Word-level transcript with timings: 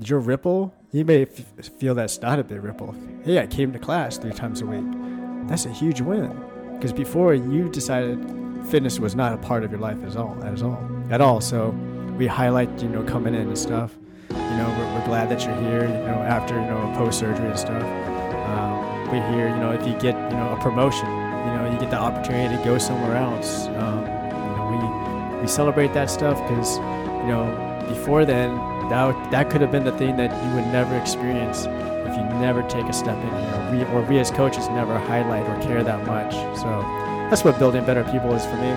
your 0.00 0.18
ripple, 0.18 0.74
you 0.92 1.04
may 1.04 1.22
f- 1.22 1.70
feel 1.78 1.94
that's 1.94 2.20
not 2.20 2.38
a 2.38 2.44
big 2.44 2.62
ripple. 2.62 2.94
Hey, 3.24 3.38
I 3.38 3.46
came 3.46 3.72
to 3.72 3.78
class 3.78 4.18
three 4.18 4.32
times 4.32 4.60
a 4.60 4.66
week. 4.66 4.84
That's 5.48 5.66
a 5.66 5.70
huge 5.70 6.00
win. 6.00 6.36
Because 6.74 6.92
before 6.92 7.34
you 7.34 7.68
decided 7.68 8.18
fitness 8.68 8.98
was 8.98 9.14
not 9.14 9.32
a 9.32 9.36
part 9.38 9.62
of 9.62 9.70
your 9.70 9.80
life 9.80 10.02
at 10.04 10.16
all, 10.16 10.42
at 10.44 10.62
all, 10.62 10.90
at 11.10 11.20
all. 11.20 11.40
So 11.40 11.70
we 12.18 12.26
highlight, 12.26 12.82
you 12.82 12.88
know, 12.88 13.02
coming 13.04 13.34
in 13.34 13.48
and 13.48 13.58
stuff. 13.58 13.94
You 14.30 14.36
know, 14.36 14.68
we're, 14.78 14.98
we're 14.98 15.06
glad 15.06 15.28
that 15.30 15.44
you're 15.44 15.56
here. 15.56 15.82
You 15.82 16.06
know, 16.06 16.22
after 16.22 16.54
you 16.54 16.66
know 16.66 16.92
post 16.96 17.18
surgery 17.18 17.46
and 17.46 17.58
stuff. 17.58 17.82
Um, 17.82 19.10
we 19.10 19.18
hear, 19.34 19.48
you 19.48 19.56
know, 19.56 19.72
if 19.72 19.86
you 19.86 19.94
get, 19.94 20.14
you 20.30 20.36
know, 20.36 20.56
a 20.56 20.62
promotion, 20.62 21.06
you 21.08 21.52
know, 21.54 21.70
you 21.72 21.78
get 21.78 21.90
the 21.90 21.98
opportunity 21.98 22.56
to 22.56 22.64
go 22.64 22.78
somewhere 22.78 23.16
else. 23.16 23.66
Um, 23.66 24.00
you 24.00 24.56
know, 24.56 25.34
we 25.34 25.40
we 25.42 25.48
celebrate 25.48 25.92
that 25.94 26.10
stuff 26.10 26.40
because, 26.48 26.78
you 26.78 27.30
know, 27.30 27.84
before 27.88 28.24
then, 28.24 28.50
that 28.90 29.30
that 29.30 29.50
could 29.50 29.60
have 29.60 29.70
been 29.70 29.84
the 29.84 29.96
thing 29.96 30.16
that 30.16 30.30
you 30.44 30.54
would 30.54 30.66
never 30.72 30.96
experience 30.96 31.66
if 31.66 32.16
you 32.16 32.24
never 32.40 32.62
take 32.62 32.86
a 32.86 32.92
step 32.92 33.16
in 33.16 33.28
here. 33.28 33.70
We 33.72 33.94
or 33.94 34.02
we 34.02 34.18
as 34.18 34.30
coaches 34.30 34.68
never 34.68 34.98
highlight 34.98 35.48
or 35.48 35.60
care 35.62 35.82
that 35.82 36.06
much. 36.06 36.32
So 36.58 36.68
that's 37.30 37.44
what 37.44 37.58
building 37.58 37.84
better 37.84 38.04
people 38.04 38.34
is 38.34 38.44
for 38.44 38.56
me. 38.56 38.68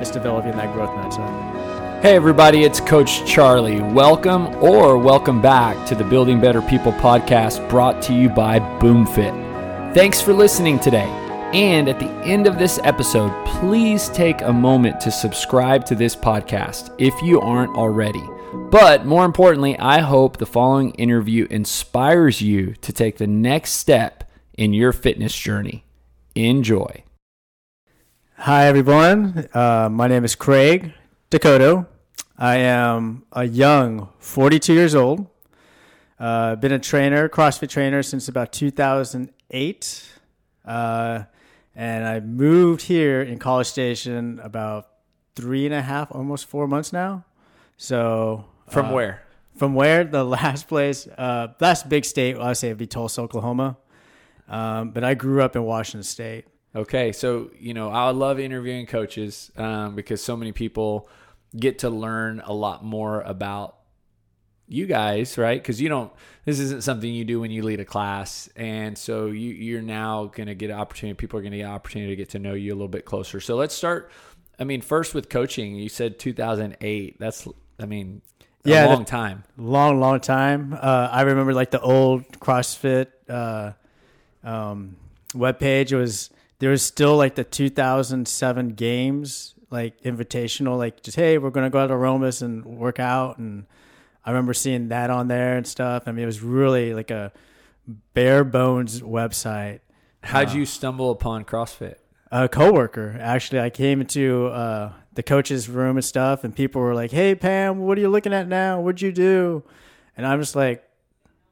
It's 0.00 0.10
developing 0.10 0.52
that 0.52 0.72
growth 0.72 0.90
mindset. 0.90 2.02
Hey, 2.02 2.14
everybody, 2.14 2.64
it's 2.64 2.78
Coach 2.78 3.24
Charlie. 3.24 3.80
Welcome 3.80 4.54
or 4.62 4.98
welcome 4.98 5.40
back 5.40 5.86
to 5.86 5.94
the 5.94 6.04
Building 6.04 6.40
Better 6.40 6.60
People 6.60 6.92
podcast 6.92 7.66
brought 7.70 8.02
to 8.02 8.12
you 8.12 8.28
by 8.28 8.60
BoomFit. 8.60 9.94
Thanks 9.94 10.20
for 10.20 10.34
listening 10.34 10.78
today. 10.78 11.08
And 11.54 11.88
at 11.88 11.98
the 11.98 12.10
end 12.26 12.46
of 12.46 12.58
this 12.58 12.78
episode, 12.84 13.32
please 13.46 14.10
take 14.10 14.42
a 14.42 14.52
moment 14.52 15.00
to 15.00 15.10
subscribe 15.10 15.86
to 15.86 15.94
this 15.94 16.14
podcast 16.14 16.94
if 16.98 17.14
you 17.22 17.40
aren't 17.40 17.74
already. 17.74 18.35
But 18.70 19.06
more 19.06 19.24
importantly, 19.24 19.78
I 19.78 20.00
hope 20.00 20.36
the 20.36 20.46
following 20.46 20.90
interview 20.92 21.46
inspires 21.50 22.42
you 22.42 22.74
to 22.82 22.92
take 22.92 23.16
the 23.16 23.26
next 23.26 23.72
step 23.72 24.30
in 24.54 24.72
your 24.72 24.92
fitness 24.92 25.34
journey. 25.34 25.84
Enjoy. 26.34 27.02
Hi, 28.36 28.66
everyone. 28.66 29.48
Uh, 29.54 29.88
my 29.90 30.08
name 30.08 30.24
is 30.24 30.34
Craig 30.34 30.92
Dakota. 31.30 31.86
I 32.36 32.56
am 32.56 33.24
a 33.32 33.44
young 33.44 34.10
42 34.18 34.74
years 34.74 34.94
old. 34.94 35.26
Uh, 36.18 36.56
been 36.56 36.72
a 36.72 36.78
trainer, 36.78 37.28
CrossFit 37.28 37.70
trainer, 37.70 38.02
since 38.02 38.28
about 38.28 38.52
2008. 38.52 40.10
Uh, 40.66 41.22
and 41.74 42.06
I 42.06 42.20
moved 42.20 42.82
here 42.82 43.22
in 43.22 43.38
College 43.38 43.66
Station 43.66 44.38
about 44.42 44.88
three 45.34 45.64
and 45.64 45.74
a 45.74 45.82
half, 45.82 46.10
almost 46.10 46.46
four 46.46 46.66
months 46.66 46.92
now. 46.92 47.24
So 47.76 48.46
From 48.68 48.86
uh, 48.86 48.92
where? 48.92 49.22
From 49.56 49.74
where? 49.74 50.04
The 50.04 50.24
last 50.38 50.68
place, 50.68 51.06
uh, 51.06 51.48
last 51.60 51.88
big 51.88 52.04
state, 52.04 52.36
I 52.36 52.48
would 52.48 52.56
say 52.56 52.68
would 52.68 52.78
be 52.78 52.86
Tulsa, 52.86 53.22
Oklahoma. 53.22 53.76
Um, 54.48 54.90
but 54.90 55.04
I 55.04 55.14
grew 55.14 55.42
up 55.42 55.56
in 55.56 55.64
Washington 55.64 56.04
State. 56.04 56.46
Okay, 56.74 57.12
so 57.12 57.50
you 57.58 57.72
know 57.72 57.88
I 57.88 58.10
love 58.10 58.38
interviewing 58.38 58.86
coaches 58.86 59.50
um, 59.56 59.94
because 59.94 60.22
so 60.22 60.36
many 60.36 60.52
people 60.52 61.08
get 61.58 61.80
to 61.80 61.90
learn 61.90 62.42
a 62.44 62.52
lot 62.52 62.84
more 62.84 63.22
about 63.22 63.76
you 64.68 64.86
guys, 64.86 65.38
right? 65.38 65.60
Because 65.60 65.80
you 65.80 65.88
don't. 65.88 66.12
This 66.44 66.58
isn't 66.60 66.84
something 66.84 67.12
you 67.12 67.24
do 67.24 67.40
when 67.40 67.50
you 67.50 67.62
lead 67.62 67.80
a 67.80 67.84
class, 67.84 68.48
and 68.56 68.96
so 68.96 69.26
you 69.26 69.52
you're 69.52 69.82
now 69.82 70.26
going 70.26 70.48
to 70.48 70.54
get 70.54 70.70
an 70.70 70.78
opportunity. 70.78 71.16
People 71.16 71.38
are 71.38 71.42
going 71.42 71.52
to 71.52 71.58
get 71.58 71.64
an 71.64 71.70
opportunity 71.70 72.12
to 72.12 72.16
get 72.16 72.30
to 72.30 72.38
know 72.38 72.54
you 72.54 72.72
a 72.72 72.76
little 72.76 72.88
bit 72.88 73.04
closer. 73.04 73.40
So 73.40 73.56
let's 73.56 73.74
start. 73.74 74.10
I 74.58 74.64
mean, 74.64 74.80
first 74.80 75.14
with 75.14 75.28
coaching, 75.28 75.76
you 75.76 75.88
said 75.88 76.18
2008. 76.18 77.18
That's 77.18 77.48
I 77.80 77.86
mean, 77.86 78.22
a 78.66 78.70
Yeah, 78.70 78.86
the- 78.86 78.94
long 78.94 79.04
time. 79.04 79.44
long, 79.56 80.00
long 80.00 80.20
time. 80.20 80.72
Uh, 80.80 81.08
I 81.10 81.22
remember 81.22 81.52
like 81.54 81.70
the 81.70 81.80
old 81.80 82.26
CrossFit 82.40 83.06
uh, 83.28 83.72
um, 84.44 84.96
webpage. 85.32 85.92
It 85.92 85.96
was 85.96 86.30
there 86.58 86.70
was 86.70 86.82
still 86.82 87.16
like 87.16 87.34
the 87.34 87.44
2007 87.44 88.70
games, 88.70 89.54
like 89.70 90.00
invitational, 90.02 90.78
like 90.78 91.02
just 91.02 91.16
hey, 91.16 91.38
we're 91.38 91.50
gonna 91.50 91.70
go 91.70 91.80
out 91.80 91.88
to 91.88 91.94
Aromas 91.94 92.42
and 92.42 92.64
work 92.64 92.98
out. 93.00 93.38
And 93.38 93.66
I 94.24 94.30
remember 94.30 94.54
seeing 94.54 94.88
that 94.88 95.10
on 95.10 95.28
there 95.28 95.56
and 95.56 95.66
stuff. 95.66 96.04
I 96.06 96.12
mean, 96.12 96.22
it 96.22 96.26
was 96.26 96.40
really 96.42 96.94
like 96.94 97.10
a 97.10 97.32
bare 98.14 98.44
bones 98.44 99.00
website. 99.00 99.80
How'd 100.22 100.52
you 100.52 100.66
stumble 100.66 101.10
upon 101.10 101.44
CrossFit? 101.44 101.96
a 102.32 102.48
coworker 102.48 103.16
actually 103.20 103.60
i 103.60 103.70
came 103.70 104.00
into 104.00 104.46
uh, 104.48 104.92
the 105.16 105.22
coach's 105.22 105.68
room 105.68 105.96
and 105.96 106.04
stuff 106.04 106.44
and 106.44 106.54
people 106.54 106.80
were 106.80 106.94
like 106.94 107.10
hey 107.10 107.34
pam 107.34 107.80
what 107.80 107.98
are 107.98 108.00
you 108.00 108.08
looking 108.08 108.32
at 108.32 108.48
now? 108.48 108.80
What'd 108.80 109.02
you 109.02 109.12
do? 109.12 109.64
And 110.16 110.26
i'm 110.26 110.40
just 110.40 110.56
like 110.56 110.82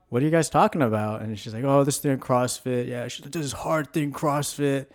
what 0.08 0.22
are 0.22 0.25
you 0.25 0.30
guys 0.30 0.48
talking 0.48 0.80
about? 0.82 1.22
And 1.22 1.36
she's 1.38 1.52
like 1.52 1.64
oh 1.64 1.82
this 1.84 1.98
thing 1.98 2.19
crossfit. 2.19 2.88
Yeah 2.88 3.08
she's 3.08 3.25
like 3.25 3.32
this 3.32 3.52
hard 3.52 3.92
thing 3.92 4.12
crossfit. 4.12 4.86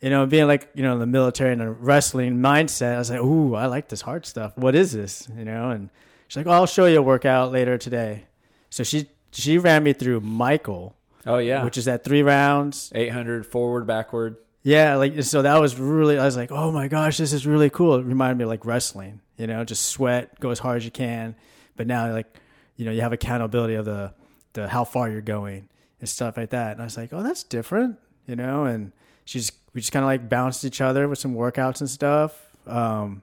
You 0.00 0.10
know 0.10 0.26
being 0.26 0.46
like 0.46 0.70
you 0.74 0.82
know 0.82 0.94
in 0.94 0.98
the 0.98 1.06
military 1.06 1.52
and 1.52 1.62
a 1.62 1.70
wrestling 1.70 2.36
mindset 2.36 2.94
i 2.94 2.98
was 2.98 3.10
like 3.10 3.20
ooh 3.20 3.54
i 3.54 3.66
like 3.66 3.88
this 3.88 4.00
hard 4.00 4.24
stuff. 4.24 4.56
What 4.56 4.74
is 4.74 4.92
this? 4.92 5.28
You 5.36 5.44
know 5.44 5.70
and 5.70 5.90
she's 6.28 6.38
like 6.38 6.46
oh, 6.46 6.52
i'll 6.52 6.66
show 6.66 6.86
you 6.86 6.98
a 6.98 7.02
workout 7.02 7.52
later 7.52 7.76
today. 7.76 8.24
So 8.70 8.82
she 8.82 9.08
she 9.32 9.58
ran 9.58 9.82
me 9.82 9.92
through 9.92 10.20
michael 10.20 10.96
Oh 11.26 11.38
yeah, 11.38 11.64
which 11.64 11.76
is 11.76 11.88
at 11.88 12.04
three 12.04 12.22
rounds. 12.22 12.92
800 12.94 13.44
forward, 13.44 13.86
backward. 13.86 14.36
Yeah, 14.66 14.96
like 14.96 15.22
so 15.22 15.42
that 15.42 15.60
was 15.60 15.78
really 15.78 16.18
I 16.18 16.24
was 16.24 16.36
like, 16.36 16.50
"Oh 16.50 16.72
my 16.72 16.88
gosh, 16.88 17.18
this 17.18 17.32
is 17.32 17.46
really 17.46 17.70
cool." 17.70 17.94
It 17.94 18.04
reminded 18.04 18.36
me 18.36 18.42
of 18.42 18.48
like 18.50 18.64
wrestling, 18.66 19.20
you 19.36 19.46
know, 19.46 19.62
just 19.62 19.86
sweat, 19.86 20.40
go 20.40 20.50
as 20.50 20.58
hard 20.58 20.78
as 20.78 20.84
you 20.84 20.90
can, 20.90 21.36
but 21.76 21.86
now 21.86 22.10
like, 22.12 22.26
you 22.74 22.84
know, 22.84 22.90
you 22.90 23.00
have 23.02 23.12
accountability 23.12 23.74
of 23.74 23.84
the 23.84 24.12
the 24.54 24.66
how 24.66 24.82
far 24.82 25.08
you're 25.08 25.20
going 25.20 25.68
and 26.00 26.08
stuff 26.08 26.36
like 26.36 26.50
that. 26.50 26.72
And 26.72 26.80
I 26.80 26.84
was 26.84 26.96
like, 26.96 27.12
"Oh, 27.12 27.22
that's 27.22 27.44
different." 27.44 27.98
You 28.26 28.34
know, 28.34 28.64
and 28.64 28.90
she's 29.24 29.52
we 29.72 29.80
just 29.82 29.92
kind 29.92 30.02
of 30.02 30.08
like 30.08 30.28
bounced 30.28 30.64
each 30.64 30.80
other 30.80 31.06
with 31.06 31.20
some 31.20 31.36
workouts 31.36 31.80
and 31.80 31.88
stuff. 31.88 32.32
Um 32.66 33.22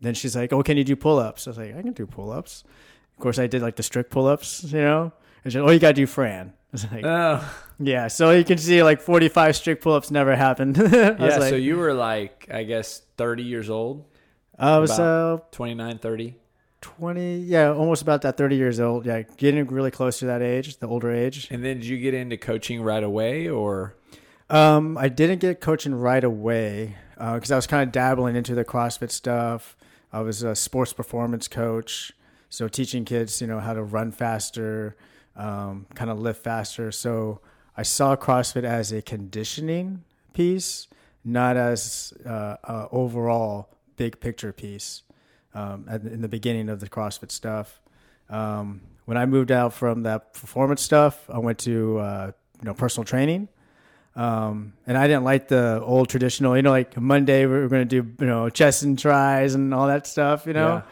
then 0.00 0.14
she's 0.14 0.36
like, 0.36 0.52
"Oh, 0.52 0.62
can 0.62 0.76
you 0.76 0.84
do 0.84 0.94
pull-ups?" 0.94 1.48
I 1.48 1.50
was 1.50 1.58
like, 1.58 1.74
"I 1.74 1.82
can 1.82 1.92
do 1.92 2.06
pull-ups." 2.06 2.62
Of 3.14 3.20
course, 3.20 3.40
I 3.40 3.48
did 3.48 3.62
like 3.62 3.74
the 3.74 3.82
strict 3.82 4.12
pull-ups, 4.12 4.62
you 4.62 4.80
know. 4.80 5.12
And 5.42 5.52
she's 5.52 5.60
like, 5.60 5.68
"Oh, 5.68 5.72
you 5.72 5.80
got 5.80 5.88
to 5.88 5.94
do 5.94 6.06
Fran." 6.06 6.52
Was 6.72 6.90
like, 6.90 7.04
Oh, 7.04 7.44
yeah, 7.78 8.08
so 8.08 8.30
you 8.30 8.44
can 8.44 8.58
see 8.58 8.82
like 8.82 9.00
45 9.00 9.56
strict 9.56 9.82
pull-ups 9.82 10.10
never 10.10 10.34
happened. 10.34 10.76
Yeah. 10.92 11.16
like, 11.18 11.50
so 11.50 11.56
you 11.56 11.76
were 11.76 11.92
like, 11.92 12.48
I 12.50 12.64
guess, 12.64 13.02
30 13.18 13.42
years 13.42 13.68
old. 13.68 14.06
I 14.58 14.78
was 14.78 14.98
uh, 14.98 15.38
29, 15.50 15.98
30. 15.98 16.36
20, 16.80 17.38
yeah, 17.40 17.72
almost 17.72 18.02
about 18.02 18.22
that 18.22 18.36
30 18.36 18.56
years 18.56 18.80
old. 18.80 19.06
Yeah, 19.06 19.22
getting 19.36 19.66
really 19.66 19.90
close 19.90 20.18
to 20.20 20.26
that 20.26 20.42
age, 20.42 20.78
the 20.78 20.88
older 20.88 21.12
age. 21.12 21.48
And 21.50 21.64
then 21.64 21.78
did 21.78 21.86
you 21.86 21.98
get 21.98 22.14
into 22.14 22.36
coaching 22.36 22.82
right 22.82 23.02
away 23.04 23.48
or? 23.48 23.94
Um, 24.50 24.98
I 24.98 25.08
didn't 25.08 25.38
get 25.38 25.60
coaching 25.60 25.94
right 25.94 26.22
away 26.24 26.96
because 27.16 27.50
I 27.50 27.56
was 27.56 27.66
kind 27.66 27.82
of 27.82 27.92
dabbling 27.92 28.34
into 28.36 28.54
the 28.54 28.64
CrossFit 28.64 29.10
stuff. 29.10 29.76
I 30.12 30.20
was 30.20 30.42
a 30.42 30.54
sports 30.54 30.92
performance 30.92 31.48
coach, 31.48 32.12
so 32.50 32.68
teaching 32.68 33.04
kids, 33.04 33.40
you 33.40 33.46
know, 33.46 33.60
how 33.60 33.72
to 33.72 33.82
run 33.82 34.12
faster, 34.12 34.96
um, 35.36 35.86
kind 35.94 36.10
of 36.10 36.18
lift 36.18 36.42
faster. 36.42 36.92
So 36.92 37.40
I 37.76 37.82
saw 37.82 38.16
CrossFit 38.16 38.64
as 38.64 38.92
a 38.92 39.02
conditioning 39.02 40.04
piece, 40.32 40.88
not 41.24 41.56
as 41.56 42.12
uh, 42.26 42.56
a 42.64 42.88
overall 42.90 43.70
big 43.96 44.20
picture 44.20 44.52
piece. 44.52 45.02
Um, 45.54 45.86
at, 45.88 46.02
in 46.02 46.22
the 46.22 46.28
beginning 46.28 46.70
of 46.70 46.80
the 46.80 46.88
CrossFit 46.88 47.30
stuff, 47.30 47.80
um, 48.30 48.80
when 49.04 49.18
I 49.18 49.26
moved 49.26 49.52
out 49.52 49.74
from 49.74 50.04
that 50.04 50.32
performance 50.32 50.80
stuff, 50.80 51.28
I 51.28 51.38
went 51.38 51.58
to 51.60 51.98
uh, 51.98 52.32
you 52.60 52.66
know 52.66 52.74
personal 52.74 53.04
training. 53.04 53.48
Um, 54.14 54.74
and 54.86 54.96
I 54.98 55.06
didn't 55.06 55.24
like 55.24 55.48
the 55.48 55.80
old 55.82 56.08
traditional, 56.08 56.54
you 56.54 56.62
know, 56.62 56.70
like 56.70 56.98
Monday 57.00 57.46
we 57.46 57.52
we're 57.52 57.68
going 57.68 57.88
to 57.88 58.02
do, 58.02 58.12
you 58.20 58.26
know, 58.26 58.50
chest 58.50 58.82
and 58.82 58.98
tries 58.98 59.54
and 59.54 59.72
all 59.72 59.86
that 59.86 60.06
stuff, 60.06 60.46
you 60.46 60.52
know? 60.52 60.76
Yeah. 60.76 60.82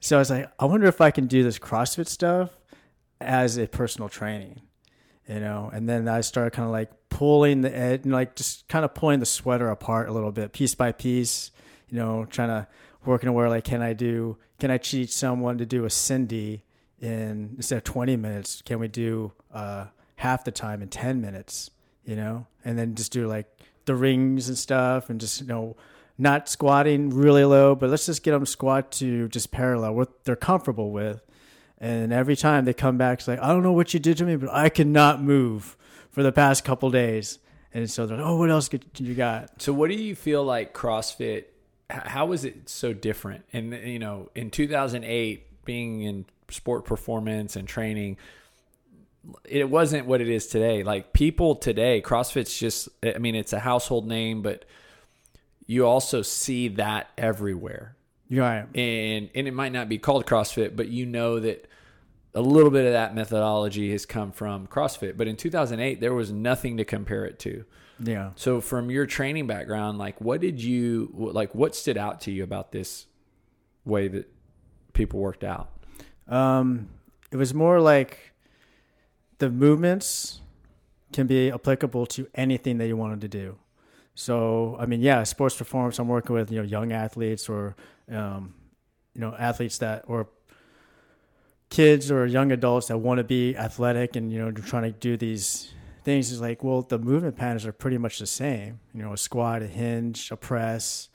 So 0.00 0.16
I 0.16 0.18
was 0.18 0.30
like, 0.30 0.50
I 0.58 0.64
wonder 0.64 0.86
if 0.86 1.00
I 1.00 1.10
can 1.12 1.26
do 1.26 1.44
this 1.44 1.58
CrossFit 1.58 2.08
stuff 2.08 2.50
as 3.20 3.58
a 3.58 3.66
personal 3.66 4.08
training, 4.08 4.60
you 5.28 5.40
know? 5.40 5.70
And 5.72 5.88
then 5.88 6.08
I 6.08 6.20
started 6.20 6.52
kind 6.52 6.66
of 6.66 6.72
like 6.72 6.90
pulling 7.08 7.62
the 7.62 7.76
ed, 7.76 8.04
and 8.04 8.12
like 8.12 8.36
just 8.36 8.68
kind 8.68 8.84
of 8.84 8.94
pulling 8.94 9.20
the 9.20 9.26
sweater 9.26 9.68
apart 9.68 10.08
a 10.08 10.12
little 10.12 10.32
bit, 10.32 10.52
piece 10.52 10.74
by 10.74 10.92
piece, 10.92 11.50
you 11.88 11.98
know, 11.98 12.26
trying 12.26 12.48
to 12.48 12.66
work 13.04 13.22
working 13.22 13.32
where 13.32 13.48
like, 13.48 13.64
can 13.64 13.82
I 13.82 13.92
do, 13.92 14.38
can 14.58 14.70
I 14.70 14.78
teach 14.78 15.12
someone 15.12 15.58
to 15.58 15.66
do 15.66 15.84
a 15.84 15.90
Cindy 15.90 16.64
in 17.00 17.54
instead 17.56 17.78
of 17.78 17.84
20 17.84 18.16
minutes? 18.16 18.62
Can 18.62 18.78
we 18.78 18.88
do, 18.88 19.32
uh, 19.52 19.86
half 20.16 20.44
the 20.44 20.52
time 20.52 20.80
in 20.80 20.88
10 20.88 21.20
minutes? 21.20 21.70
you 22.04 22.16
know, 22.16 22.46
and 22.64 22.78
then 22.78 22.94
just 22.94 23.12
do 23.12 23.26
like 23.26 23.46
the 23.86 23.94
rings 23.94 24.48
and 24.48 24.56
stuff 24.56 25.10
and 25.10 25.20
just, 25.20 25.40
you 25.40 25.46
know, 25.46 25.76
not 26.16 26.48
squatting 26.48 27.10
really 27.10 27.44
low, 27.44 27.74
but 27.74 27.90
let's 27.90 28.06
just 28.06 28.22
get 28.22 28.32
them 28.32 28.46
squat 28.46 28.92
to 28.92 29.28
just 29.28 29.50
parallel 29.50 29.94
what 29.94 30.24
they're 30.24 30.36
comfortable 30.36 30.90
with. 30.92 31.20
And 31.84 32.14
every 32.14 32.34
time 32.34 32.64
they 32.64 32.72
come 32.72 32.96
back, 32.96 33.18
it's 33.18 33.28
like, 33.28 33.40
I 33.40 33.48
don't 33.48 33.62
know 33.62 33.72
what 33.72 33.92
you 33.92 34.00
did 34.00 34.16
to 34.16 34.24
me, 34.24 34.36
but 34.36 34.48
I 34.50 34.70
cannot 34.70 35.22
move 35.22 35.76
for 36.10 36.22
the 36.22 36.32
past 36.32 36.64
couple 36.64 36.90
days. 36.90 37.38
And 37.74 37.90
so 37.90 38.06
they're 38.06 38.16
like, 38.16 38.26
oh, 38.26 38.36
what 38.36 38.50
else 38.50 38.70
you 38.96 39.14
got? 39.14 39.60
So 39.60 39.74
what 39.74 39.90
do 39.90 39.94
you 39.94 40.14
feel 40.14 40.42
like 40.42 40.72
CrossFit? 40.72 41.44
how 41.90 42.24
was 42.24 42.46
it 42.46 42.70
so 42.70 42.94
different? 42.94 43.44
And 43.52 43.74
you 43.74 43.98
know, 43.98 44.30
in 44.34 44.50
2008, 44.50 45.64
being 45.66 46.00
in 46.02 46.24
sport 46.48 46.86
performance 46.86 47.54
and 47.54 47.68
training, 47.68 48.16
it 49.44 49.68
wasn't 49.68 50.06
what 50.06 50.22
it 50.22 50.28
is 50.28 50.46
today. 50.46 50.82
Like 50.82 51.12
people 51.12 51.54
today, 51.54 52.00
CrossFit's 52.00 52.58
just, 52.58 52.88
I 53.02 53.18
mean, 53.18 53.34
it's 53.34 53.52
a 53.52 53.60
household 53.60 54.06
name, 54.06 54.40
but 54.40 54.64
you 55.66 55.86
also 55.86 56.22
see 56.22 56.68
that 56.68 57.10
everywhere. 57.18 57.96
Yeah. 58.30 58.64
And, 58.74 59.28
and 59.34 59.46
it 59.46 59.52
might 59.52 59.72
not 59.72 59.90
be 59.90 59.98
called 59.98 60.24
CrossFit, 60.24 60.74
but 60.74 60.88
you 60.88 61.04
know 61.04 61.40
that 61.40 61.68
a 62.34 62.40
little 62.40 62.70
bit 62.70 62.84
of 62.84 62.92
that 62.92 63.14
methodology 63.14 63.92
has 63.92 64.04
come 64.04 64.32
from 64.32 64.66
CrossFit. 64.66 65.16
But 65.16 65.28
in 65.28 65.36
2008, 65.36 66.00
there 66.00 66.14
was 66.14 66.32
nothing 66.32 66.76
to 66.78 66.84
compare 66.84 67.24
it 67.24 67.38
to. 67.40 67.64
Yeah. 68.00 68.30
So 68.34 68.60
from 68.60 68.90
your 68.90 69.06
training 69.06 69.46
background, 69.46 69.98
like 69.98 70.20
what 70.20 70.40
did 70.40 70.60
you 70.60 71.10
like? 71.14 71.54
What 71.54 71.76
stood 71.76 71.96
out 71.96 72.20
to 72.22 72.32
you 72.32 72.42
about 72.42 72.72
this 72.72 73.06
way 73.84 74.08
that 74.08 74.32
people 74.92 75.20
worked 75.20 75.44
out? 75.44 75.70
Um, 76.26 76.88
it 77.30 77.36
was 77.36 77.54
more 77.54 77.80
like 77.80 78.32
the 79.38 79.50
movements 79.50 80.40
can 81.12 81.26
be 81.28 81.50
applicable 81.50 82.06
to 82.06 82.26
anything 82.34 82.78
that 82.78 82.88
you 82.88 82.96
wanted 82.96 83.20
to 83.20 83.28
do. 83.28 83.58
So, 84.16 84.76
I 84.78 84.86
mean, 84.86 85.00
yeah, 85.00 85.22
sports 85.24 85.56
performance. 85.56 85.98
I'm 85.98 86.08
working 86.08 86.34
with 86.34 86.50
you 86.50 86.58
know 86.58 86.64
young 86.64 86.92
athletes 86.92 87.48
or 87.48 87.76
um, 88.10 88.54
you 89.14 89.20
know 89.20 89.34
athletes 89.38 89.78
that 89.78 90.04
or 90.06 90.28
kids 91.74 92.08
or 92.08 92.24
young 92.24 92.52
adults 92.52 92.86
that 92.86 92.98
want 92.98 93.18
to 93.18 93.24
be 93.24 93.56
athletic 93.56 94.14
and 94.14 94.32
you 94.32 94.38
know 94.38 94.52
trying 94.52 94.84
to 94.84 94.92
do 94.92 95.16
these 95.16 95.72
things. 96.04 96.30
Is 96.30 96.40
like, 96.40 96.62
well, 96.62 96.82
the 96.82 96.98
movement 96.98 97.36
patterns 97.36 97.66
are 97.66 97.72
pretty 97.72 97.98
much 97.98 98.20
the 98.20 98.26
same. 98.26 98.78
You 98.94 99.02
know, 99.02 99.12
a 99.12 99.16
squat, 99.16 99.62
a 99.62 99.66
hinge, 99.66 100.30
a 100.30 100.36
press. 100.36 101.08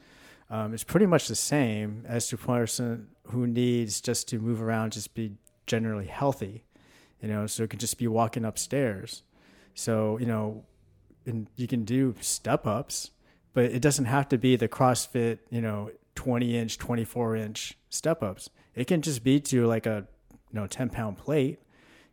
Um, 0.50 0.74
it's 0.74 0.84
pretty 0.84 1.06
much 1.06 1.28
the 1.28 1.36
same 1.36 2.04
as 2.08 2.28
to 2.30 2.36
a 2.36 2.40
person 2.40 3.08
who 3.28 3.48
needs 3.48 4.02
just 4.02 4.28
to 4.30 4.40
move 4.40 4.62
around, 4.62 4.94
just 4.94 5.14
be 5.14 5.34
generally 5.66 6.08
healthy. 6.08 6.66
You 7.22 7.30
know, 7.30 7.48
so 7.48 7.64
it 7.64 7.70
could 7.70 7.80
just 7.80 7.98
be 7.98 8.08
walking 8.08 8.44
upstairs. 8.44 9.24
So 9.76 10.18
you 10.18 10.26
know, 10.26 10.66
and 11.26 11.48
you 11.56 11.68
can 11.68 11.86
do 11.86 12.16
step 12.20 12.68
ups, 12.68 13.12
but 13.54 13.66
it 13.66 13.82
doesn't 13.82 14.06
have 14.06 14.28
to 14.30 14.38
be 14.38 14.58
the 14.58 14.68
CrossFit, 14.68 15.40
you 15.50 15.62
know, 15.62 15.92
20 16.16 16.58
inch, 16.58 16.78
24 16.78 17.38
inch 17.38 17.78
step 17.90 18.22
ups. 18.22 18.50
It 18.76 18.88
can 18.88 19.02
just 19.02 19.24
be 19.24 19.40
to 19.40 19.66
like 19.66 19.86
a, 19.86 20.06
you 20.52 20.60
know, 20.60 20.68
10 20.68 20.90
pound 20.90 21.18
plate, 21.18 21.60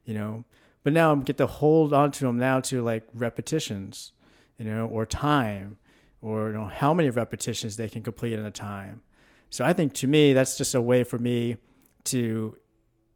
you 0.05 0.15
know, 0.15 0.45
but 0.83 0.93
now 0.93 1.11
I'm 1.13 1.23
get 1.23 1.37
to 1.39 1.47
hold 1.47 1.93
onto 1.93 2.27
them 2.27 2.39
now 2.39 2.61
to 2.61 2.83
like 2.83 3.05
repetitions, 3.15 4.13
you 4.59 4.65
know, 4.65 4.87
or 4.87 5.05
time 5.07 5.79
or, 6.21 6.49
you 6.49 6.55
know, 6.55 6.67
how 6.67 6.95
many 6.95 7.11
repetitions 7.11 7.77
they 7.77 7.89
can 7.89 8.03
complete 8.03 8.33
in 8.35 8.45
a 8.45 8.51
time. 8.51 9.03
So 9.51 9.65
I 9.65 9.73
think 9.73 9.93
to 9.95 10.07
me, 10.07 10.33
that's 10.33 10.57
just 10.59 10.75
a 10.75 10.81
way 10.81 11.05
for 11.05 11.19
me 11.19 11.57
to, 12.05 12.57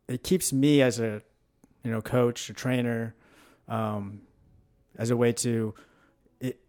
it 0.08 0.22
keeps 0.22 0.52
me 0.52 0.82
as 0.82 0.98
a, 1.00 1.22
you 1.84 1.90
know, 1.90 2.00
coach, 2.00 2.50
a 2.50 2.52
trainer, 2.54 3.14
um, 3.68 4.20
as 4.98 5.10
a 5.10 5.16
way 5.16 5.32
to 5.32 5.74
it, 6.40 6.60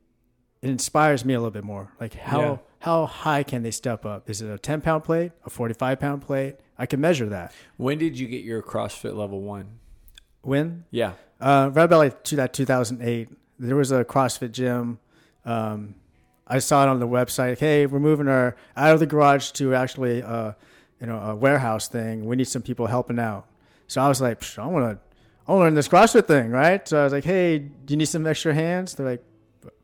it 0.62 0.70
inspires 0.70 1.26
me 1.26 1.34
a 1.34 1.38
little 1.40 1.52
bit 1.52 1.64
more. 1.64 1.92
Like 2.00 2.14
how 2.14 2.40
Yeah. 2.42 2.58
how 2.80 3.06
high 3.08 3.44
can 3.44 3.64
they 3.64 3.72
step 3.72 4.06
up? 4.06 4.30
Is 4.30 4.42
it 4.42 4.50
a 4.50 4.58
ten 4.60 4.80
pound 4.82 5.04
plate, 5.04 5.32
a 5.46 5.50
forty 5.50 5.74
five 5.74 6.00
pound 6.00 6.22
plate? 6.22 6.56
I 6.82 6.88
can 6.88 7.00
measure 7.00 7.28
that. 7.30 7.54
When 7.78 7.98
did 8.00 8.18
you 8.18 8.28
get 8.28 8.44
your 8.44 8.62
CrossFit 8.64 9.16
level 9.16 9.40
one? 9.42 9.68
When 10.42 10.86
Yeah. 10.90 11.14
uh, 11.40 11.70
right 11.74 11.84
about 11.84 11.98
like 12.00 12.24
to 12.26 12.36
that 12.38 12.54
two 12.54 12.66
thousand 12.66 13.02
eight, 13.04 13.30
there 13.60 13.76
was 13.76 13.92
a 13.92 14.04
CrossFit 14.04 14.52
gym. 14.52 14.98
Um, 15.46 15.96
I 16.48 16.58
saw 16.60 16.84
it 16.84 16.90
on 16.90 17.00
the 17.00 17.08
website. 17.08 17.60
Hey, 17.60 17.86
we're 17.86 18.00
moving 18.00 18.28
our 18.28 18.56
out 18.76 18.94
of 18.96 19.00
the 19.00 19.06
garage 19.06 19.52
to 19.52 19.76
actually 19.76 20.24
uh, 20.24 20.54
you 21.00 21.06
know 21.08 21.20
a 21.20 21.36
warehouse 21.36 21.88
thing. 21.88 22.26
We 22.26 22.36
need 22.36 22.48
some 22.48 22.64
people 22.64 22.88
helping 22.88 23.20
out. 23.20 23.46
So 23.88 24.02
I 24.02 24.08
was 24.08 24.20
like, 24.20 24.40
Psh, 24.42 24.58
I 24.58 24.66
want 24.66 24.84
to 24.90 25.00
I 25.48 25.52
want 25.52 25.60
to 25.62 25.64
learn 25.66 25.76
this 25.76 25.88
CrossFit 25.88 26.26
thing, 26.26 26.50
right? 26.50 26.88
So 26.88 27.00
I 27.02 27.04
was 27.04 27.14
like, 27.14 27.24
hey, 27.26 27.60
do 27.60 27.94
you 27.94 27.98
need 27.98 28.06
some 28.06 28.26
extra 28.26 28.54
hands? 28.54 28.96
They're 28.96 29.06
like, 29.06 29.24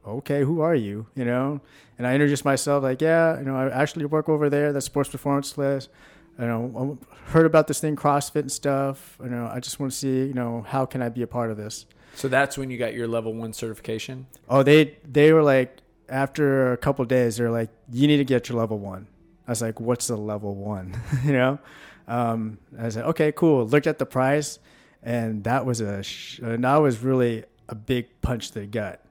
okay, 0.06 0.42
who 0.44 0.62
are 0.62 0.76
you? 0.76 1.06
You 1.16 1.26
know? 1.26 1.62
And 1.98 2.06
I 2.08 2.14
introduced 2.14 2.46
myself, 2.46 2.84
like, 2.84 3.02
yeah, 3.02 3.40
you 3.40 3.46
know, 3.46 3.56
I 3.56 3.70
actually 3.70 4.06
work 4.06 4.30
over 4.30 4.50
there, 4.52 4.72
the 4.72 4.82
sports 4.82 5.10
performance 5.10 5.58
list. 5.58 5.90
You 6.40 6.46
know, 6.46 6.98
I 7.12 7.32
heard 7.32 7.46
about 7.46 7.68
this 7.68 7.80
thing, 7.80 7.96
CrossFit 7.96 8.42
and 8.42 8.52
stuff. 8.52 9.18
You 9.24 9.30
know, 9.30 9.50
I 9.52 9.60
just 9.60 9.80
want 9.80 9.92
to 9.92 9.98
see, 9.98 10.26
you 10.26 10.34
know, 10.34 10.64
how 10.68 10.86
can 10.86 11.02
I 11.02 11.10
be 11.10 11.22
a 11.24 11.28
part 11.28 11.50
of 11.52 11.58
this? 11.58 11.86
So 12.16 12.28
that's 12.28 12.58
when 12.58 12.70
you 12.70 12.78
got 12.78 12.94
your 12.94 13.08
level 13.08 13.34
one 13.34 13.54
certification. 13.54 14.28
Oh, 14.50 14.64
they 14.64 14.98
they 15.08 15.34
were 15.34 15.44
like, 15.44 15.78
after 16.10 16.72
a 16.74 16.78
couple 16.78 17.04
of 17.04 17.10
days, 17.10 17.38
they're 17.38 17.52
like, 17.52 17.70
you 17.92 18.08
need 18.08 18.18
to 18.18 18.26
get 18.26 18.50
your 18.50 18.58
level 18.58 18.78
one. 18.80 19.08
I 19.48 19.52
was 19.52 19.62
like, 19.62 19.80
what's 19.80 20.08
the 20.08 20.18
level 20.18 20.56
one? 20.56 21.00
you 21.26 21.34
know? 21.34 21.60
Um, 22.08 22.58
I 22.80 22.90
said, 22.90 23.06
okay, 23.06 23.32
cool. 23.32 23.66
Looked 23.68 23.88
at 23.88 23.98
the 24.00 24.06
price, 24.06 24.60
and 25.04 25.44
that 25.44 25.66
was 25.66 25.82
a 25.82 26.04
sh- 26.04 26.40
and 26.40 26.64
that 26.64 26.78
was 26.78 27.00
really 27.00 27.44
a 27.70 27.76
big 27.76 28.08
punch 28.22 28.52
to 28.52 28.62
the 28.62 28.66
gut. 28.68 29.04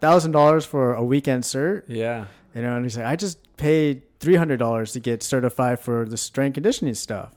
Thousand 0.00 0.32
dollars 0.32 0.64
for 0.64 0.94
a 0.94 1.04
weekend 1.04 1.44
cert, 1.44 1.84
Yeah. 1.86 2.26
you 2.54 2.62
know. 2.62 2.76
And 2.76 2.84
he's 2.84 2.96
like, 2.96 3.06
I 3.06 3.16
just 3.16 3.38
paid 3.56 4.02
three 4.24 4.36
hundred 4.36 4.56
dollars 4.58 4.92
to 4.92 5.00
get 5.00 5.22
certified 5.22 5.78
for 5.78 6.04
the 6.04 6.16
strength 6.16 6.54
conditioning 6.54 6.94
stuff. 6.94 7.30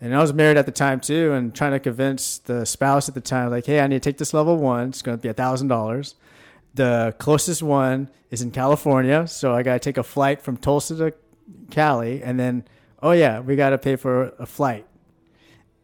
And 0.00 0.14
I 0.14 0.20
was 0.20 0.32
married 0.34 0.56
at 0.56 0.66
the 0.66 0.72
time 0.72 1.00
too, 1.00 1.32
and 1.32 1.54
trying 1.54 1.72
to 1.72 1.78
convince 1.80 2.38
the 2.38 2.64
spouse 2.66 3.08
at 3.08 3.14
the 3.14 3.20
time, 3.20 3.50
like, 3.50 3.66
hey, 3.66 3.80
I 3.80 3.86
need 3.86 4.02
to 4.02 4.08
take 4.10 4.18
this 4.18 4.34
level 4.34 4.56
one. 4.56 4.88
It's 4.88 5.02
going 5.02 5.16
to 5.16 5.22
be 5.22 5.28
a 5.28 5.34
thousand 5.34 5.68
dollars. 5.68 6.16
The 6.74 7.14
closest 7.18 7.62
one 7.62 8.10
is 8.30 8.42
in 8.42 8.50
California, 8.50 9.26
so 9.28 9.54
I 9.54 9.62
got 9.62 9.74
to 9.74 9.78
take 9.78 9.96
a 9.96 10.02
flight 10.02 10.42
from 10.42 10.56
Tulsa 10.56 10.96
to 10.96 11.14
Cali, 11.70 12.22
and 12.22 12.38
then, 12.40 12.64
oh 13.02 13.12
yeah, 13.12 13.38
we 13.40 13.54
got 13.54 13.70
to 13.70 13.78
pay 13.78 13.94
for 13.96 14.34
a 14.38 14.46
flight. 14.46 14.84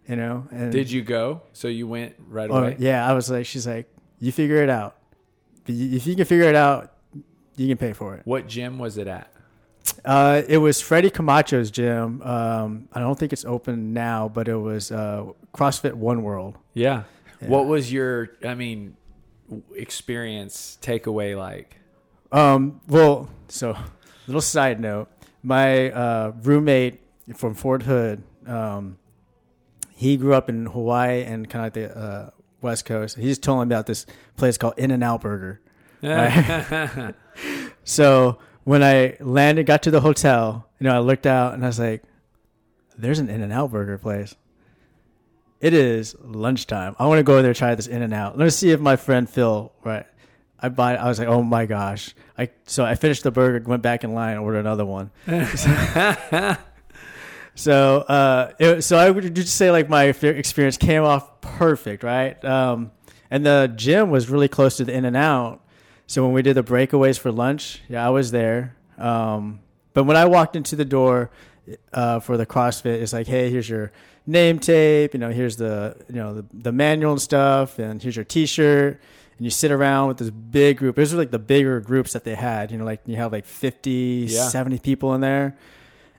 You 0.08 0.16
know, 0.16 0.48
and 0.50 0.72
Did 0.72 0.90
you 0.90 1.02
go? 1.02 1.42
So 1.52 1.68
you 1.68 1.86
went 1.86 2.16
right 2.26 2.50
Oh, 2.50 2.56
away. 2.56 2.76
yeah, 2.80 3.08
I 3.08 3.12
was 3.12 3.30
like, 3.30 3.46
she's 3.46 3.66
like, 3.68 3.88
you 4.18 4.32
figure 4.32 4.60
it 4.60 4.68
out. 4.68 4.96
If 5.68 6.04
you 6.08 6.16
can 6.16 6.24
figure 6.24 6.48
it 6.48 6.56
out, 6.56 6.92
you 7.54 7.68
can 7.68 7.76
pay 7.76 7.92
for 7.92 8.16
it. 8.16 8.22
What 8.24 8.48
gym 8.48 8.80
was 8.80 8.98
it 8.98 9.06
at? 9.06 9.32
Uh, 10.04 10.42
it 10.48 10.58
was 10.58 10.80
Freddie 10.80 11.10
Camacho's 11.10 11.70
gym. 11.70 12.22
Um, 12.22 12.88
I 12.92 13.00
don't 13.00 13.18
think 13.18 13.32
it's 13.32 13.44
open 13.44 13.92
now, 13.92 14.28
but 14.28 14.48
it 14.48 14.56
was 14.56 14.90
uh, 14.90 15.26
CrossFit 15.54 15.94
One 15.94 16.22
World. 16.22 16.56
Yeah. 16.74 17.04
Yeah. 17.40 17.48
What 17.48 17.66
was 17.66 17.92
your, 17.92 18.30
I 18.44 18.54
mean, 18.54 18.96
experience 19.74 20.78
takeaway 20.80 21.36
like? 21.36 21.76
Um, 22.32 22.80
well, 22.88 23.28
so 23.48 23.76
little 24.26 24.40
side 24.40 24.80
note, 24.80 25.08
my 25.42 25.90
uh, 25.90 26.32
roommate 26.42 27.00
from 27.36 27.54
Fort 27.54 27.82
Hood, 27.82 28.22
um, 28.46 28.98
he 29.94 30.16
grew 30.16 30.34
up 30.34 30.48
in 30.48 30.66
Hawaii 30.66 31.22
and 31.22 31.48
kind 31.48 31.66
of 31.66 31.66
like 31.66 31.92
the 31.92 31.98
uh, 31.98 32.30
West 32.62 32.84
Coast. 32.84 33.16
He's 33.18 33.38
telling 33.38 33.68
me 33.68 33.74
about 33.74 33.86
this 33.86 34.06
place 34.36 34.56
called 34.56 34.74
In 34.76 34.90
and 34.90 35.04
Out 35.04 35.20
Burger. 35.22 35.60
So 37.84 38.38
when 38.70 38.84
I 38.84 39.16
landed, 39.18 39.66
got 39.66 39.82
to 39.82 39.90
the 39.90 40.00
hotel, 40.00 40.64
you 40.78 40.84
know, 40.84 40.94
I 40.94 41.00
looked 41.00 41.26
out 41.26 41.54
and 41.54 41.64
I 41.64 41.66
was 41.66 41.80
like, 41.80 42.04
"There's 42.96 43.18
an 43.18 43.28
In 43.28 43.42
and 43.42 43.52
Out 43.52 43.72
Burger 43.72 43.98
place." 43.98 44.36
It 45.60 45.74
is 45.74 46.14
lunchtime. 46.20 46.94
I 46.96 47.08
want 47.08 47.18
to 47.18 47.24
go 47.24 47.36
in 47.36 47.42
there 47.42 47.50
and 47.50 47.58
try 47.58 47.74
this 47.74 47.88
In 47.88 48.00
and 48.00 48.14
Out. 48.14 48.38
Let's 48.38 48.54
see 48.54 48.70
if 48.70 48.78
my 48.78 48.94
friend 48.94 49.28
Phil, 49.28 49.72
right? 49.82 50.06
I 50.60 50.68
buy. 50.68 50.94
I 50.94 51.08
was 51.08 51.18
like, 51.18 51.26
"Oh 51.26 51.42
my 51.42 51.66
gosh!" 51.66 52.14
I 52.38 52.50
so 52.64 52.84
I 52.84 52.94
finished 52.94 53.24
the 53.24 53.32
burger, 53.32 53.68
went 53.68 53.82
back 53.82 54.04
in 54.04 54.14
line, 54.14 54.36
ordered 54.38 54.60
another 54.60 54.86
one. 54.86 55.10
So, 57.56 57.98
uh, 57.98 58.52
it, 58.58 58.82
so 58.82 58.96
I 58.96 59.10
would 59.10 59.34
just 59.34 59.56
say 59.56 59.72
like 59.72 59.88
my 59.88 60.04
experience 60.04 60.76
came 60.76 61.02
off 61.02 61.40
perfect, 61.40 62.04
right? 62.04 62.42
Um, 62.42 62.92
and 63.30 63.44
the 63.44 63.70
gym 63.74 64.10
was 64.10 64.30
really 64.30 64.48
close 64.48 64.76
to 64.78 64.84
the 64.84 64.94
In 64.94 65.04
and 65.04 65.16
Out. 65.16 65.60
So 66.10 66.24
when 66.24 66.32
we 66.32 66.42
did 66.42 66.54
the 66.56 66.64
breakaways 66.64 67.20
for 67.20 67.30
lunch, 67.30 67.82
yeah, 67.88 68.04
I 68.04 68.10
was 68.10 68.32
there. 68.32 68.74
Um, 68.98 69.60
but 69.94 70.02
when 70.06 70.16
I 70.16 70.24
walked 70.24 70.56
into 70.56 70.74
the 70.74 70.84
door 70.84 71.30
uh, 71.92 72.18
for 72.18 72.36
the 72.36 72.44
CrossFit, 72.44 73.00
it's 73.00 73.12
like, 73.12 73.28
hey, 73.28 73.48
here's 73.48 73.68
your 73.68 73.92
name 74.26 74.58
tape. 74.58 75.14
You 75.14 75.20
know, 75.20 75.30
here's 75.30 75.54
the 75.54 75.96
you 76.08 76.16
know 76.16 76.34
the, 76.34 76.44
the 76.52 76.72
manual 76.72 77.12
and 77.12 77.22
stuff, 77.22 77.78
and 77.78 78.02
here's 78.02 78.16
your 78.16 78.24
T-shirt. 78.24 79.00
And 79.38 79.44
you 79.44 79.50
sit 79.50 79.70
around 79.70 80.08
with 80.08 80.18
this 80.18 80.30
big 80.30 80.78
group. 80.78 80.96
These 80.96 81.12
were 81.12 81.20
like 81.20 81.30
the 81.30 81.38
bigger 81.38 81.78
groups 81.78 82.12
that 82.14 82.24
they 82.24 82.34
had. 82.34 82.72
You 82.72 82.78
know, 82.78 82.84
like 82.84 83.02
you 83.06 83.14
have 83.14 83.30
like 83.30 83.46
50, 83.46 84.26
Yeah. 84.30 84.48
70 84.48 84.80
people 84.80 85.14
in 85.14 85.20
there. 85.20 85.56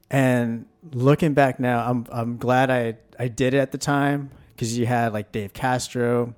And 0.10 0.68
looking 0.94 1.34
back 1.34 1.60
now, 1.60 1.86
I'm 1.86 2.06
I'm 2.10 2.38
glad 2.38 2.72
I 2.72 2.96
I 3.20 3.28
did 3.28 3.54
it 3.54 3.58
at 3.58 3.74
the 3.74 3.78
time 3.78 4.30
because 4.56 4.78
you 4.78 4.86
had 4.86 5.12
like 5.12 5.34
Dave 5.34 5.52
Castro, 5.52 6.34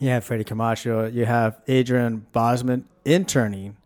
you 0.00 0.08
have 0.08 0.24
Freddie 0.24 0.44
Camacho, 0.44 1.06
you 1.06 1.24
have 1.24 1.60
Adrian 1.68 2.26
Bozman 2.32 2.86
interning. 3.04 3.76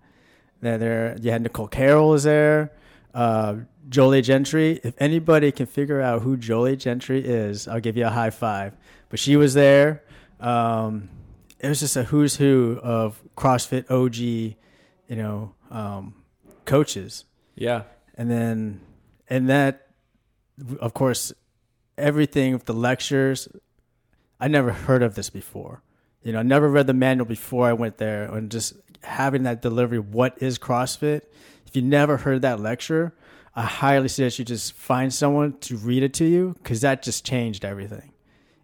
There, 0.61 0.79
there 0.79 1.17
you 1.21 1.31
had 1.31 1.43
Nicole 1.43 1.69
Carroll 1.69 2.15
is 2.15 2.25
there, 2.25 2.73
uh, 3.15 3.57
Jolie 3.89 4.23
Gentry. 4.23 4.81
If 4.83 4.95
anybody 4.99 5.53
can 5.53 5.67
figure 5.67 6.01
out 6.01 6.23
who 6.23 6.37
Jolie 6.37 6.77
Gentry 6.77 7.25
is, 7.25 7.69
I'll 7.69 7.81
give 7.81 7.97
you 7.97 8.07
a 8.07 8.11
high 8.11 8.31
five. 8.31 8.77
But 9.09 9.21
she 9.21 9.37
was 9.37 9.55
there. 9.55 10.03
Um, 10.41 11.09
it 11.61 11.69
was 11.69 11.81
just 11.81 11.97
a 11.97 12.05
who's 12.05 12.37
who 12.37 12.81
of 12.83 13.21
CrossFit 13.37 13.91
OG, 13.91 14.17
you 14.17 15.17
know, 15.17 15.55
um, 15.71 16.15
coaches 16.65 17.25
yeah. 17.59 17.83
and 18.15 18.31
then 18.31 18.81
and 19.29 19.49
that 19.49 19.89
of 20.81 20.95
course 20.95 21.33
everything 21.97 22.53
with 22.53 22.67
the 22.67 22.75
lectures. 22.75 23.49
I 24.41 24.47
never 24.47 24.71
heard 24.71 25.03
of 25.03 25.17
this 25.17 25.31
before. 25.31 25.83
You 26.29 26.35
know, 26.35 26.41
I 26.41 26.43
never 26.43 26.69
read 26.69 26.87
the 26.87 26.93
manual 26.93 27.25
before 27.25 27.67
I 27.67 27.73
went 27.73 27.97
there, 27.97 28.25
and 28.25 28.51
just 28.51 28.75
having 29.03 29.45
that 29.45 29.63
delivery. 29.63 29.99
What 29.99 30.37
is 30.43 30.59
CrossFit? 30.59 31.23
If 31.67 31.75
you 31.75 31.81
never 31.81 32.19
heard 32.19 32.43
that 32.43 32.61
lecture, 32.61 33.15
I 33.57 33.63
highly 33.63 34.09
suggest 34.09 34.39
you 34.39 34.45
just 34.45 34.75
find 34.75 35.11
someone 35.11 35.57
to 35.61 35.79
read 35.79 36.03
it 36.03 36.13
to 36.15 36.27
you 36.27 36.55
because 36.63 36.83
that 36.83 37.03
just 37.03 37.25
changed 37.25 37.65
everything. 37.65 38.13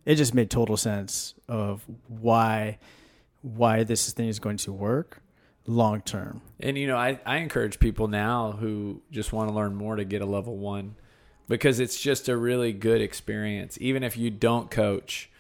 It 0.04 0.16
just 0.16 0.34
made 0.34 0.50
total 0.50 0.76
sense 0.76 1.32
of 1.48 1.86
why 2.06 2.80
why 3.40 3.82
this 3.82 4.12
thing 4.12 4.28
is 4.28 4.38
going 4.38 4.58
to 4.58 4.70
work 4.70 5.22
long 5.66 6.02
term. 6.02 6.42
And 6.60 6.76
you 6.76 6.86
know, 6.86 6.98
I, 6.98 7.18
I 7.24 7.38
encourage 7.38 7.80
people 7.80 8.08
now 8.08 8.52
who 8.52 9.00
just 9.10 9.32
want 9.32 9.48
to 9.48 9.54
learn 9.54 9.74
more 9.74 9.96
to 9.96 10.04
get 10.04 10.20
a 10.20 10.26
level 10.26 10.58
one 10.58 10.96
because 11.48 11.80
it's 11.80 11.98
just 11.98 12.28
a 12.28 12.36
really 12.36 12.74
good 12.74 13.00
experience. 13.00 13.78
Even 13.80 14.02
if 14.02 14.18
you 14.18 14.28
don't 14.28 14.70
coach, 14.70 15.30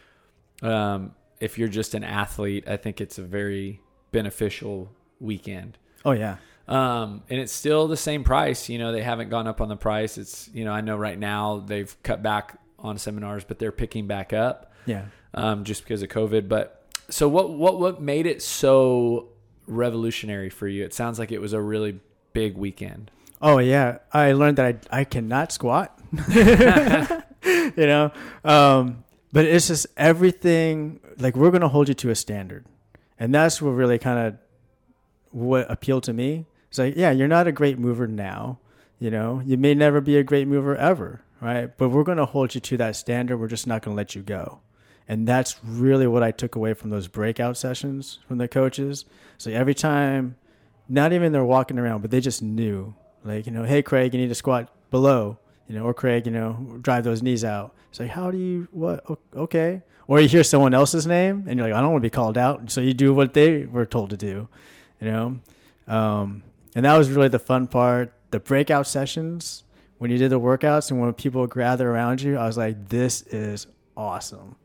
um, 0.62 1.14
if 1.44 1.58
you're 1.58 1.68
just 1.68 1.94
an 1.94 2.02
athlete, 2.02 2.66
I 2.66 2.78
think 2.78 3.02
it's 3.02 3.18
a 3.18 3.22
very 3.22 3.82
beneficial 4.12 4.90
weekend. 5.20 5.76
Oh 6.04 6.12
yeah. 6.12 6.36
Um, 6.66 7.22
and 7.28 7.38
it's 7.38 7.52
still 7.52 7.86
the 7.86 7.98
same 7.98 8.24
price. 8.24 8.70
You 8.70 8.78
know, 8.78 8.92
they 8.92 9.02
haven't 9.02 9.28
gone 9.28 9.46
up 9.46 9.60
on 9.60 9.68
the 9.68 9.76
price. 9.76 10.16
It's 10.16 10.48
you 10.54 10.64
know, 10.64 10.72
I 10.72 10.80
know 10.80 10.96
right 10.96 11.18
now 11.18 11.62
they've 11.66 11.94
cut 12.02 12.22
back 12.22 12.58
on 12.78 12.96
seminars, 12.96 13.44
but 13.44 13.58
they're 13.58 13.72
picking 13.72 14.06
back 14.06 14.32
up. 14.32 14.72
Yeah. 14.86 15.04
Um, 15.34 15.64
just 15.64 15.82
because 15.82 16.02
of 16.02 16.08
COVID. 16.08 16.48
But 16.48 16.86
so 17.10 17.28
what 17.28 17.50
what 17.50 17.78
what 17.78 18.00
made 18.00 18.24
it 18.24 18.40
so 18.40 19.28
revolutionary 19.66 20.48
for 20.48 20.66
you? 20.66 20.82
It 20.82 20.94
sounds 20.94 21.18
like 21.18 21.30
it 21.30 21.40
was 21.40 21.52
a 21.52 21.60
really 21.60 22.00
big 22.32 22.56
weekend. 22.56 23.10
Oh 23.42 23.58
yeah, 23.58 23.98
I 24.12 24.32
learned 24.32 24.56
that 24.56 24.86
I 24.90 25.00
I 25.00 25.04
cannot 25.04 25.52
squat. 25.52 26.00
you 26.34 27.86
know, 27.86 28.12
um, 28.44 29.03
but 29.34 29.44
it's 29.44 29.66
just 29.66 29.88
everything. 29.96 31.00
Like 31.18 31.36
we're 31.36 31.50
gonna 31.50 31.68
hold 31.68 31.88
you 31.88 31.94
to 31.94 32.10
a 32.10 32.14
standard, 32.14 32.64
and 33.18 33.34
that's 33.34 33.60
what 33.60 33.70
really 33.70 33.98
kind 33.98 34.28
of 34.28 34.38
what 35.32 35.68
appealed 35.68 36.04
to 36.04 36.12
me. 36.12 36.46
It's 36.68 36.78
like, 36.78 36.94
yeah, 36.96 37.10
you're 37.10 37.28
not 37.28 37.48
a 37.48 37.52
great 37.52 37.76
mover 37.76 38.06
now. 38.06 38.60
You 39.00 39.10
know, 39.10 39.42
you 39.44 39.56
may 39.56 39.74
never 39.74 40.00
be 40.00 40.16
a 40.16 40.22
great 40.22 40.46
mover 40.46 40.76
ever, 40.76 41.22
right? 41.40 41.76
But 41.76 41.88
we're 41.88 42.04
gonna 42.04 42.24
hold 42.24 42.54
you 42.54 42.60
to 42.60 42.76
that 42.76 42.94
standard. 42.94 43.38
We're 43.38 43.48
just 43.48 43.66
not 43.66 43.82
gonna 43.82 43.96
let 43.96 44.14
you 44.14 44.22
go. 44.22 44.60
And 45.08 45.26
that's 45.26 45.56
really 45.64 46.06
what 46.06 46.22
I 46.22 46.30
took 46.30 46.54
away 46.54 46.72
from 46.72 46.90
those 46.90 47.08
breakout 47.08 47.56
sessions 47.56 48.20
from 48.28 48.38
the 48.38 48.48
coaches. 48.48 49.04
So 49.36 49.50
every 49.50 49.74
time, 49.74 50.36
not 50.88 51.12
even 51.12 51.32
they're 51.32 51.44
walking 51.44 51.78
around, 51.78 52.02
but 52.02 52.12
they 52.12 52.20
just 52.20 52.40
knew, 52.40 52.94
like, 53.24 53.46
you 53.46 53.52
know, 53.52 53.64
hey, 53.64 53.82
Craig, 53.82 54.14
you 54.14 54.20
need 54.20 54.28
to 54.28 54.34
squat 54.34 54.72
below, 54.90 55.38
you 55.68 55.74
know, 55.74 55.84
or 55.84 55.94
Craig, 55.94 56.26
you 56.26 56.32
know, 56.32 56.78
drive 56.80 57.04
those 57.04 57.22
knees 57.22 57.44
out. 57.44 57.74
It's 57.90 58.00
like, 58.00 58.10
how 58.10 58.30
do 58.30 58.38
you, 58.38 58.68
what, 58.70 59.04
okay. 59.34 59.82
Or 60.06 60.20
you 60.20 60.28
hear 60.28 60.44
someone 60.44 60.74
else's 60.74 61.06
name 61.06 61.44
and 61.46 61.58
you're 61.58 61.68
like, 61.68 61.76
I 61.76 61.80
don't 61.80 61.92
want 61.92 62.02
to 62.02 62.06
be 62.06 62.10
called 62.10 62.36
out. 62.36 62.70
So 62.70 62.80
you 62.80 62.92
do 62.92 63.14
what 63.14 63.34
they 63.34 63.64
were 63.64 63.86
told 63.86 64.10
to 64.10 64.16
do, 64.16 64.48
you 65.00 65.10
know? 65.10 65.40
Um, 65.88 66.42
and 66.74 66.84
that 66.84 66.96
was 66.96 67.10
really 67.10 67.28
the 67.28 67.38
fun 67.38 67.66
part. 67.66 68.12
The 68.30 68.40
breakout 68.40 68.86
sessions, 68.86 69.64
when 69.98 70.10
you 70.10 70.18
did 70.18 70.30
the 70.30 70.40
workouts 70.40 70.90
and 70.90 71.00
when 71.00 71.12
people 71.14 71.46
gather 71.46 71.90
around 71.90 72.20
you, 72.20 72.36
I 72.36 72.46
was 72.46 72.58
like, 72.58 72.88
this 72.88 73.22
is 73.22 73.66
awesome 73.96 74.56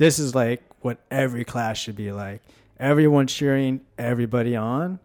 this 0.00 0.18
is 0.18 0.34
like 0.34 0.62
what 0.80 0.98
every 1.10 1.44
class 1.44 1.76
should 1.76 1.94
be 1.94 2.10
like. 2.10 2.40
Everyone 2.78 3.26
cheering 3.26 3.82
everybody 3.98 4.56
on, 4.56 4.98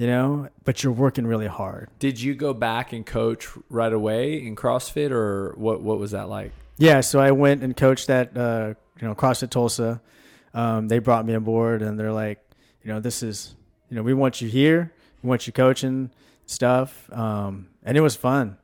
you 0.00 0.06
know, 0.06 0.48
but 0.64 0.82
you're 0.82 0.94
working 0.94 1.26
really 1.26 1.46
hard. 1.46 1.90
Did 1.98 2.18
you 2.18 2.34
go 2.34 2.54
back 2.54 2.94
and 2.94 3.04
coach 3.04 3.46
right 3.68 3.92
away 3.92 4.42
in 4.42 4.56
CrossFit 4.56 5.10
or 5.10 5.52
what 5.58 5.82
what 5.82 5.98
was 5.98 6.12
that 6.12 6.30
like? 6.30 6.52
Yeah, 6.78 7.02
so 7.02 7.20
I 7.20 7.32
went 7.32 7.62
and 7.62 7.76
coached 7.76 8.08
at 8.08 8.34
uh, 8.34 8.72
you 8.98 9.06
know, 9.06 9.14
CrossFit 9.14 9.50
Tulsa. 9.50 10.00
Um, 10.54 10.88
they 10.88 11.00
brought 11.00 11.26
me 11.26 11.34
aboard 11.34 11.82
and 11.82 12.00
they're 12.00 12.14
like, 12.14 12.40
you 12.82 12.90
know, 12.90 12.98
this 12.98 13.22
is 13.22 13.54
you 13.90 13.96
know, 13.96 14.02
we 14.02 14.14
want 14.14 14.40
you 14.40 14.48
here, 14.48 14.90
we 15.22 15.28
want 15.28 15.46
you 15.46 15.52
coaching 15.52 16.10
stuff. 16.46 17.12
Um, 17.12 17.68
and 17.82 17.98
it 17.98 18.00
was 18.00 18.16
fun. 18.16 18.56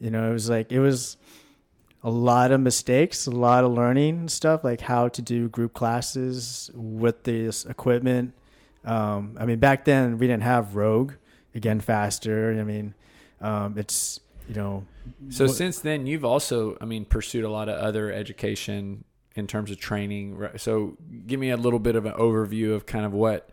You 0.00 0.10
know, 0.10 0.30
it 0.30 0.32
was 0.32 0.48
like 0.48 0.72
it 0.72 0.80
was 0.80 1.18
a 2.02 2.08
lot 2.08 2.50
of 2.50 2.62
mistakes, 2.62 3.26
a 3.26 3.30
lot 3.30 3.62
of 3.62 3.72
learning 3.72 4.30
stuff, 4.30 4.64
like 4.64 4.80
how 4.80 5.08
to 5.08 5.20
do 5.20 5.50
group 5.50 5.74
classes 5.74 6.70
with 6.72 7.24
this 7.24 7.66
equipment. 7.66 8.32
Um, 8.84 9.36
I 9.38 9.44
mean, 9.44 9.58
back 9.58 9.84
then 9.84 10.18
we 10.18 10.26
didn't 10.26 10.44
have 10.44 10.76
Rogue, 10.76 11.12
again, 11.54 11.80
faster. 11.80 12.56
I 12.58 12.64
mean, 12.64 12.94
um, 13.40 13.76
it's, 13.76 14.20
you 14.48 14.54
know. 14.54 14.84
So 15.30 15.46
wh- 15.46 15.50
since 15.50 15.80
then, 15.80 16.06
you've 16.06 16.24
also, 16.24 16.76
I 16.80 16.84
mean, 16.84 17.04
pursued 17.04 17.44
a 17.44 17.50
lot 17.50 17.68
of 17.68 17.78
other 17.78 18.12
education 18.12 19.04
in 19.34 19.46
terms 19.46 19.70
of 19.70 19.78
training. 19.78 20.48
So 20.56 20.96
give 21.26 21.38
me 21.38 21.50
a 21.50 21.56
little 21.56 21.78
bit 21.78 21.96
of 21.96 22.06
an 22.06 22.12
overview 22.14 22.74
of 22.74 22.86
kind 22.86 23.04
of 23.04 23.12
what 23.12 23.50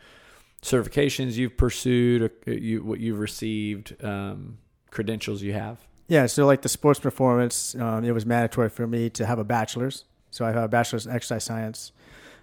certifications 0.61 1.33
you've 1.33 1.57
pursued, 1.57 2.31
you, 2.47 2.83
what 2.83 2.99
you've 2.99 3.19
received, 3.19 3.95
um, 4.03 4.57
credentials 4.89 5.41
you 5.41 5.53
have. 5.53 5.77
Yeah, 6.07 6.25
so 6.27 6.45
like 6.45 6.61
the 6.61 6.69
sports 6.69 6.99
performance, 6.99 7.75
um, 7.75 8.03
it 8.03 8.11
was 8.11 8.25
mandatory 8.25 8.69
for 8.69 8.87
me 8.87 9.09
to 9.11 9.25
have 9.25 9.39
a 9.39 9.43
bachelor's. 9.43 10.05
So 10.31 10.45
I 10.45 10.51
have 10.51 10.63
a 10.63 10.67
bachelor's 10.67 11.05
in 11.05 11.11
exercise 11.11 11.43
science, 11.43 11.91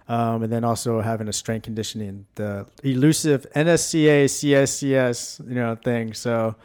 um, 0.07 0.43
and 0.43 0.51
then 0.51 0.63
also 0.63 1.01
having 1.01 1.27
a 1.27 1.33
strength 1.33 1.63
conditioning, 1.63 2.25
the 2.35 2.65
elusive 2.83 3.45
NSCA 3.55 4.25
CSCS, 4.25 5.47
you 5.47 5.55
know, 5.55 5.75
thing. 5.75 6.13
So, 6.13 6.55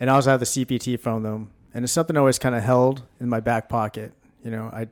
and 0.00 0.10
I 0.10 0.14
also 0.14 0.30
have 0.30 0.40
the 0.40 0.46
CPT 0.46 0.98
from 0.98 1.22
them, 1.22 1.50
and 1.74 1.84
it's 1.84 1.92
something 1.92 2.16
I 2.16 2.20
always 2.20 2.38
kind 2.38 2.54
of 2.54 2.62
held 2.62 3.02
in 3.20 3.28
my 3.28 3.40
back 3.40 3.68
pocket. 3.68 4.12
You 4.42 4.50
know, 4.50 4.70
I 4.72 4.88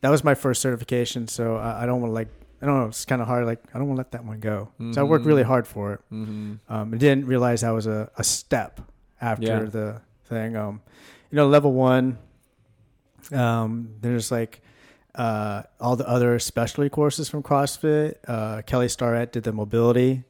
that 0.00 0.10
was 0.10 0.22
my 0.24 0.34
first 0.34 0.62
certification, 0.62 1.28
so 1.28 1.56
I, 1.56 1.82
I 1.82 1.86
don't 1.86 2.00
want 2.00 2.10
to 2.10 2.14
like 2.14 2.28
I 2.62 2.66
don't 2.66 2.78
know. 2.78 2.86
It's 2.86 3.04
kind 3.04 3.22
of 3.22 3.28
hard. 3.28 3.46
Like 3.46 3.62
I 3.74 3.78
don't 3.78 3.88
want 3.88 3.96
to 3.96 4.00
let 4.00 4.12
that 4.12 4.24
one 4.24 4.38
go. 4.40 4.68
Mm-hmm. 4.74 4.92
So 4.92 5.00
I 5.00 5.04
worked 5.04 5.24
really 5.24 5.42
hard 5.42 5.66
for 5.66 5.94
it. 5.94 6.00
Mm-hmm. 6.12 6.54
Um, 6.68 6.92
and 6.92 7.00
didn't 7.00 7.26
realize 7.26 7.62
that 7.62 7.70
was 7.70 7.86
a, 7.86 8.10
a 8.16 8.24
step 8.24 8.80
after 9.20 9.46
yeah. 9.46 9.64
the 9.64 10.02
thing. 10.26 10.56
Um, 10.56 10.82
you 11.30 11.36
know, 11.36 11.48
level 11.48 11.72
one, 11.72 12.18
um, 13.32 13.94
there's 14.00 14.30
like 14.30 14.60
uh, 15.14 15.62
all 15.80 15.96
the 15.96 16.08
other 16.08 16.38
specialty 16.38 16.88
courses 16.88 17.28
from 17.28 17.42
CrossFit. 17.42 18.16
Uh, 18.26 18.62
Kelly 18.62 18.88
Starrett 18.88 19.32
did 19.32 19.44
the 19.44 19.52
mobility. 19.52 20.24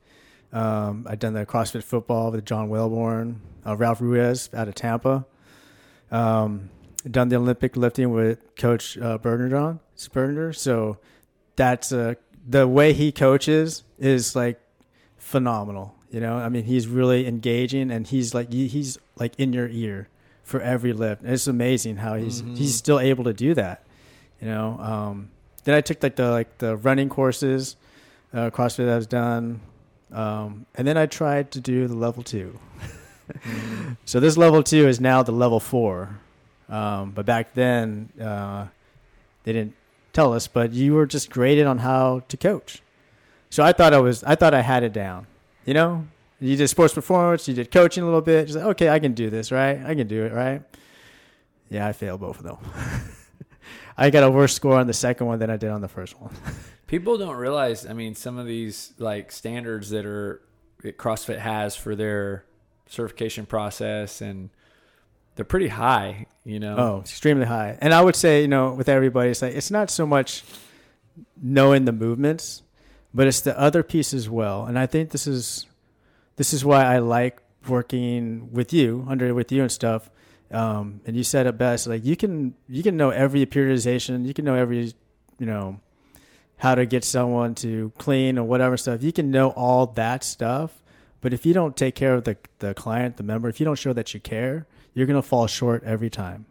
Um, 0.52 1.06
I've 1.08 1.18
done 1.18 1.34
the 1.34 1.46
CrossFit 1.46 1.84
football 1.84 2.32
with 2.32 2.44
John 2.44 2.68
Welborn, 2.68 3.36
uh, 3.64 3.76
Ralph 3.76 4.00
Ruiz 4.00 4.50
out 4.52 4.68
of 4.68 4.74
Tampa. 4.74 5.26
Um, 6.10 6.70
done 7.08 7.28
the 7.28 7.36
Olympic 7.36 7.76
lifting 7.76 8.10
with 8.10 8.56
Coach 8.56 8.98
uh, 8.98 9.18
Bergeron, 9.18 9.78
Berger. 10.12 10.52
So 10.52 10.98
that's 11.56 11.92
uh, 11.92 12.14
the 12.46 12.66
way 12.66 12.92
he 12.92 13.12
coaches 13.12 13.84
is 13.98 14.34
like 14.34 14.60
phenomenal. 15.16 15.94
You 16.10 16.20
know, 16.20 16.36
I 16.36 16.48
mean, 16.48 16.64
he's 16.64 16.88
really 16.88 17.28
engaging, 17.28 17.92
and 17.92 18.06
he's 18.06 18.34
like 18.34 18.52
he's 18.52 18.98
like 19.16 19.38
in 19.38 19.52
your 19.52 19.68
ear 19.68 20.08
for 20.42 20.60
every 20.60 20.92
lift. 20.92 21.22
And 21.22 21.32
it's 21.32 21.46
amazing 21.46 21.98
how 21.98 22.16
he's 22.16 22.42
mm-hmm. 22.42 22.56
he's 22.56 22.74
still 22.74 22.98
able 22.98 23.22
to 23.24 23.32
do 23.32 23.54
that. 23.54 23.84
You 24.40 24.48
know. 24.48 24.78
Um, 24.78 25.30
then 25.64 25.74
I 25.74 25.80
took 25.80 26.02
like 26.02 26.16
the 26.16 26.30
like 26.30 26.58
the 26.58 26.76
running 26.76 27.08
courses, 27.08 27.76
uh, 28.32 28.50
CrossFit 28.50 28.88
I 28.88 28.96
was 28.96 29.06
done, 29.06 29.60
um, 30.12 30.66
and 30.74 30.86
then 30.86 30.96
I 30.96 31.06
tried 31.06 31.50
to 31.52 31.60
do 31.60 31.86
the 31.86 31.94
level 31.94 32.22
2 32.22 32.58
mm-hmm. 33.32 33.92
So 34.04 34.20
this 34.20 34.36
level 34.36 34.62
two 34.62 34.88
is 34.88 35.00
now 35.00 35.22
the 35.22 35.32
level 35.32 35.60
four, 35.60 36.18
um, 36.68 37.12
but 37.12 37.26
back 37.26 37.54
then 37.54 38.08
uh, 38.20 38.66
they 39.44 39.52
didn't 39.52 39.74
tell 40.12 40.32
us. 40.32 40.48
But 40.48 40.72
you 40.72 40.94
were 40.94 41.06
just 41.06 41.30
graded 41.30 41.66
on 41.66 41.78
how 41.78 42.22
to 42.28 42.36
coach. 42.36 42.82
So 43.50 43.62
I 43.62 43.72
thought 43.72 43.92
I 43.92 43.98
was 43.98 44.24
I 44.24 44.34
thought 44.34 44.54
I 44.54 44.62
had 44.62 44.82
it 44.82 44.92
down. 44.92 45.26
You 45.66 45.74
know, 45.74 46.06
you 46.40 46.56
did 46.56 46.68
sports 46.68 46.94
performance, 46.94 47.46
you 47.46 47.54
did 47.54 47.70
coaching 47.70 48.02
a 48.02 48.06
little 48.06 48.22
bit. 48.22 48.46
Just 48.46 48.58
like, 48.58 48.66
okay, 48.68 48.88
I 48.88 48.98
can 48.98 49.12
do 49.12 49.28
this, 49.30 49.52
right? 49.52 49.84
I 49.84 49.94
can 49.94 50.06
do 50.06 50.24
it, 50.24 50.32
right? 50.32 50.62
Yeah, 51.68 51.86
I 51.86 51.92
failed 51.92 52.20
both 52.20 52.38
of 52.38 52.44
them. 52.44 52.56
I 54.00 54.08
got 54.08 54.24
a 54.24 54.30
worse 54.30 54.54
score 54.54 54.78
on 54.78 54.86
the 54.86 54.94
second 54.94 55.26
one 55.26 55.38
than 55.38 55.50
I 55.50 55.58
did 55.58 55.68
on 55.68 55.82
the 55.82 55.88
first 55.88 56.18
one. 56.18 56.34
People 56.86 57.18
don't 57.18 57.36
realize, 57.36 57.86
I 57.86 57.92
mean, 57.92 58.14
some 58.14 58.38
of 58.38 58.46
these 58.46 58.94
like 58.98 59.30
standards 59.30 59.90
that 59.90 60.06
are 60.06 60.40
that 60.82 60.96
CrossFit 60.96 61.38
has 61.38 61.76
for 61.76 61.94
their 61.94 62.46
certification 62.86 63.44
process 63.44 64.22
and 64.22 64.48
they're 65.36 65.44
pretty 65.44 65.68
high, 65.68 66.26
you 66.44 66.58
know. 66.58 66.76
Oh, 66.78 67.00
extremely 67.00 67.44
high. 67.44 67.76
And 67.82 67.92
I 67.92 68.00
would 68.00 68.16
say, 68.16 68.40
you 68.40 68.48
know, 68.48 68.72
with 68.72 68.88
everybody, 68.88 69.30
it's 69.30 69.42
like 69.42 69.54
it's 69.54 69.70
not 69.70 69.90
so 69.90 70.06
much 70.06 70.44
knowing 71.40 71.84
the 71.84 71.92
movements, 71.92 72.62
but 73.12 73.26
it's 73.26 73.42
the 73.42 73.58
other 73.60 73.82
piece 73.82 74.14
as 74.14 74.30
well. 74.30 74.64
And 74.64 74.78
I 74.78 74.86
think 74.86 75.10
this 75.10 75.26
is 75.26 75.66
this 76.36 76.54
is 76.54 76.64
why 76.64 76.84
I 76.84 76.98
like 76.98 77.38
working 77.68 78.50
with 78.50 78.72
you, 78.72 79.04
under 79.08 79.34
with 79.34 79.52
you 79.52 79.60
and 79.60 79.70
stuff. 79.70 80.10
Um, 80.50 81.00
and 81.06 81.16
you 81.16 81.22
said 81.22 81.46
it 81.46 81.56
best. 81.56 81.86
Like 81.86 82.04
you 82.04 82.16
can 82.16 82.54
you 82.68 82.82
can 82.82 82.96
know 82.96 83.10
every 83.10 83.46
periodization, 83.46 84.26
you 84.26 84.34
can 84.34 84.44
know 84.44 84.54
every 84.54 84.92
you 85.38 85.46
know 85.46 85.80
how 86.56 86.74
to 86.74 86.84
get 86.84 87.04
someone 87.04 87.54
to 87.56 87.92
clean 87.98 88.38
or 88.38 88.44
whatever 88.44 88.76
stuff. 88.76 89.02
You 89.02 89.12
can 89.12 89.30
know 89.30 89.50
all 89.50 89.86
that 89.86 90.24
stuff, 90.24 90.82
but 91.20 91.32
if 91.32 91.46
you 91.46 91.54
don't 91.54 91.76
take 91.76 91.94
care 91.94 92.14
of 92.14 92.24
the 92.24 92.36
the 92.58 92.74
client, 92.74 93.16
the 93.16 93.22
member, 93.22 93.48
if 93.48 93.60
you 93.60 93.64
don't 93.64 93.78
show 93.78 93.92
that 93.92 94.12
you 94.12 94.20
care, 94.20 94.66
you're 94.94 95.06
gonna 95.06 95.22
fall 95.22 95.46
short 95.46 95.84
every 95.84 96.10
time. 96.10 96.46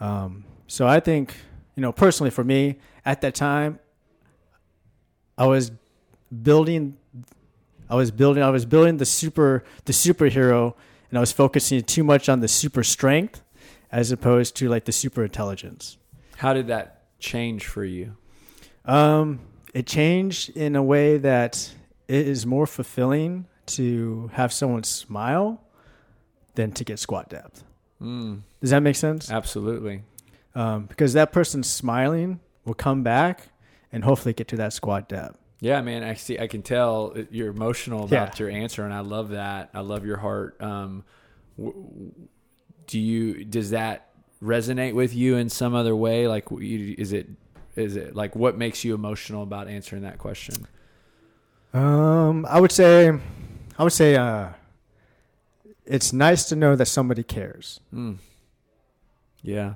Um, 0.00 0.44
so 0.66 0.86
I 0.86 1.00
think 1.00 1.34
you 1.78 1.82
know, 1.82 1.92
personally 1.92 2.30
for 2.30 2.42
me 2.42 2.76
at 3.04 3.20
that 3.20 3.36
time, 3.36 3.78
I 5.38 5.46
was 5.46 5.70
building, 6.42 6.96
I 7.88 7.94
was 7.94 8.10
building, 8.10 8.42
I 8.42 8.50
was 8.50 8.66
building 8.66 8.96
the 8.96 9.06
super, 9.06 9.62
the 9.84 9.92
superhero, 9.92 10.74
and 11.10 11.18
I 11.18 11.20
was 11.20 11.32
focusing 11.32 11.82
too 11.82 12.04
much 12.04 12.28
on 12.28 12.40
the 12.40 12.48
super 12.48 12.84
strength 12.84 13.42
as 13.90 14.10
opposed 14.12 14.54
to 14.56 14.68
like 14.68 14.84
the 14.84 14.92
super 14.92 15.24
intelligence. 15.24 15.96
How 16.36 16.52
did 16.52 16.66
that 16.68 17.02
change 17.18 17.66
for 17.66 17.84
you? 17.84 18.16
Um, 18.84 19.40
it 19.74 19.86
changed 19.86 20.50
in 20.56 20.76
a 20.76 20.82
way 20.82 21.18
that 21.18 21.72
it 22.06 22.26
is 22.26 22.46
more 22.46 22.66
fulfilling 22.66 23.46
to 23.66 24.30
have 24.34 24.52
someone 24.52 24.84
smile 24.84 25.62
than 26.54 26.72
to 26.72 26.84
get 26.84 26.98
squat 26.98 27.28
depth. 27.28 27.64
Mm, 28.02 28.42
Does 28.60 28.70
that 28.70 28.80
make 28.80 28.96
sense? 28.96 29.30
absolutely. 29.30 30.02
Um, 30.54 30.86
because 30.86 31.12
that 31.12 31.32
person 31.32 31.62
smiling 31.62 32.40
will 32.64 32.74
come 32.74 33.02
back 33.02 33.48
and 33.92 34.04
hopefully 34.04 34.32
get 34.32 34.48
to 34.48 34.56
that 34.56 34.72
squat 34.72 35.08
depth. 35.08 35.38
Yeah, 35.60 35.80
man. 35.80 36.02
I 36.04 36.14
see. 36.14 36.38
I 36.38 36.46
can 36.46 36.62
tell 36.62 37.14
you're 37.30 37.48
emotional 37.48 38.04
about 38.04 38.38
Yeah. 38.38 38.44
your 38.46 38.50
answer, 38.50 38.84
and 38.84 38.94
I 38.94 39.00
love 39.00 39.30
that. 39.30 39.70
I 39.74 39.80
love 39.80 40.04
your 40.06 40.18
heart. 40.18 40.60
Um, 40.62 41.04
do 42.86 42.98
you? 43.00 43.44
Does 43.44 43.70
that 43.70 44.08
resonate 44.42 44.94
with 44.94 45.14
you 45.14 45.36
in 45.36 45.48
some 45.48 45.74
other 45.74 45.96
way? 45.96 46.28
Like, 46.28 46.44
is 46.60 47.12
it? 47.12 47.28
Is 47.76 47.96
it 47.96 48.14
like 48.16 48.34
what 48.36 48.56
makes 48.56 48.84
you 48.84 48.94
emotional 48.94 49.42
about 49.42 49.68
answering 49.68 50.02
that 50.02 50.18
question? 50.18 50.66
Um, 51.72 52.46
I 52.46 52.60
would 52.60 52.72
say, 52.72 53.08
I 53.78 53.82
would 53.82 53.92
say, 53.92 54.16
uh, 54.16 54.48
it's 55.84 56.12
nice 56.12 56.48
to 56.48 56.56
know 56.56 56.74
that 56.76 56.86
somebody 56.86 57.22
cares. 57.22 57.80
Mm. 57.94 58.16
Yeah, 59.42 59.74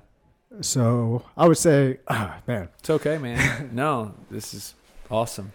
So 0.61 1.23
I 1.37 1.47
would 1.47 1.59
say, 1.59 2.01
ah, 2.09 2.39
man. 2.49 2.69
it's 2.79 2.91
okay, 2.91 3.19
man. 3.19 3.71
no, 3.73 4.15
this 4.31 4.53
is 4.55 4.75
awesome. 5.11 5.53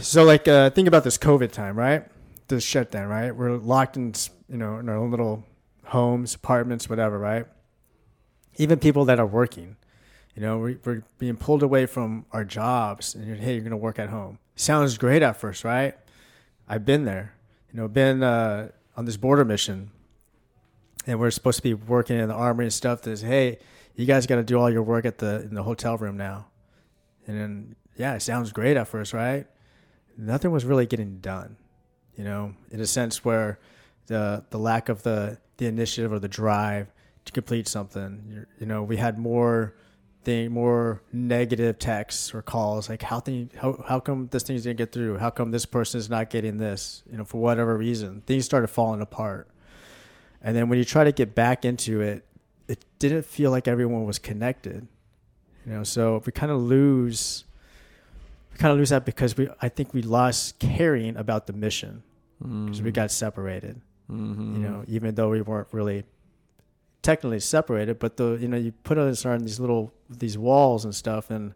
So 0.00 0.24
like, 0.24 0.48
uh, 0.48 0.70
think 0.70 0.88
about 0.88 1.04
this 1.04 1.16
COVID 1.16 1.52
time, 1.52 1.76
right? 1.76 2.04
This 2.48 2.64
shutdown, 2.64 3.08
right? 3.08 3.30
We're 3.34 3.56
locked 3.56 3.96
in, 3.96 4.14
you 4.48 4.56
know, 4.56 4.78
in 4.78 4.88
our 4.88 4.96
own 4.96 5.10
little 5.10 5.44
homes, 5.84 6.34
apartments, 6.34 6.88
whatever, 6.88 7.18
right? 7.18 7.46
Even 8.56 8.78
people 8.78 9.04
that 9.06 9.20
are 9.20 9.26
working, 9.26 9.76
you 10.34 10.42
know, 10.42 10.58
we, 10.58 10.78
we're 10.84 11.02
being 11.18 11.36
pulled 11.36 11.62
away 11.62 11.86
from 11.86 12.26
our 12.32 12.44
jobs, 12.44 13.14
and 13.14 13.26
you're, 13.26 13.36
hey, 13.36 13.54
you're 13.54 13.62
gonna 13.62 13.76
work 13.76 13.98
at 13.98 14.08
home. 14.08 14.38
Sounds 14.56 14.98
great 14.98 15.22
at 15.22 15.36
first, 15.36 15.64
right? 15.64 15.94
I've 16.68 16.84
been 16.84 17.04
there, 17.04 17.34
you 17.72 17.78
know, 17.78 17.88
been 17.88 18.22
uh, 18.22 18.70
on 18.96 19.04
this 19.04 19.16
border 19.16 19.44
mission, 19.44 19.90
and 21.06 21.20
we're 21.20 21.30
supposed 21.30 21.58
to 21.58 21.62
be 21.62 21.74
working 21.74 22.18
in 22.18 22.28
the 22.28 22.34
armory 22.34 22.66
and 22.66 22.72
stuff. 22.72 23.02
That's 23.02 23.20
hey, 23.20 23.58
you 23.94 24.06
guys 24.06 24.26
got 24.26 24.36
to 24.36 24.42
do 24.42 24.58
all 24.58 24.70
your 24.70 24.82
work 24.82 25.04
at 25.04 25.18
the 25.18 25.42
in 25.42 25.54
the 25.54 25.62
hotel 25.62 25.98
room 25.98 26.16
now, 26.16 26.46
and 27.26 27.38
then 27.38 27.76
yeah, 27.96 28.14
it 28.14 28.22
sounds 28.22 28.52
great 28.52 28.76
at 28.76 28.88
first, 28.88 29.12
right? 29.12 29.46
Nothing 30.16 30.50
was 30.50 30.64
really 30.64 30.86
getting 30.86 31.18
done, 31.18 31.56
you 32.16 32.24
know, 32.24 32.54
in 32.70 32.80
a 32.80 32.86
sense 32.86 33.24
where 33.24 33.58
the 34.06 34.44
the 34.50 34.58
lack 34.58 34.88
of 34.88 35.02
the 35.02 35.38
the 35.56 35.66
initiative 35.66 36.12
or 36.12 36.18
the 36.18 36.28
drive 36.28 36.92
to 37.24 37.32
complete 37.32 37.68
something. 37.68 38.24
You're, 38.28 38.46
you 38.58 38.66
know, 38.66 38.82
we 38.82 38.96
had 38.96 39.18
more 39.18 39.74
thing, 40.24 40.52
more 40.52 41.02
negative 41.12 41.78
texts 41.78 42.32
or 42.34 42.42
calls 42.42 42.88
like 42.88 43.02
how 43.02 43.20
thing 43.20 43.50
how 43.56 43.82
how 43.86 44.00
come 44.00 44.28
this 44.30 44.42
thing's 44.42 44.62
didn't 44.64 44.78
get 44.78 44.92
through? 44.92 45.18
How 45.18 45.30
come 45.30 45.50
this 45.50 45.66
person 45.66 45.98
is 45.98 46.08
not 46.08 46.30
getting 46.30 46.58
this? 46.58 47.02
You 47.10 47.18
know, 47.18 47.24
for 47.24 47.40
whatever 47.40 47.76
reason, 47.76 48.22
things 48.26 48.44
started 48.44 48.68
falling 48.68 49.00
apart. 49.00 49.48
And 50.42 50.56
then 50.56 50.68
when 50.68 50.78
you 50.78 50.84
try 50.84 51.04
to 51.04 51.12
get 51.12 51.34
back 51.34 51.64
into 51.64 52.00
it, 52.00 52.24
it 52.66 52.84
didn't 52.98 53.24
feel 53.24 53.50
like 53.50 53.68
everyone 53.68 54.04
was 54.04 54.18
connected. 54.18 54.88
You 55.64 55.72
know, 55.72 55.84
so 55.84 56.20
we 56.26 56.32
kind 56.32 56.50
of 56.50 56.60
lose 56.60 57.44
we 58.52 58.58
kind 58.58 58.72
of 58.72 58.78
lose 58.78 58.90
that 58.90 59.04
because 59.04 59.36
we 59.36 59.48
I 59.60 59.68
think 59.68 59.92
we 59.94 60.02
lost 60.02 60.58
caring 60.58 61.16
about 61.16 61.46
the 61.46 61.52
mission 61.52 62.02
because 62.40 62.82
we 62.82 62.90
got 62.90 63.10
separated 63.10 63.80
Mm-hmm. 64.10 64.56
you 64.56 64.68
know, 64.68 64.84
even 64.88 65.14
though 65.14 65.30
we 65.30 65.40
weren't 65.40 65.68
really 65.72 66.04
technically 67.02 67.40
separated, 67.40 67.98
but 67.98 68.16
the 68.18 68.36
you 68.40 68.46
know 68.48 68.58
you 68.58 68.72
put 68.84 68.98
us 68.98 69.24
on 69.24 69.38
these 69.40 69.58
little 69.58 69.94
these 70.10 70.36
walls 70.36 70.84
and 70.84 70.94
stuff, 70.94 71.30
and 71.30 71.54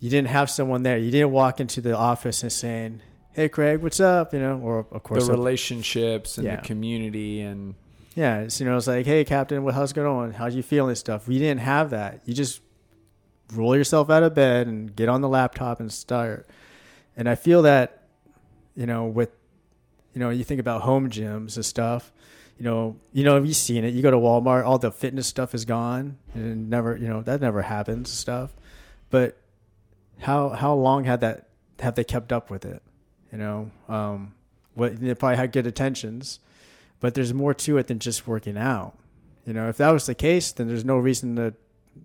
you 0.00 0.10
didn't 0.10 0.28
have 0.28 0.50
someone 0.50 0.82
there. 0.82 0.98
You 0.98 1.10
didn't 1.10 1.32
walk 1.32 1.60
into 1.60 1.80
the 1.80 1.96
office 1.96 2.42
and 2.42 2.52
saying, 2.52 3.00
"Hey, 3.32 3.48
Craig, 3.48 3.80
what's 3.82 4.00
up?" 4.00 4.32
You 4.32 4.40
know, 4.40 4.58
or 4.60 4.86
of 4.92 5.02
course 5.02 5.26
the 5.26 5.32
relationships 5.32 6.38
and 6.38 6.46
Yeah. 6.46 6.56
the 6.56 6.62
community 6.62 7.40
and 7.40 7.74
yeah, 8.14 8.40
it's, 8.40 8.60
you 8.60 8.66
know, 8.66 8.76
it's 8.76 8.86
like, 8.86 9.04
"Hey, 9.06 9.24
Captain, 9.24 9.62
what 9.64 9.74
how's 9.74 9.90
it 9.90 9.94
going 9.94 10.06
on? 10.06 10.32
How 10.32 10.46
you 10.46 10.62
feeling?" 10.62 10.90
and 10.90 10.98
stuff. 10.98 11.26
We 11.26 11.38
didn't 11.38 11.60
have 11.60 11.90
that. 11.90 12.20
You 12.26 12.34
just 12.34 12.60
roll 13.52 13.76
yourself 13.76 14.10
out 14.10 14.22
of 14.22 14.34
bed 14.34 14.66
and 14.66 14.94
get 14.94 15.08
on 15.08 15.20
the 15.20 15.28
laptop 15.28 15.80
and 15.80 15.92
start. 15.92 16.48
And 17.16 17.28
I 17.28 17.34
feel 17.34 17.62
that, 17.62 18.02
you 18.74 18.86
know, 18.86 19.06
with 19.06 19.30
you 20.12 20.20
know, 20.20 20.30
you 20.30 20.44
think 20.44 20.60
about 20.60 20.80
home 20.80 21.10
gyms 21.10 21.56
and 21.56 21.64
stuff. 21.64 22.10
You 22.58 22.64
know, 22.64 22.96
you 23.12 23.22
know, 23.22 23.36
you've 23.42 23.54
seen 23.54 23.84
it. 23.84 23.92
You 23.92 24.00
go 24.00 24.10
to 24.10 24.16
Walmart, 24.16 24.64
all 24.64 24.78
the 24.78 24.90
fitness 24.90 25.26
stuff 25.26 25.54
is 25.54 25.66
gone, 25.66 26.16
and 26.32 26.70
never, 26.70 26.96
you 26.96 27.06
know, 27.06 27.20
that 27.22 27.42
never 27.42 27.60
happens. 27.60 28.10
Stuff, 28.10 28.54
but 29.10 29.36
how 30.20 30.48
how 30.50 30.72
long 30.72 31.04
had 31.04 31.20
that 31.20 31.48
have 31.80 31.96
they 31.96 32.04
kept 32.04 32.32
up 32.32 32.48
with 32.48 32.64
it? 32.64 32.82
You 33.30 33.36
know, 33.36 33.70
um, 33.90 34.34
what 34.74 34.98
they 34.98 35.14
probably 35.14 35.36
had 35.36 35.52
good 35.52 35.66
intentions, 35.66 36.40
but 36.98 37.12
there's 37.14 37.34
more 37.34 37.52
to 37.52 37.76
it 37.76 37.88
than 37.88 37.98
just 37.98 38.26
working 38.26 38.56
out. 38.56 38.96
You 39.44 39.52
know, 39.52 39.68
if 39.68 39.76
that 39.76 39.90
was 39.90 40.06
the 40.06 40.14
case, 40.14 40.50
then 40.50 40.66
there's 40.66 40.84
no 40.84 40.96
reason 40.96 41.36
to 41.36 41.52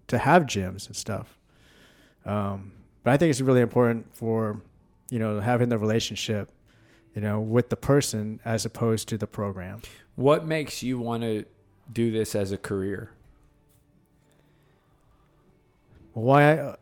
to 0.07 0.17
have 0.17 0.43
gyms 0.43 0.87
and 0.87 0.95
stuff. 0.95 1.37
Um, 2.25 2.73
but 3.03 3.13
I 3.13 3.17
think 3.17 3.31
it's 3.31 3.41
really 3.41 3.61
important 3.61 4.15
for 4.15 4.61
you 5.09 5.19
know 5.19 5.39
having 5.39 5.69
the 5.69 5.77
relationship 5.77 6.51
you 7.15 7.21
know, 7.21 7.39
with 7.39 7.69
the 7.69 7.75
person 7.75 8.39
as 8.45 8.65
opposed 8.65 9.07
to 9.09 9.17
the 9.17 9.27
program. 9.27 9.81
what 10.15 10.45
makes 10.45 10.83
you 10.83 10.99
want 10.99 11.23
to 11.23 11.45
do 11.91 12.11
this 12.11 12.35
as 12.35 12.51
a 12.51 12.57
career? 12.57 13.11
Why 16.13 16.59
I, 16.59 16.75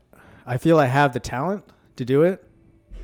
I 0.46 0.58
feel 0.58 0.80
I 0.80 0.86
have 0.86 1.14
the 1.14 1.20
talent 1.20 1.64
to 1.96 2.06
do 2.06 2.24
it, 2.24 2.44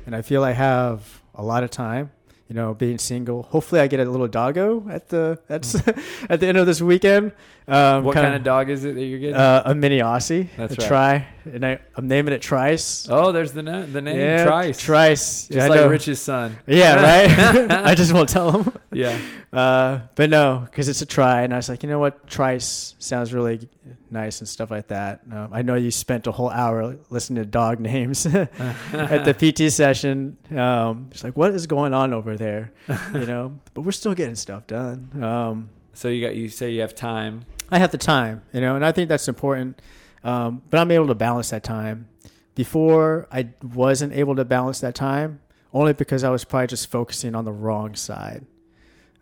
and 0.04 0.14
I 0.14 0.22
feel 0.22 0.44
I 0.44 0.52
have 0.52 1.22
a 1.34 1.42
lot 1.42 1.64
of 1.64 1.70
time. 1.70 2.10
You 2.48 2.54
know, 2.54 2.74
being 2.74 2.98
single. 2.98 3.42
Hopefully, 3.42 3.80
I 3.80 3.88
get 3.88 3.98
a 3.98 4.04
little 4.08 4.28
doggo 4.28 4.88
at 4.88 5.08
the 5.08 5.38
that's 5.48 5.74
at 6.30 6.38
the 6.40 6.46
end 6.46 6.58
of 6.58 6.66
this 6.66 6.80
weekend. 6.80 7.32
Um, 7.66 8.04
what 8.04 8.14
kinda- 8.14 8.28
kind 8.28 8.36
of 8.36 8.44
dog 8.44 8.70
is 8.70 8.84
it 8.84 8.94
that 8.94 9.04
you're 9.04 9.18
getting? 9.18 9.34
Uh, 9.34 9.62
a 9.64 9.74
mini 9.74 9.98
Aussie. 9.98 10.48
That's 10.56 10.74
a 10.74 10.76
right. 10.80 10.88
Try, 10.88 11.26
and 11.52 11.64
I, 11.64 11.78
I'm 11.96 12.08
naming 12.08 12.34
it 12.34 12.42
Trice. 12.42 13.06
oh, 13.10 13.32
there's 13.32 13.52
the 13.52 13.62
na- 13.62 13.86
the 13.86 14.00
name 14.02 14.18
yeah, 14.18 14.44
Trice. 14.44 14.78
Trice. 14.80 15.48
Just 15.48 15.50
Yeah, 15.50 15.66
like. 15.68 15.90
Rich's 15.90 16.20
son. 16.20 16.56
Yeah, 16.66 16.94
right. 17.28 17.70
I 17.86 17.94
just 17.94 18.12
won't 18.12 18.28
tell 18.28 18.50
him. 18.50 18.72
Yeah. 18.92 19.18
Uh, 19.52 20.00
but 20.16 20.28
no, 20.30 20.62
because 20.64 20.88
it's 20.88 21.02
a 21.02 21.06
try, 21.06 21.42
and 21.42 21.52
I 21.52 21.56
was 21.56 21.68
like, 21.68 21.82
you 21.82 21.88
know 21.88 21.98
what, 21.98 22.26
Trice 22.26 22.94
sounds 22.98 23.32
really 23.32 23.68
nice 24.10 24.40
and 24.40 24.48
stuff 24.48 24.70
like 24.70 24.88
that. 24.88 25.20
Um, 25.32 25.48
I 25.52 25.62
know 25.62 25.74
you 25.76 25.90
spent 25.90 26.26
a 26.26 26.32
whole 26.32 26.50
hour 26.50 26.96
listening 27.10 27.42
to 27.42 27.48
dog 27.48 27.80
names 27.80 28.26
at 28.26 29.24
the 29.24 29.32
PT 29.34 29.72
session. 29.72 30.36
Um, 30.54 31.08
it's 31.10 31.24
like, 31.24 31.36
what 31.36 31.52
is 31.52 31.66
going 31.66 31.94
on 31.94 32.12
over 32.12 32.36
there? 32.36 32.72
You 33.14 33.26
know, 33.26 33.58
but 33.74 33.82
we're 33.82 33.92
still 33.92 34.14
getting 34.14 34.34
stuff 34.34 34.66
done. 34.66 35.10
Um, 35.22 35.70
So 35.94 36.08
you 36.08 36.24
got 36.26 36.34
you 36.36 36.48
say 36.50 36.70
you 36.72 36.82
have 36.82 36.94
time. 36.94 37.44
I 37.70 37.78
have 37.78 37.90
the 37.90 37.98
time, 37.98 38.42
you 38.52 38.60
know, 38.60 38.76
and 38.76 38.84
I 38.84 38.92
think 38.92 39.08
that's 39.08 39.26
important. 39.28 39.80
Um, 40.26 40.62
but 40.70 40.80
I'm 40.80 40.90
able 40.90 41.06
to 41.06 41.14
balance 41.14 41.50
that 41.50 41.62
time. 41.62 42.08
Before, 42.56 43.28
I 43.30 43.50
wasn't 43.62 44.12
able 44.12 44.34
to 44.36 44.44
balance 44.44 44.80
that 44.80 44.96
time 44.96 45.40
only 45.72 45.92
because 45.92 46.24
I 46.24 46.30
was 46.30 46.44
probably 46.44 46.66
just 46.66 46.90
focusing 46.90 47.36
on 47.36 47.44
the 47.44 47.52
wrong 47.52 47.94
side. 47.94 48.44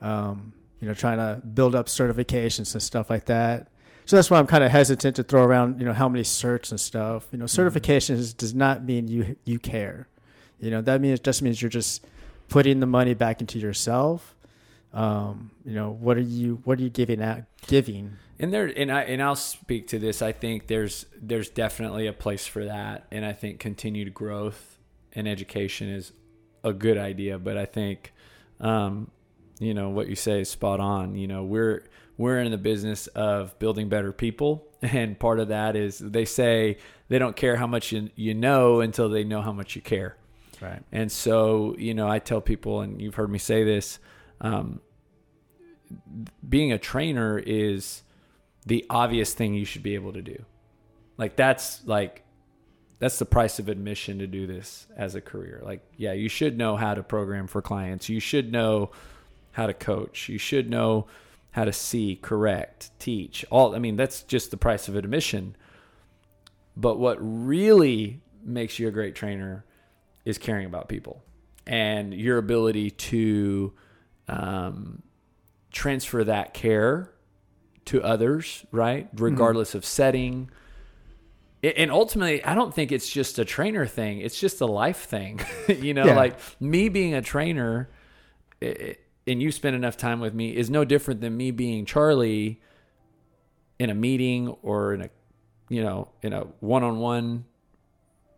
Um, 0.01 0.55
you 0.81 0.89
know, 0.89 0.95
trying 0.95 1.19
to 1.19 1.45
build 1.47 1.75
up 1.75 1.87
certifications 1.87 2.73
and 2.73 2.83
stuff 2.83 3.11
like 3.11 3.27
that. 3.27 3.69
So 4.07 4.17
that's 4.17 4.31
why 4.31 4.39
I'm 4.39 4.47
kind 4.47 4.65
of 4.65 4.71
hesitant 4.71 5.17
to 5.17 5.23
throw 5.23 5.45
around, 5.45 5.79
you 5.79 5.85
know, 5.85 5.93
how 5.93 6.09
many 6.09 6.25
certs 6.25 6.71
and 6.71 6.81
stuff. 6.81 7.29
You 7.33 7.39
know, 7.39 7.45
certifications 7.45 8.35
does 8.35 8.55
not 8.55 8.83
mean 8.83 9.07
you 9.07 9.37
you 9.45 9.59
care. 9.59 10.09
You 10.59 10.71
know, 10.71 10.81
that 10.81 11.03
means 11.03 11.21
just 11.21 11.43
means 11.43 11.61
you're 11.61 11.69
just 11.69 12.07
putting 12.49 12.81
the 12.81 12.87
money 12.87 13.13
back 13.13 13.43
into 13.43 13.59
yourself. 13.59 14.35
Um, 14.95 15.51
you 15.67 15.75
know, 15.75 15.91
what 15.91 16.17
are 16.17 16.23
you 16.23 16.61
what 16.65 16.79
are 16.79 16.83
you 16.83 16.91
giving 16.91 17.23
out 17.23 17.43
giving? 17.67 18.17
And 18.39 18.53
there 18.53 18.67
and 18.67 18.91
I 18.91 19.03
and 19.03 19.23
I'll 19.23 19.37
speak 19.37 19.89
to 19.89 19.99
this. 19.99 20.23
I 20.23 20.33
think 20.33 20.67
there's 20.67 21.07
there's 21.21 21.49
definitely 21.49 22.07
a 22.07 22.13
place 22.13 22.47
for 22.47 22.65
that, 22.65 23.07
and 23.11 23.25
I 23.25 23.33
think 23.33 23.61
continued 23.61 24.13
growth 24.13 24.79
and 25.13 25.29
education 25.29 25.89
is 25.89 26.13
a 26.65 26.73
good 26.73 26.99
idea. 26.99 27.39
But 27.39 27.57
I 27.57 27.65
think, 27.65 28.13
um, 28.61 29.11
you 29.61 29.73
know, 29.73 29.91
what 29.91 30.09
you 30.09 30.17
say 30.17 30.41
is 30.41 30.51
spot 30.51 30.81
on. 30.81 31.15
You 31.15 31.29
know, 31.29 31.45
we're 31.45 31.85
we're 32.17 32.41
in 32.41 32.51
the 32.51 32.59
business 32.59 33.07
of 33.09 33.57
building 33.59 33.89
better 33.89 34.13
people, 34.13 34.67
and 34.83 35.19
part 35.19 35.39
of 35.39 35.49
that 35.49 35.77
is 35.77 35.99
they 35.99 36.25
say 36.25 36.79
they 37.09 37.19
don't 37.19 37.37
care 37.37 37.57
how 37.57 37.67
much 37.67 37.93
you 37.93 38.11
you 38.17 38.35
know 38.35 38.81
until 38.81 39.09
they 39.09 39.23
know 39.23 39.43
how 39.43 39.53
much 39.53 39.77
you 39.77 39.83
care. 39.83 40.17
Right. 40.61 40.83
And 40.93 41.11
so, 41.11 41.75
you 41.79 41.95
know, 41.95 42.09
I 42.09 42.19
tell 42.19 42.41
people, 42.41 42.81
and 42.81 43.01
you've 43.01 43.17
heard 43.17 43.31
me 43.31 43.39
say 43.39 43.65
this, 43.65 43.99
um, 44.41 44.81
being 46.49 46.73
a 46.73 46.79
trainer 46.79 47.39
is 47.39 48.03
the 48.67 48.85
obvious 48.89 49.35
thing 49.35 49.55
you 49.55 49.65
should 49.65 49.83
be 49.83 49.95
able 49.95 50.13
to 50.13 50.23
do. 50.23 50.45
Like 51.17 51.37
that's 51.37 51.87
like 51.87 52.25
that's 52.99 53.19
the 53.19 53.27
price 53.27 53.59
of 53.59 53.69
admission 53.69 54.19
to 54.19 54.27
do 54.27 54.47
this 54.47 54.87
as 54.97 55.15
a 55.15 55.21
career. 55.21 55.61
Like 55.65 55.83
yeah, 55.97 56.13
you 56.13 56.29
should 56.29 56.57
know 56.57 56.77
how 56.77 56.95
to 56.95 57.03
program 57.03 57.47
for 57.47 57.63
clients. 57.63 58.09
You 58.09 58.21
should 58.21 58.51
know 58.51 58.91
how 59.53 59.67
to 59.67 59.75
coach. 59.75 60.29
You 60.29 60.39
should 60.39 60.71
know 60.71 61.07
how 61.53 61.65
to 61.65 61.73
see, 61.73 62.17
correct, 62.17 62.91
teach. 62.99 63.45
All 63.51 63.75
I 63.75 63.79
mean, 63.79 63.97
that's 63.97 64.23
just 64.23 64.51
the 64.51 64.57
price 64.57 64.89
of 64.89 64.97
admission. 64.97 65.57
But 66.77 66.99
what 66.99 67.19
really 67.21 68.21
makes 68.43 68.79
you 68.79 68.89
a 68.89 68.91
great 68.91 69.15
trainer 69.15 69.65
is 70.25 70.39
caring 70.39 70.67
about 70.67 70.89
people 70.89 71.23
and 71.67 72.13
your 72.13 72.39
ability 72.39 72.91
to 72.91 73.73
um, 74.29 75.03
transfer 75.71 76.25
that 76.25 76.55
care 76.55 77.14
to 77.87 78.03
others, 78.03 78.65
right? 78.71 79.09
Regardless 79.15 79.71
mm-hmm. 79.71 79.79
of 79.79 79.85
setting. 79.85 80.51
And 81.63 81.91
ultimately, 81.91 82.45
I 82.45 82.55
don't 82.55 82.75
think 82.75 82.93
it's 82.93 83.09
just 83.09 83.39
a 83.39 83.45
trainer 83.45 83.87
thing. 83.87 84.21
It's 84.21 84.39
just 84.39 84.61
a 84.61 84.67
life 84.67 85.05
thing. 85.05 85.41
you 85.69 85.95
know, 85.95 86.05
yeah. 86.05 86.17
like 86.17 86.39
me 86.61 86.89
being 86.89 87.15
a 87.15 87.23
trainer 87.23 87.89
and 89.27 89.43
you 89.43 89.51
spend 89.51 89.75
enough 89.75 89.97
time 89.97 90.21
with 90.21 90.35
me 90.35 90.55
is 90.55 90.71
no 90.71 90.85
different 90.85 91.21
than 91.21 91.37
me 91.37 91.51
being 91.51 91.85
Charlie 91.85 92.61
in 93.79 93.91
a 93.91 93.95
meeting 93.95 94.49
or 94.63 94.95
in 94.95 95.03
a, 95.03 95.11
you 95.69 95.83
know, 95.83 96.09
in 96.23 96.33
a 96.33 96.41
one 96.61 96.85
on 96.85 96.99
one 96.99 97.45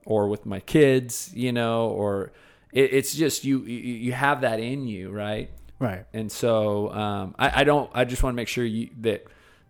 or 0.04 0.28
with 0.28 0.46
my 0.46 0.61
kids, 0.61 1.30
you 1.35 1.52
know, 1.52 1.88
or 1.88 2.32
it, 2.72 2.92
it's 2.92 3.14
just 3.14 3.44
you, 3.44 3.62
you 3.64 4.12
have 4.12 4.42
that 4.42 4.61
in 4.61 4.87
you, 4.87 5.11
right? 5.11 5.50
Right. 5.78 6.06
And 6.12 6.30
so 6.30 6.92
um, 6.92 7.35
I, 7.38 7.61
I, 7.61 7.64
don't. 7.64 7.90
I 7.92 8.04
just 8.04 8.22
want 8.22 8.32
to 8.35 8.37
make 8.37 8.48
sure 8.48 8.64
you 8.64 8.88
that 9.00 9.26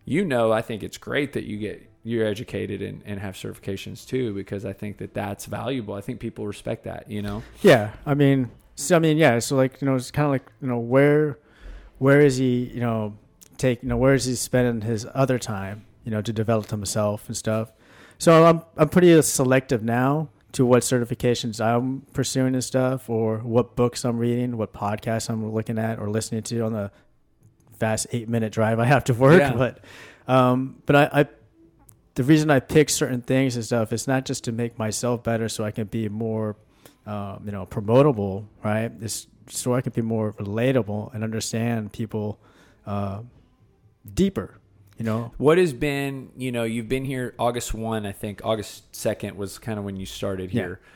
you 0.07 0.25
know. 0.25 0.51
I 0.51 0.63
think 0.63 0.83
it's 0.83 0.97
great 0.97 1.35
that 1.35 1.45
you 1.45 1.59
get 1.59 1.91
you're 2.03 2.25
educated 2.25 2.81
and, 2.81 3.03
and 3.05 3.21
have 3.21 3.35
certifications 3.35 4.07
too, 4.07 4.33
because 4.33 4.65
I 4.65 4.73
think 4.73 4.97
that 4.99 5.13
that's 5.13 5.45
valuable. 5.45 5.93
I 5.93 6.01
think 6.01 6.21
people 6.21 6.47
respect 6.47 6.85
that. 6.85 7.11
You 7.11 7.21
know. 7.21 7.43
Yeah. 7.61 7.93
I 8.07 8.15
mean. 8.15 8.51
So 8.77 8.97
I 8.97 8.99
mean, 8.99 9.19
yeah. 9.19 9.39
So 9.41 9.57
like 9.57 9.83
you 9.83 9.87
know, 9.87 9.95
it's 9.95 10.11
kind 10.11 10.25
of 10.25 10.31
like 10.31 10.51
you 10.63 10.69
know 10.69 10.79
where 10.79 11.39
where 11.99 12.23
is 12.23 12.39
he 12.39 12.71
you 12.73 12.81
know 12.81 13.19
take 13.59 13.83
you 13.83 13.89
know 13.89 13.97
where 13.97 14.15
is 14.15 14.25
he 14.25 14.35
spending 14.35 14.87
his 14.87 15.07
other 15.15 15.39
time 15.39 15.87
you 16.05 16.11
know 16.11 16.23
to 16.23 16.33
develop 16.33 16.71
himself 16.71 17.27
and 17.27 17.37
stuff. 17.37 17.73
So 18.19 18.45
I'm 18.45 18.63
I'm 18.77 18.89
pretty 18.89 19.21
selective 19.23 19.83
now 19.83 20.29
to 20.53 20.65
what 20.65 20.83
certifications 20.83 21.61
I'm 21.61 22.03
pursuing 22.15 22.55
and 22.55 22.65
stuff, 22.65 23.11
or 23.11 23.39
what 23.39 23.77
books 23.77 24.05
I'm 24.05 24.19
reading, 24.19 24.57
what 24.57 24.73
podcasts 24.73 25.29
I'm 25.29 25.53
looking 25.53 25.79
at 25.79 25.99
or 25.99 26.09
listening 26.09 26.43
to 26.45 26.61
on 26.61 26.73
the 26.73 26.91
fast 27.79 28.07
eight 28.13 28.29
minute 28.29 28.53
drive 28.53 28.79
I 28.79 28.85
have 28.85 29.05
to 29.05 29.15
work. 29.15 29.41
Yeah. 29.41 29.53
But, 29.53 29.81
um, 30.29 30.83
but 30.87 30.97
I, 30.97 31.21
I, 31.21 31.27
the 32.15 32.25
reason 32.25 32.51
I 32.51 32.61
pick 32.61 32.89
certain 32.89 33.21
things 33.21 33.57
and 33.57 33.65
stuff 33.65 33.93
is 33.93 34.07
not 34.09 34.25
just 34.25 34.45
to 34.45 34.53
make 34.53 34.79
myself 34.79 35.23
better, 35.23 35.49
so 35.49 35.65
I 35.65 35.71
can 35.71 35.87
be 35.87 36.09
more, 36.09 36.57
um, 37.07 37.43
you 37.45 37.53
know, 37.53 37.67
promotable, 37.67 38.47
right? 38.65 38.91
It's 39.01 39.27
so 39.49 39.75
I 39.75 39.81
can 39.81 39.93
be 39.93 40.03
more 40.03 40.33
relatable 40.33 41.15
and 41.15 41.23
understand 41.23 41.93
people 41.93 42.39
uh, 42.87 43.21
deeper 44.15 44.59
you 44.99 45.05
know 45.05 45.33
what 45.37 45.59
has 45.59 45.73
been 45.73 46.31
you 46.37 46.51
know 46.51 46.65
you've 46.65 46.89
been 46.89 47.05
here 47.05 47.35
august 47.39 47.75
1 47.75 48.07
i 48.07 48.13
think 48.13 48.41
august 48.45 48.91
2nd 48.93 49.37
was 49.37 49.59
kind 49.59 49.79
of 49.79 49.85
when 49.85 49.97
you 49.97 50.07
started 50.07 50.51
here 50.51 50.81
yeah. 50.83 50.89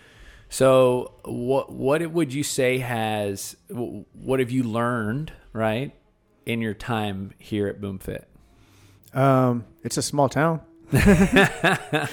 so 0.48 1.14
what 1.24 1.72
what 1.72 2.10
would 2.10 2.32
you 2.32 2.42
say 2.42 2.78
has 2.78 3.56
what 3.68 4.40
have 4.40 4.50
you 4.50 4.62
learned 4.62 5.32
right 5.52 5.94
in 6.46 6.60
your 6.60 6.74
time 6.74 7.32
here 7.38 7.68
at 7.68 7.80
boomfit? 7.80 8.28
Um 9.14 9.64
it's 9.82 9.96
a 9.96 10.02
small 10.02 10.28
town. 10.28 10.60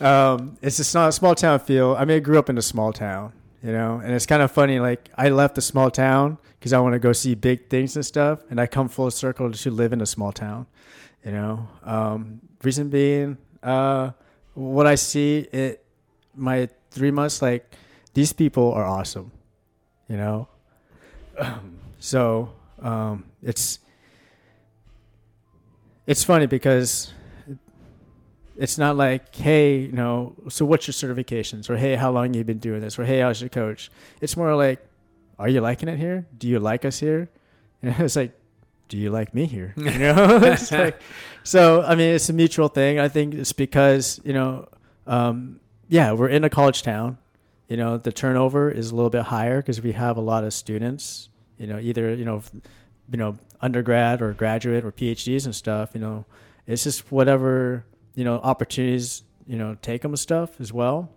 Um 0.00 0.58
it's 0.60 0.80
a 0.80 0.84
small, 0.84 1.12
small 1.12 1.34
town 1.36 1.60
feel. 1.60 1.94
I 1.96 2.04
mean 2.04 2.16
i 2.16 2.20
grew 2.20 2.38
up 2.38 2.50
in 2.50 2.58
a 2.58 2.62
small 2.62 2.92
town 2.92 3.32
you 3.62 3.72
know 3.72 4.00
and 4.02 4.12
it's 4.12 4.26
kind 4.26 4.42
of 4.42 4.50
funny 4.50 4.80
like 4.80 5.08
i 5.16 5.28
left 5.30 5.54
the 5.54 5.62
small 5.62 5.90
town 5.90 6.36
because 6.58 6.72
i 6.72 6.80
want 6.80 6.92
to 6.92 6.98
go 6.98 7.12
see 7.12 7.34
big 7.34 7.70
things 7.70 7.94
and 7.96 8.04
stuff 8.04 8.40
and 8.50 8.60
i 8.60 8.66
come 8.66 8.88
full 8.88 9.10
circle 9.10 9.50
to 9.50 9.70
live 9.70 9.92
in 9.92 10.02
a 10.02 10.06
small 10.06 10.32
town 10.32 10.66
you 11.24 11.32
know, 11.32 11.68
um, 11.82 12.40
reason 12.62 12.90
being, 12.90 13.38
uh, 13.62 14.10
what 14.52 14.86
I 14.86 14.94
see 14.94 15.38
it, 15.38 15.84
my 16.34 16.68
three 16.90 17.10
months, 17.10 17.40
like 17.40 17.74
these 18.12 18.32
people 18.32 18.72
are 18.72 18.84
awesome. 18.84 19.32
You 20.08 20.18
know, 20.18 20.48
so 21.98 22.52
um, 22.82 23.24
it's 23.44 23.78
it's 26.06 26.24
funny 26.24 26.46
because 26.46 27.12
it's 28.56 28.78
not 28.78 28.96
like, 28.96 29.34
hey, 29.34 29.78
you 29.78 29.92
know, 29.92 30.34
so 30.48 30.64
what's 30.64 30.86
your 30.86 30.92
certifications? 30.92 31.68
Or 31.68 31.76
hey, 31.76 31.96
how 31.96 32.10
long 32.10 32.34
you 32.34 32.44
been 32.44 32.58
doing 32.58 32.80
this? 32.80 32.98
Or 32.98 33.04
hey, 33.04 33.20
how's 33.20 33.40
your 33.40 33.50
coach? 33.50 33.90
It's 34.20 34.36
more 34.36 34.54
like, 34.54 34.84
are 35.38 35.48
you 35.48 35.60
liking 35.60 35.88
it 35.88 35.98
here? 35.98 36.26
Do 36.36 36.48
you 36.48 36.60
like 36.60 36.84
us 36.84 37.00
here? 37.00 37.30
And 37.82 37.94
it's 37.98 38.16
like, 38.16 38.32
do 38.88 38.96
you 38.96 39.10
like 39.10 39.34
me 39.34 39.46
here? 39.46 39.74
You 39.76 39.84
know, 39.98 40.36
it's 40.42 40.70
like, 40.70 41.00
so 41.42 41.82
I 41.82 41.94
mean, 41.94 42.14
it's 42.14 42.28
a 42.28 42.32
mutual 42.32 42.68
thing. 42.68 42.98
I 42.98 43.08
think 43.08 43.34
it's 43.34 43.52
because 43.52 44.20
you 44.24 44.32
know, 44.32 44.68
um, 45.06 45.60
yeah, 45.88 46.12
we're 46.12 46.28
in 46.28 46.44
a 46.44 46.50
college 46.50 46.82
town. 46.82 47.18
You 47.68 47.78
know, 47.78 47.96
the 47.96 48.12
turnover 48.12 48.70
is 48.70 48.90
a 48.90 48.94
little 48.94 49.10
bit 49.10 49.22
higher 49.22 49.60
because 49.60 49.80
we 49.80 49.92
have 49.92 50.16
a 50.16 50.20
lot 50.20 50.44
of 50.44 50.52
students. 50.52 51.30
You 51.58 51.66
know, 51.66 51.78
either 51.78 52.14
you 52.14 52.24
know, 52.24 52.42
you 53.10 53.18
know, 53.18 53.36
undergrad 53.60 54.22
or 54.22 54.32
graduate 54.32 54.84
or 54.84 54.92
PhDs 54.92 55.44
and 55.44 55.54
stuff. 55.54 55.90
You 55.94 56.00
know, 56.00 56.24
it's 56.66 56.84
just 56.84 57.10
whatever 57.10 57.84
you 58.14 58.24
know 58.24 58.36
opportunities 58.36 59.22
you 59.46 59.56
know 59.56 59.76
take 59.82 60.02
them 60.02 60.12
and 60.12 60.18
stuff 60.18 60.60
as 60.60 60.72
well. 60.72 61.10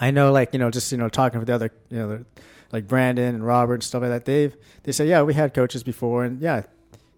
I 0.00 0.10
know, 0.10 0.32
like 0.32 0.52
you 0.52 0.58
know, 0.58 0.70
just 0.70 0.90
you 0.92 0.98
know, 0.98 1.08
talking 1.08 1.38
with 1.38 1.48
the 1.48 1.54
other 1.54 1.70
you 1.90 1.98
know. 1.98 2.24
Like 2.72 2.88
Brandon 2.88 3.34
and 3.34 3.44
Robert 3.44 3.74
and 3.74 3.84
stuff 3.84 4.00
like 4.00 4.10
that, 4.12 4.24
they've 4.24 4.56
they 4.84 4.92
say, 4.92 5.06
yeah, 5.06 5.20
we 5.20 5.34
had 5.34 5.52
coaches 5.52 5.82
before, 5.82 6.24
and 6.24 6.40
yeah, 6.40 6.62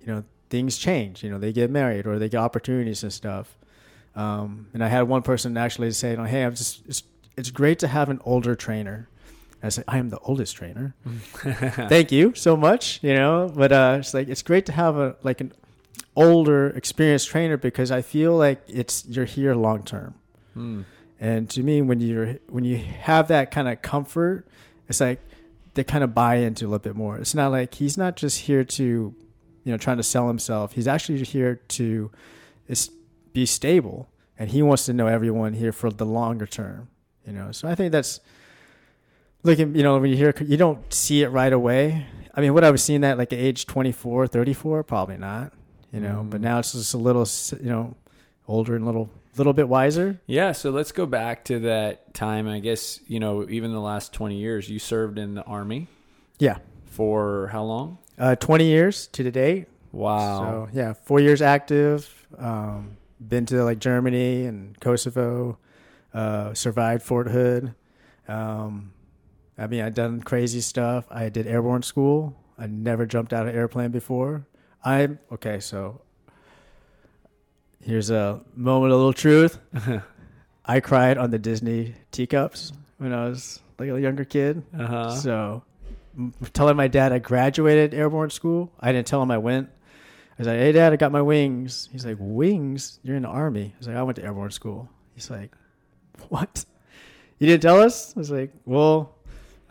you 0.01 0.09
know, 0.09 0.25
things 0.51 0.79
change. 0.79 1.23
You 1.23 1.31
know, 1.31 1.39
they 1.39 1.53
get 1.53 1.71
married 1.71 2.07
or 2.07 2.19
they 2.19 2.29
get 2.29 2.39
opportunities 2.39 3.05
and 3.05 3.13
stuff. 3.13 3.57
Um, 4.17 4.69
and 4.75 4.85
I 4.85 4.89
had 4.89 5.03
one 5.03 5.23
person 5.23 5.57
actually 5.57 5.91
say, 5.93 6.13
you 6.13 6.17
know, 6.17 6.25
hey, 6.25 6.43
I'm 6.45 6.55
just 6.55 6.83
it's 6.87 7.03
it's 7.37 7.51
great 7.51 7.79
to 7.81 7.89
have 7.89 8.09
an 8.09 8.21
older 8.25 8.55
trainer. 8.55 9.09
I 9.65 9.71
said, 9.71 9.85
I 9.89 9.99
am 9.99 10.11
the 10.11 10.19
oldest 10.21 10.57
trainer. 10.57 10.95
Thank 11.35 12.13
you 12.13 12.35
so 12.35 12.57
much. 12.57 13.01
You 13.03 13.15
know, 13.15 13.51
but 13.55 13.73
uh, 13.73 13.97
it's 14.01 14.13
like 14.13 14.29
it's 14.29 14.43
great 14.43 14.67
to 14.67 14.73
have 14.73 14.97
a 14.97 15.17
like 15.23 15.41
an 15.41 15.53
older, 16.17 16.69
experienced 16.69 17.29
trainer 17.29 17.57
because 17.57 17.91
I 17.91 18.03
feel 18.03 18.37
like 18.37 18.63
it's 18.69 19.07
you're 19.07 19.25
here 19.25 19.55
long 19.55 19.83
term. 19.83 20.15
Hmm. 20.53 20.83
And 21.19 21.49
to 21.51 21.63
me, 21.63 21.81
when 21.81 22.01
you're 22.01 22.35
when 22.49 22.65
you 22.65 22.77
have 22.77 23.29
that 23.29 23.51
kind 23.51 23.69
of 23.69 23.81
comfort, 23.81 24.47
it's 24.89 25.01
like 25.01 25.21
they 25.75 25.85
kind 25.85 26.05
of 26.05 26.15
buy 26.15 26.37
into 26.37 26.67
a 26.67 26.69
little 26.69 26.79
bit 26.81 26.95
more. 26.95 27.17
It's 27.17 27.35
not 27.35 27.51
like 27.51 27.75
he's 27.75 27.97
not 27.97 28.17
just 28.17 28.41
here 28.41 28.65
to, 28.65 28.85
you 28.85 29.73
know, 29.73 29.77
trying 29.77 29.97
to 29.97 30.03
sell 30.03 30.29
himself. 30.29 30.73
He's 30.73 30.87
actually 30.87 31.23
here 31.25 31.57
to 31.69 32.11
be 33.33 33.47
stable, 33.47 34.11
and 34.39 34.51
he 34.51 34.63
wants 34.63 34.85
to 34.87 34.93
know 34.93 35.07
everyone 35.07 35.55
here 35.55 35.73
for 35.73 35.91
the 35.91 36.07
longer 36.07 36.47
term. 36.47 36.89
You 37.27 37.33
know, 37.33 37.53
so 37.53 37.67
I 37.69 37.75
think 37.75 37.93
that's 37.93 38.21
looking. 39.45 39.77
You 39.77 39.85
know, 39.85 39.99
when 39.99 40.11
you 40.11 40.17
hear, 40.17 40.35
you 40.45 40.57
don't 40.57 40.93
see 40.93 41.23
it 41.23 41.29
right 41.29 41.53
away. 41.53 42.07
I 42.35 42.41
mean, 42.41 42.53
what 42.53 42.65
I 42.65 42.73
was 42.73 42.83
seeing 42.83 43.03
that 43.03 43.17
like 43.17 43.33
at 43.33 43.39
age 43.39 43.67
24, 43.67 44.27
34, 44.27 44.83
probably 44.83 45.17
not. 45.17 45.53
You 45.93 46.01
know, 46.01 46.23
mm. 46.25 46.31
but 46.31 46.41
now 46.41 46.59
it's 46.59 46.73
just 46.73 46.95
a 46.95 46.99
little, 46.99 47.29
you 47.63 47.71
know, 47.71 47.95
older 48.49 48.75
and 48.75 48.83
a 48.83 48.87
little 48.87 49.11
little 49.37 49.53
bit 49.53 49.69
wiser. 49.69 50.21
Yeah, 50.27 50.53
so 50.53 50.71
let's 50.71 50.93
go 50.93 51.07
back 51.07 51.45
to 51.45 51.61
that 51.61 52.15
time. 52.15 52.49
I 52.49 52.61
guess 52.61 53.01
you 53.07 53.21
know, 53.21 53.49
even 53.49 53.73
the 53.73 53.81
last 53.81 54.13
twenty 54.13 54.37
years, 54.39 54.69
you 54.69 54.79
served 54.79 55.19
in 55.19 55.35
the 55.35 55.45
army. 55.45 55.89
Yeah. 56.39 56.59
For 56.87 57.49
how 57.49 57.65
long? 57.65 57.99
Uh, 58.19 58.35
twenty 58.37 58.67
years 58.67 59.07
to 59.09 59.23
the 59.23 59.31
date. 59.31 59.67
Wow. 59.93 60.41
So 60.41 60.69
yeah, 60.73 60.93
four 60.93 61.21
years 61.21 61.43
active. 61.43 62.27
Um, 62.37 62.97
been 63.21 63.47
to 63.47 63.63
like 63.65 63.79
Germany 63.79 64.47
and 64.47 64.79
Kosovo. 64.81 65.59
Uh, 66.13 66.55
survived 66.55 67.03
Fort 67.03 67.29
Hood. 67.29 67.75
Um, 68.29 68.93
I 69.57 69.67
mean, 69.67 69.83
I've 69.83 69.95
done 69.95 70.21
crazy 70.21 70.61
stuff. 70.61 71.05
I 71.11 71.29
did 71.29 71.47
airborne 71.47 71.83
school. 71.83 72.35
I 72.59 72.67
never 72.67 73.07
jumped 73.07 73.33
out 73.33 73.43
of 73.43 73.49
an 73.49 73.55
airplane 73.55 73.91
before. 73.91 74.47
I'm 74.85 75.19
okay. 75.33 75.61
So 75.61 76.01
Here's 77.85 78.09
a 78.09 78.41
moment 78.57 78.93
of 78.93 78.99
little 78.99 79.13
truth. 79.13 79.59
I 80.65 80.81
cried 80.81 81.19
on 81.19 81.31
the 81.31 81.39
Disney 81.39 81.95
teacups 82.13 82.73
when 82.97 83.13
I 83.13 83.29
was 83.29 83.61
like 83.79 83.91
a 83.91 84.01
younger 84.01 84.25
kid. 84.25 84.63
Uh-huh. 84.79 85.11
So, 85.11 85.63
telling 86.55 86.77
my 86.77 86.89
dad 86.89 87.13
I 87.13 87.19
graduated 87.19 87.93
airborne 87.93 88.31
school, 88.31 88.73
I 88.81 88.91
didn't 88.93 89.07
tell 89.07 89.23
him 89.23 89.31
I 89.31 89.37
went. 89.37 89.69
I 89.69 90.35
was 90.39 90.49
like, 90.49 90.59
"Hey, 90.59 90.73
Dad, 90.73 90.95
I 90.95 90.97
got 90.97 91.13
my 91.13 91.21
wings." 91.21 91.91
He's 91.93 92.07
like, 92.07 92.17
"Wings? 92.19 93.01
You're 93.03 93.17
in 93.17 93.23
the 93.23 93.29
army?" 93.29 93.75
I 93.75 93.79
was 93.79 93.89
like, 93.89 93.97
"I 93.97 94.03
went 94.03 94.17
to 94.17 94.25
airborne 94.25 94.51
school." 94.51 94.89
He's 95.15 95.29
like, 95.31 95.55
"What? 96.31 96.65
You 97.39 97.47
didn't 97.47 97.63
tell 97.63 97.83
us?" 97.83 98.17
I 98.17 98.19
was 98.19 98.31
like, 98.31 98.51
"Well, 98.65 99.14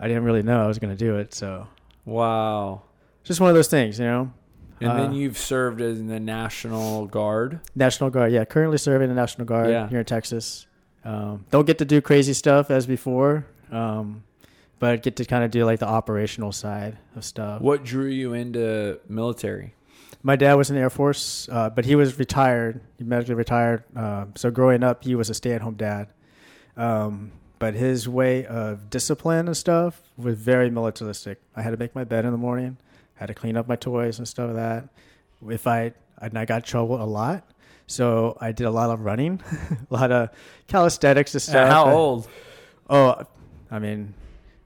I 0.03 0.07
didn't 0.07 0.23
really 0.25 0.43
know 0.43 0.63
I 0.63 0.67
was 0.67 0.79
going 0.79 0.95
to 0.95 1.05
do 1.05 1.17
it." 1.17 1.33
So, 1.33 1.67
wow, 2.05 2.81
just 3.23 3.39
one 3.39 3.49
of 3.49 3.55
those 3.55 3.67
things, 3.69 3.99
you 3.99 4.05
know. 4.05 4.31
And 4.81 4.91
Uh, 4.91 4.97
then 4.97 5.13
you've 5.13 5.37
served 5.37 5.79
in 5.81 6.07
the 6.07 6.19
National 6.19 7.05
Guard. 7.07 7.59
National 7.75 8.09
Guard, 8.09 8.31
yeah. 8.31 8.43
Currently 8.43 8.77
serving 8.77 9.07
the 9.09 9.15
National 9.15 9.45
Guard 9.45 9.69
Yeah. 9.69 9.87
here 9.87 9.99
in 9.99 10.05
Texas. 10.05 10.67
Um, 11.05 11.45
don't 11.51 11.65
get 11.65 11.77
to 11.77 11.85
do 11.85 12.01
crazy 12.01 12.33
stuff 12.33 12.69
as 12.71 12.85
before, 12.85 13.45
um, 13.71 14.23
but 14.79 15.01
get 15.03 15.15
to 15.17 15.25
kind 15.25 15.43
of 15.43 15.51
do 15.51 15.63
like 15.63 15.79
the 15.79 15.87
operational 15.87 16.51
side 16.51 16.97
of 17.15 17.23
stuff. 17.23 17.61
What 17.61 17.83
drew 17.85 18.07
you 18.07 18.33
into 18.33 18.99
military? 19.07 19.75
My 20.25 20.35
dad 20.37 20.53
was 20.55 20.69
in 20.69 20.75
the 20.77 20.81
Air 20.81 20.89
Force, 20.89 21.47
uh, 21.51 21.69
but 21.69 21.83
he 21.85 21.95
was 21.95 22.17
retired. 22.17 22.79
He 22.97 23.03
medically 23.03 23.35
retired. 23.35 23.83
Um, 23.95 24.31
so 24.35 24.51
growing 24.51 24.83
up, 24.83 25.03
he 25.03 25.15
was 25.15 25.29
a 25.29 25.33
stay-at-home 25.33 25.75
dad. 25.75 26.07
Um, 26.77 27.31
but 27.63 27.75
his 27.75 28.09
way 28.09 28.45
of 28.45 28.89
discipline 28.89 29.47
and 29.47 29.55
stuff 29.55 30.01
was 30.17 30.35
very 30.35 30.69
militaristic. 30.69 31.39
I 31.55 31.61
had 31.61 31.71
to 31.71 31.77
make 31.77 31.95
my 31.95 32.03
bed 32.03 32.25
in 32.25 32.31
the 32.31 32.37
morning. 32.37 32.75
Had 33.13 33.27
to 33.27 33.33
clean 33.33 33.55
up 33.55 33.69
my 33.69 33.77
toys 33.77 34.17
and 34.17 34.27
stuff 34.27 34.47
like 34.47 34.57
that. 34.57 34.89
If 35.49 35.65
I 35.65 35.93
and 36.17 36.37
I 36.37 36.43
got 36.43 36.65
trouble 36.65 37.01
a 37.01 37.07
lot, 37.07 37.49
so 37.87 38.37
I 38.41 38.51
did 38.51 38.65
a 38.65 38.69
lot 38.69 38.89
of 38.89 39.05
running, 39.05 39.41
a 39.89 39.93
lot 39.93 40.11
of 40.11 40.31
calisthenics 40.67 41.35
and 41.35 41.39
uh, 41.39 41.43
stuff. 41.43 41.69
How 41.69 41.89
old? 41.89 42.27
Oh, 42.89 43.23
I 43.71 43.79
mean, 43.79 44.13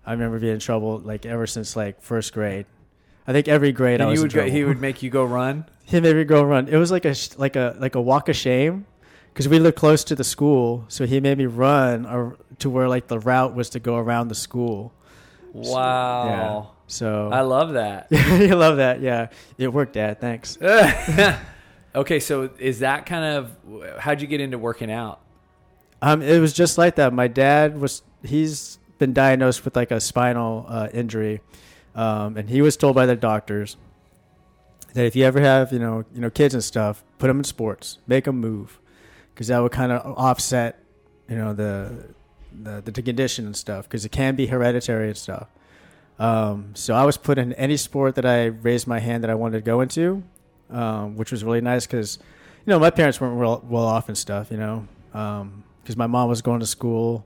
I 0.04 0.14
remember 0.14 0.40
being 0.40 0.54
in 0.56 0.60
trouble 0.60 0.98
like 0.98 1.28
ever 1.28 1.46
since 1.46 1.76
like 1.76 2.02
first 2.02 2.34
grade. 2.34 2.66
I 3.28 3.32
think 3.32 3.48
every 3.48 3.74
grade 3.74 4.02
I 4.02 4.06
And 4.06 4.10
was 4.10 4.18
you 4.18 4.26
in 4.26 4.30
would 4.30 4.34
go, 4.34 4.50
he 4.50 4.64
would 4.64 4.82
make 4.82 5.04
you 5.04 5.12
go 5.12 5.24
run. 5.24 5.66
He 5.86 6.00
made 6.00 6.16
me 6.16 6.24
go 6.24 6.42
run. 6.42 6.68
It 6.68 6.78
was 6.78 6.90
like 6.90 7.06
a 7.06 7.14
like 7.38 7.56
a 7.56 7.76
like 7.78 7.94
a 7.94 8.02
walk 8.02 8.28
of 8.28 8.36
shame 8.36 8.88
because 9.38 9.48
we 9.48 9.60
lived 9.60 9.78
close 9.78 10.04
to 10.04 10.16
the 10.16 10.24
school, 10.24 10.84
so 10.88 11.06
he 11.06 11.20
made 11.20 11.38
me 11.38 11.46
run 11.46 12.08
or 12.08 12.40
to 12.58 12.72
where 12.72 12.90
like 12.90 13.06
the 13.06 13.20
route 13.20 13.54
was 13.54 13.70
to 13.70 13.80
go 13.80 13.96
around 13.96 14.30
the 14.30 14.36
school. 14.36 14.92
Wow. 15.54 16.72
So 16.88 17.30
I 17.32 17.42
love 17.42 17.74
that. 17.74 18.08
you 18.12 18.56
love 18.56 18.78
that, 18.78 19.00
yeah. 19.00 19.28
It 19.60 19.72
worked, 19.72 19.94
Dad. 19.94 20.20
Thanks. 20.20 20.58
okay, 21.96 22.20
so 22.20 22.50
is 22.58 22.80
that 22.80 23.06
kind 23.06 23.26
of 23.26 24.00
how'd 24.00 24.22
you 24.22 24.28
get 24.28 24.42
into 24.42 24.58
working 24.58 24.90
out? 24.90 25.22
Um, 26.02 26.24
it 26.24 26.40
was 26.40 26.52
just 26.52 26.80
like 26.80 26.96
that. 26.96 27.14
My 27.14 27.28
dad 27.28 27.80
was 27.80 28.02
he's 28.24 28.80
been 28.98 29.14
diagnosed 29.14 29.64
with 29.64 29.76
like 29.76 29.92
a 29.92 30.02
spinal 30.02 30.66
uh, 30.68 30.88
injury, 30.92 31.42
um, 31.94 32.38
and 32.38 32.50
he 32.50 32.64
was 32.64 32.76
told 32.76 32.96
by 32.96 33.06
the 33.06 33.16
doctors 33.16 33.78
that 34.96 35.06
if 35.06 35.16
you 35.16 35.26
ever 35.26 35.40
have 35.40 35.72
you 35.72 35.78
know 35.78 36.06
you 36.16 36.22
know 36.22 36.32
kids 36.32 36.56
and 36.56 36.64
stuff, 36.64 37.04
put 37.20 37.28
them 37.28 37.38
in 37.38 37.44
sports, 37.44 38.00
make 38.08 38.24
them 38.24 38.40
move, 38.40 38.80
because 39.38 39.50
that 39.50 39.60
would 39.60 39.72
kind 39.72 39.92
of 39.92 40.18
offset 40.18 40.84
you 41.30 41.36
know 41.36 41.54
the 41.54 41.94
the, 42.64 42.82
the 42.82 43.04
condition 43.04 43.46
and 43.46 43.56
stuff, 43.56 43.86
because 43.86 44.04
it 44.04 44.12
can 44.12 44.36
be 44.36 44.48
hereditary 44.48 45.10
and 45.10 45.18
stuff. 45.18 45.48
Um, 46.18 46.72
so 46.74 46.96
I 46.96 47.06
was 47.06 47.18
put 47.18 47.38
in 47.38 47.54
any 47.54 47.78
sport 47.78 48.16
that 48.16 48.26
I 48.26 48.46
raised 48.46 48.88
my 48.88 48.98
hand 48.98 49.24
that 49.24 49.30
I 49.30 49.36
wanted 49.36 49.58
to 49.58 49.62
go 49.62 49.82
into, 49.82 50.24
um, 50.72 51.18
which 51.18 51.32
was 51.32 51.44
really 51.44 51.62
nice 51.62 51.86
because 51.86 52.18
you 52.66 52.72
know 52.72 52.80
my 52.80 52.90
parents 52.90 53.22
weren't 53.22 53.38
well, 53.38 53.64
well 53.70 53.86
off 53.86 54.08
and 54.08 54.18
stuff, 54.18 54.50
you 54.50 54.58
know. 54.58 54.88
Um, 55.14 55.64
because 55.84 55.96
my 55.96 56.08
mom 56.08 56.30
was 56.30 56.42
going 56.42 56.60
to 56.62 56.66
school. 56.66 57.24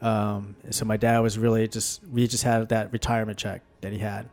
Um, 0.00 0.56
so 0.70 0.84
my 0.84 0.96
dad 0.96 1.20
was 1.20 1.38
really 1.38 1.68
just 1.68 2.02
we 2.08 2.26
just 2.26 2.42
had 2.42 2.68
that 2.70 2.92
retirement 2.92 3.38
check 3.38 3.62
that 3.82 3.92
he 3.92 4.00
had, 4.00 4.28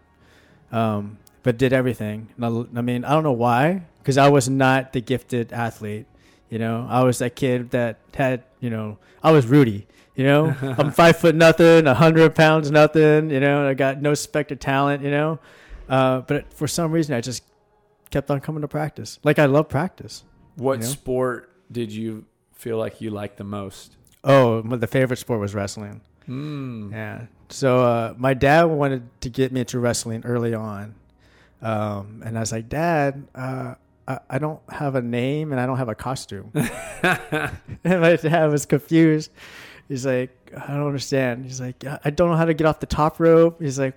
um, 0.72 1.20
but 1.44 1.60
did 1.60 1.74
everything. 1.74 2.30
I 2.42 2.82
mean, 2.82 3.06
I 3.06 3.14
don't 3.14 3.24
know 3.24 3.34
why, 3.34 3.84
because 4.00 4.18
I 4.18 4.30
was 4.30 4.50
not 4.50 4.94
the 4.94 5.02
gifted 5.02 5.54
athlete. 5.54 6.08
You 6.50 6.60
know, 6.60 6.88
I 6.90 7.04
was 7.04 7.20
that 7.20 7.36
kid 7.36 7.72
that 7.72 8.00
had 8.14 8.44
you 8.60 8.70
know 8.70 8.98
I 9.24 9.32
was 9.32 9.46
Rudy. 9.46 9.88
You 10.16 10.26
know, 10.26 10.56
I'm 10.78 10.92
five 10.92 11.18
foot 11.18 11.36
nothing, 11.36 11.88
a 11.88 11.94
hundred 11.94 12.36
pounds 12.36 12.70
nothing. 12.72 13.30
You 13.30 13.40
know, 13.40 13.68
I 13.68 13.74
got 13.74 14.02
no 14.02 14.14
specter 14.14 14.56
talent. 14.56 15.04
You 15.04 15.12
know, 15.12 15.40
uh, 15.88 16.22
but 16.22 16.52
for 16.54 16.68
some 16.68 16.92
reason 16.92 17.16
I 17.16 17.22
just 17.22 17.44
kept 18.10 18.30
on 18.32 18.40
coming 18.42 18.62
to 18.62 18.68
practice. 18.68 19.20
Like 19.24 19.40
I 19.40 19.46
love 19.46 19.70
practice. 19.70 20.24
What 20.56 20.80
You 20.80 20.86
know? 20.86 20.88
sport 20.88 21.52
did 21.72 21.92
you 21.92 22.26
feel 22.54 22.78
like 22.78 23.00
you 23.00 23.12
liked 23.12 23.38
the 23.38 23.44
most? 23.44 23.96
Oh, 24.24 24.62
my- 24.64 24.76
the 24.76 24.88
favorite 24.88 25.18
sport 25.18 25.40
was 25.40 25.54
wrestling. 25.56 26.02
Hmm. 26.26 26.92
Yeah. 26.92 27.26
So 27.50 27.80
uh, 27.84 28.14
my 28.18 28.34
dad 28.34 28.64
wanted 28.66 29.04
to 29.22 29.30
get 29.30 29.52
me 29.54 29.62
into 29.62 29.80
wrestling 29.80 30.24
early 30.26 30.54
on, 30.54 30.94
um, 31.62 32.22
and 32.26 32.38
I 32.38 32.42
was 32.42 32.52
like, 32.52 32.70
Dad, 32.70 33.26
uh, 33.34 33.76
I, 34.10 34.20
I 34.30 34.40
don't 34.40 34.60
have 34.70 34.96
a 34.96 35.02
name 35.02 35.52
and 35.54 35.62
I 35.62 35.66
don't 35.66 35.78
have 35.78 35.88
a 35.90 35.96
costume. 35.96 36.52
and 36.54 38.02
my 38.02 38.16
dad 38.18 38.48
was 38.52 38.66
confused. 38.66 39.32
He's 39.88 40.06
like, 40.06 40.32
I 40.58 40.68
don't 40.74 40.86
understand. 40.88 41.46
He's 41.46 41.62
like, 41.62 41.84
I 42.04 42.10
don't 42.10 42.30
know 42.30 42.36
how 42.36 42.46
to 42.46 42.54
get 42.54 42.68
off 42.68 42.80
the 42.80 42.86
top 42.88 43.20
rope. 43.20 43.62
He's 43.62 43.80
like, 43.80 43.96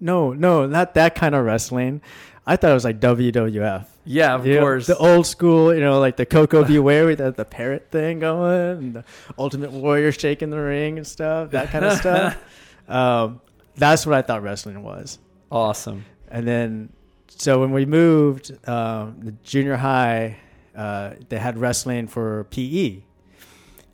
No, 0.00 0.32
no, 0.32 0.66
not 0.66 0.94
that 0.94 1.14
kind 1.14 1.34
of 1.34 1.44
wrestling. 1.44 2.00
I 2.46 2.56
thought 2.56 2.70
it 2.72 2.74
was 2.74 2.84
like 2.84 2.98
WWF. 2.98 3.86
Yeah, 4.04 4.34
of 4.34 4.44
You 4.46 4.54
know, 4.56 4.60
course. 4.62 4.86
the 4.88 4.96
old 4.96 5.26
school, 5.28 5.72
you 5.72 5.80
know, 5.80 6.00
like 6.00 6.16
the 6.16 6.26
Koko 6.26 6.64
B. 6.64 6.78
Ware 6.80 7.06
with 7.06 7.18
the, 7.18 7.30
the 7.30 7.44
parrot 7.44 7.88
thing 7.92 8.18
going, 8.18 8.70
and 8.78 8.94
the 8.94 9.04
Ultimate 9.38 9.70
Warrior 9.70 10.10
shaking 10.10 10.50
the 10.50 10.58
ring 10.58 10.98
and 10.98 11.06
stuff, 11.06 11.52
that 11.52 11.70
kind 11.70 11.84
of 11.84 11.98
stuff. 11.98 12.36
Um, 12.88 13.40
that's 13.76 14.04
what 14.04 14.16
I 14.16 14.22
thought 14.22 14.42
wrestling 14.42 14.82
was. 14.82 15.18
awesome. 15.52 16.04
And 16.28 16.46
then, 16.46 16.92
so 17.38 17.60
when 17.60 17.72
we 17.72 17.86
moved, 17.86 18.52
um, 18.68 19.20
the 19.22 19.32
junior 19.42 19.76
high, 19.76 20.38
uh, 20.76 21.14
they 21.28 21.38
had 21.38 21.58
wrestling 21.58 22.06
for 22.06 22.44
PE, 22.44 23.02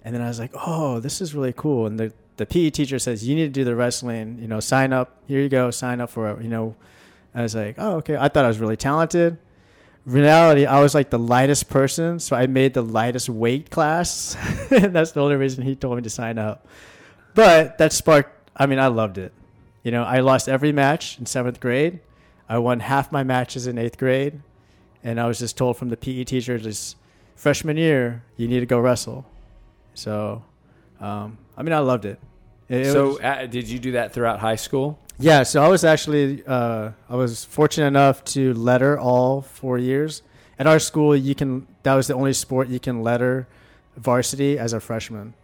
and 0.05 0.15
then 0.15 0.23
I 0.23 0.29
was 0.29 0.39
like, 0.39 0.53
oh, 0.55 1.01
this 1.01 1.21
is 1.21 1.35
really 1.35 1.53
cool. 1.53 1.87
And 1.87 1.99
the 1.99 2.13
the 2.39 2.47
PE 2.47 2.71
teacher 2.71 2.99
says, 2.99 3.27
you 3.27 3.35
need 3.35 3.47
to 3.47 3.51
do 3.51 3.65
the 3.65 3.77
wrestling. 3.77 4.39
You 4.41 4.49
know, 4.49 4.61
sign 4.61 4.93
up. 4.93 5.23
Here 5.27 5.41
you 5.41 5.49
go. 5.49 5.71
Sign 5.71 6.01
up 6.01 6.09
for 6.09 6.31
it. 6.31 6.43
You 6.43 6.49
know, 6.49 6.77
I 7.35 7.43
was 7.43 7.55
like, 7.55 7.75
oh, 7.79 7.97
okay. 7.97 8.17
I 8.17 8.29
thought 8.29 8.45
I 8.45 8.49
was 8.49 8.59
really 8.59 8.77
talented. 8.77 9.39
Reality, 10.07 10.65
I 10.65 10.81
was 10.81 10.95
like 10.95 11.11
the 11.11 11.19
lightest 11.19 11.69
person, 11.69 12.19
so 12.19 12.35
I 12.35 12.47
made 12.47 12.73
the 12.73 12.83
lightest 12.83 13.29
weight 13.29 13.71
class. 13.71 14.37
and 14.71 14.95
that's 14.95 15.13
the 15.13 15.21
only 15.21 15.37
reason 15.37 15.65
he 15.65 15.77
told 15.77 15.97
me 15.97 16.03
to 16.03 16.11
sign 16.11 16.39
up. 16.39 16.67
But 17.35 17.77
that 17.79 17.93
sparked. 17.93 18.51
I 18.57 18.67
mean, 18.67 18.79
I 18.79 18.87
loved 18.87 19.19
it. 19.19 19.33
You 19.83 19.91
know, 19.91 20.05
I 20.05 20.21
lost 20.21 20.49
every 20.49 20.73
match 20.73 21.19
in 21.19 21.27
seventh 21.27 21.61
grade. 21.61 22.01
I 22.49 22.59
won 22.59 22.81
half 22.81 23.13
my 23.13 23.23
matches 23.25 23.67
in 23.67 23.79
eighth 23.79 23.99
grade, 23.99 24.41
and 25.05 25.21
I 25.21 25.27
was 25.27 25.39
just 25.39 25.57
told 25.57 25.77
from 25.77 25.89
the 25.91 25.97
PE 25.97 26.25
teacher, 26.25 26.59
just 26.59 26.97
freshman 27.37 27.77
year, 27.77 28.23
you 28.37 28.49
need 28.49 28.61
to 28.61 28.67
go 28.67 28.81
wrestle. 28.81 29.27
So, 29.95 30.43
um, 31.01 31.39
I 31.57 31.63
mean, 31.63 31.73
I 31.73 31.79
loved 31.81 32.05
it. 32.05 32.19
It- 32.69 32.93
so 32.93 33.09
was- 33.09 33.21
uh, 33.21 33.47
did 33.51 33.69
you 33.69 33.79
do 33.79 33.93
that 33.93 34.13
throughout 34.13 34.39
high 34.41 34.57
school? 34.57 34.99
yeah, 35.19 35.43
so 35.43 35.63
I 35.65 35.69
was 35.69 35.83
actually 35.85 36.45
uh, 36.47 36.91
I 37.11 37.17
was 37.17 37.45
fortunate 37.45 37.87
enough 37.89 38.23
to 38.27 38.55
letter 38.55 38.99
all 38.99 39.41
four 39.43 39.77
years. 39.79 40.23
At 40.61 40.67
our 40.67 40.79
school, 40.79 41.17
you 41.17 41.35
can 41.35 41.67
that 41.83 41.95
was 41.95 42.07
the 42.07 42.15
only 42.15 42.33
sport 42.33 42.69
you 42.69 42.79
can 42.81 43.03
letter 43.03 43.49
varsity 43.97 44.59
as 44.59 44.73
a 44.73 44.81
freshman. 44.81 45.35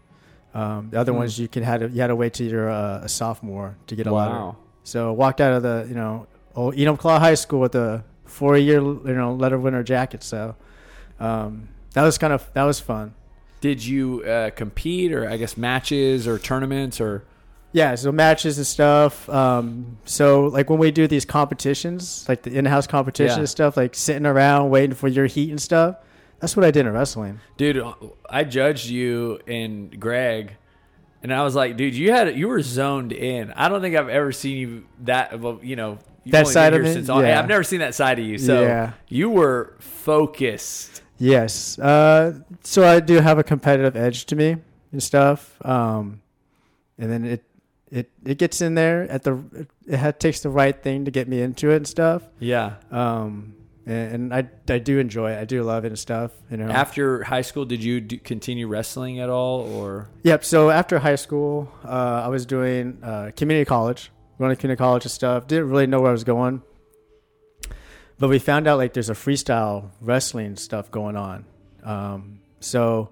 Um, 0.55 0.89
the 0.91 1.01
other 1.01 1.11
Hmm. 1.13 1.19
ones 1.19 1.39
you 1.39 1.49
can 1.49 1.65
had 1.65 1.81
to, 1.81 1.89
you 1.89 2.01
had 2.01 2.07
to 2.09 2.15
wait 2.17 2.35
till 2.35 2.47
you're 2.47 2.69
a, 2.69 3.01
a 3.05 3.09
sophomore 3.09 3.75
to 3.89 3.97
get 3.97 4.07
a 4.07 4.13
letter. 4.15 4.35
Wow. 4.35 4.57
So 4.85 5.13
walked 5.13 5.41
out 5.41 5.53
of 5.55 5.63
the 5.65 5.87
you 5.89 5.95
know 5.97 6.27
old 6.57 6.75
Enumclaw 6.77 7.19
High 7.19 7.35
School 7.35 7.61
with 7.61 7.75
a 7.75 8.05
four 8.25 8.57
year 8.57 8.81
you 8.81 9.01
know 9.15 9.35
letter 9.35 9.59
winner 9.59 9.83
jacket. 9.83 10.23
So 10.23 10.57
um, 11.21 11.69
that 11.93 12.03
was 12.03 12.19
kind 12.19 12.33
of 12.33 12.49
that 12.55 12.65
was 12.65 12.81
fun. 12.81 13.15
Did 13.61 13.85
you 13.85 14.23
uh, 14.25 14.51
compete 14.51 15.13
or 15.13 15.29
I 15.29 15.37
guess 15.37 15.57
matches 15.57 16.27
or 16.29 16.39
tournaments 16.39 17.01
or 17.01 17.25
Yeah, 17.73 17.95
so 17.95 18.13
matches 18.13 18.59
and 18.59 18.67
stuff. 18.67 19.29
Um, 19.29 19.97
so 20.05 20.45
like 20.45 20.69
when 20.69 20.79
we 20.79 20.91
do 20.91 21.07
these 21.07 21.25
competitions, 21.25 22.27
like 22.29 22.43
the 22.43 22.53
in-house 22.57 22.87
competition 22.87 23.37
Yeah. 23.37 23.41
and 23.41 23.49
stuff, 23.49 23.77
like 23.77 23.95
sitting 23.95 24.27
around 24.27 24.71
waiting 24.71 24.95
for 24.95 25.09
your 25.09 25.27
heat 25.27 25.51
and 25.51 25.61
stuff. 25.61 25.97
That's 26.41 26.57
what 26.57 26.65
I 26.67 26.71
did 26.71 26.85
in 26.87 26.93
wrestling. 26.93 27.41
dude? 27.57 27.83
I 28.29 28.45
judged 28.45 28.87
you 28.91 29.39
and 29.47 29.99
Greg, 29.99 30.57
and 31.23 31.33
I 31.33 31.43
was 31.43 31.55
like, 31.55 31.79
dude, 31.79 31.95
you 31.95 32.13
had 32.13 32.37
you 32.37 32.49
were 32.49 32.61
zoned 32.61 33.13
in. 33.13 33.51
I 33.53 33.71
don't 33.71 33.81
think 33.81 33.97
I've 33.97 34.11
ever 34.11 34.31
seen 34.31 34.59
you 34.59 34.85
that 35.05 35.41
well, 35.41 35.59
you 35.63 35.75
know 35.77 35.99
That 36.27 36.47
side 36.49 36.75
of 36.75 36.83
me? 36.83 36.93
since 36.93 37.09
Yeah. 37.09 37.39
I've 37.39 37.49
never 37.49 37.63
seen 37.65 37.81
that 37.81 37.95
side 37.95 38.19
of 38.19 38.25
you. 38.25 38.39
So 38.39 38.63
Yeah. 38.63 38.93
you 39.09 39.29
were 39.31 39.75
focused. 39.79 41.03
Yes. 41.19 41.79
Uh, 41.79 42.41
so 42.63 42.87
I 42.87 43.01
do 43.01 43.21
have 43.21 43.39
a 43.39 43.45
competitive 43.45 43.97
edge 43.97 44.27
to 44.27 44.37
me 44.37 44.57
and 44.93 45.03
stuff. 45.03 45.57
Um, 45.65 46.21
and 46.99 47.11
then 47.11 47.25
it 47.25 47.45
it 47.91 48.11
it 48.25 48.39
gets 48.39 48.61
in 48.61 48.75
there 48.75 49.03
at 49.11 49.23
the 49.23 49.39
it 49.87 50.19
takes 50.21 50.41
the 50.41 50.49
right 50.51 50.81
thing 50.83 51.05
to 51.05 51.11
get 51.11 51.29
me 51.29 51.41
into 51.43 51.71
it 51.71 51.77
and 51.77 51.87
stuff. 51.87 52.23
Yeah. 52.41 52.75
Um, 52.91 53.55
and, 53.87 54.33
and 54.33 54.35
I 54.35 54.49
I 54.69 54.79
do 54.79 54.99
enjoy 54.99 55.33
it. 55.33 55.39
I 55.39 55.45
do 55.45 55.63
love 55.63 55.85
it 55.85 55.89
and 55.89 55.99
stuff. 55.99 56.33
You 56.51 56.57
know. 56.57 56.69
After 56.69 57.23
high 57.23 57.43
school, 57.43 57.65
did 57.65 57.85
you 57.85 58.01
do, 58.01 58.19
continue 58.19 58.67
wrestling 58.67 59.21
at 59.21 59.29
all, 59.29 59.61
or 59.73 60.09
Yep. 60.23 60.45
So 60.45 60.71
after 60.71 60.99
high 60.99 61.17
school, 61.17 61.69
uh, 61.85 62.23
I 62.25 62.29
was 62.29 62.47
doing 62.47 62.99
uh, 63.03 63.31
community 63.37 63.65
college, 63.67 64.11
to 64.39 64.57
community 64.57 64.77
college 64.77 65.05
and 65.05 65.13
stuff. 65.13 65.47
Didn't 65.47 65.71
really 65.71 65.87
know 65.87 66.01
where 66.01 66.11
I 66.11 66.13
was 66.13 66.25
going, 66.25 66.63
but 68.19 68.29
we 68.29 68.39
found 68.39 68.67
out 68.67 68.79
like 68.79 68.93
there's 68.93 69.11
a 69.11 69.15
freestyle 69.15 69.91
wrestling 70.01 70.57
stuff 70.57 70.91
going 70.91 71.17
on. 71.17 71.45
Um, 71.83 72.41
so 72.61 73.11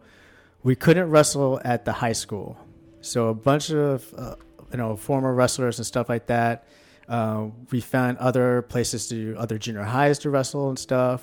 we 0.62 0.76
couldn't 0.76 1.11
wrestle 1.11 1.61
at 1.64 1.85
the 1.85 1.92
high 1.92 2.12
school. 2.14 2.56
So 3.00 3.28
a 3.28 3.35
bunch 3.35 3.70
of 3.70 4.14
uh, 4.16 4.37
you 4.70 4.78
know 4.78 4.96
former 4.96 5.32
wrestlers 5.35 5.78
and 5.78 5.87
stuff 5.87 6.08
like 6.08 6.26
that 6.26 6.66
Uh, 7.08 7.50
we 7.70 7.80
found 7.80 8.16
other 8.18 8.62
places 8.62 9.08
to 9.08 9.35
other 9.37 9.58
junior 9.58 9.82
highs 9.82 10.18
to 10.20 10.30
wrestle 10.30 10.68
and 10.68 10.78
stuff. 10.78 11.20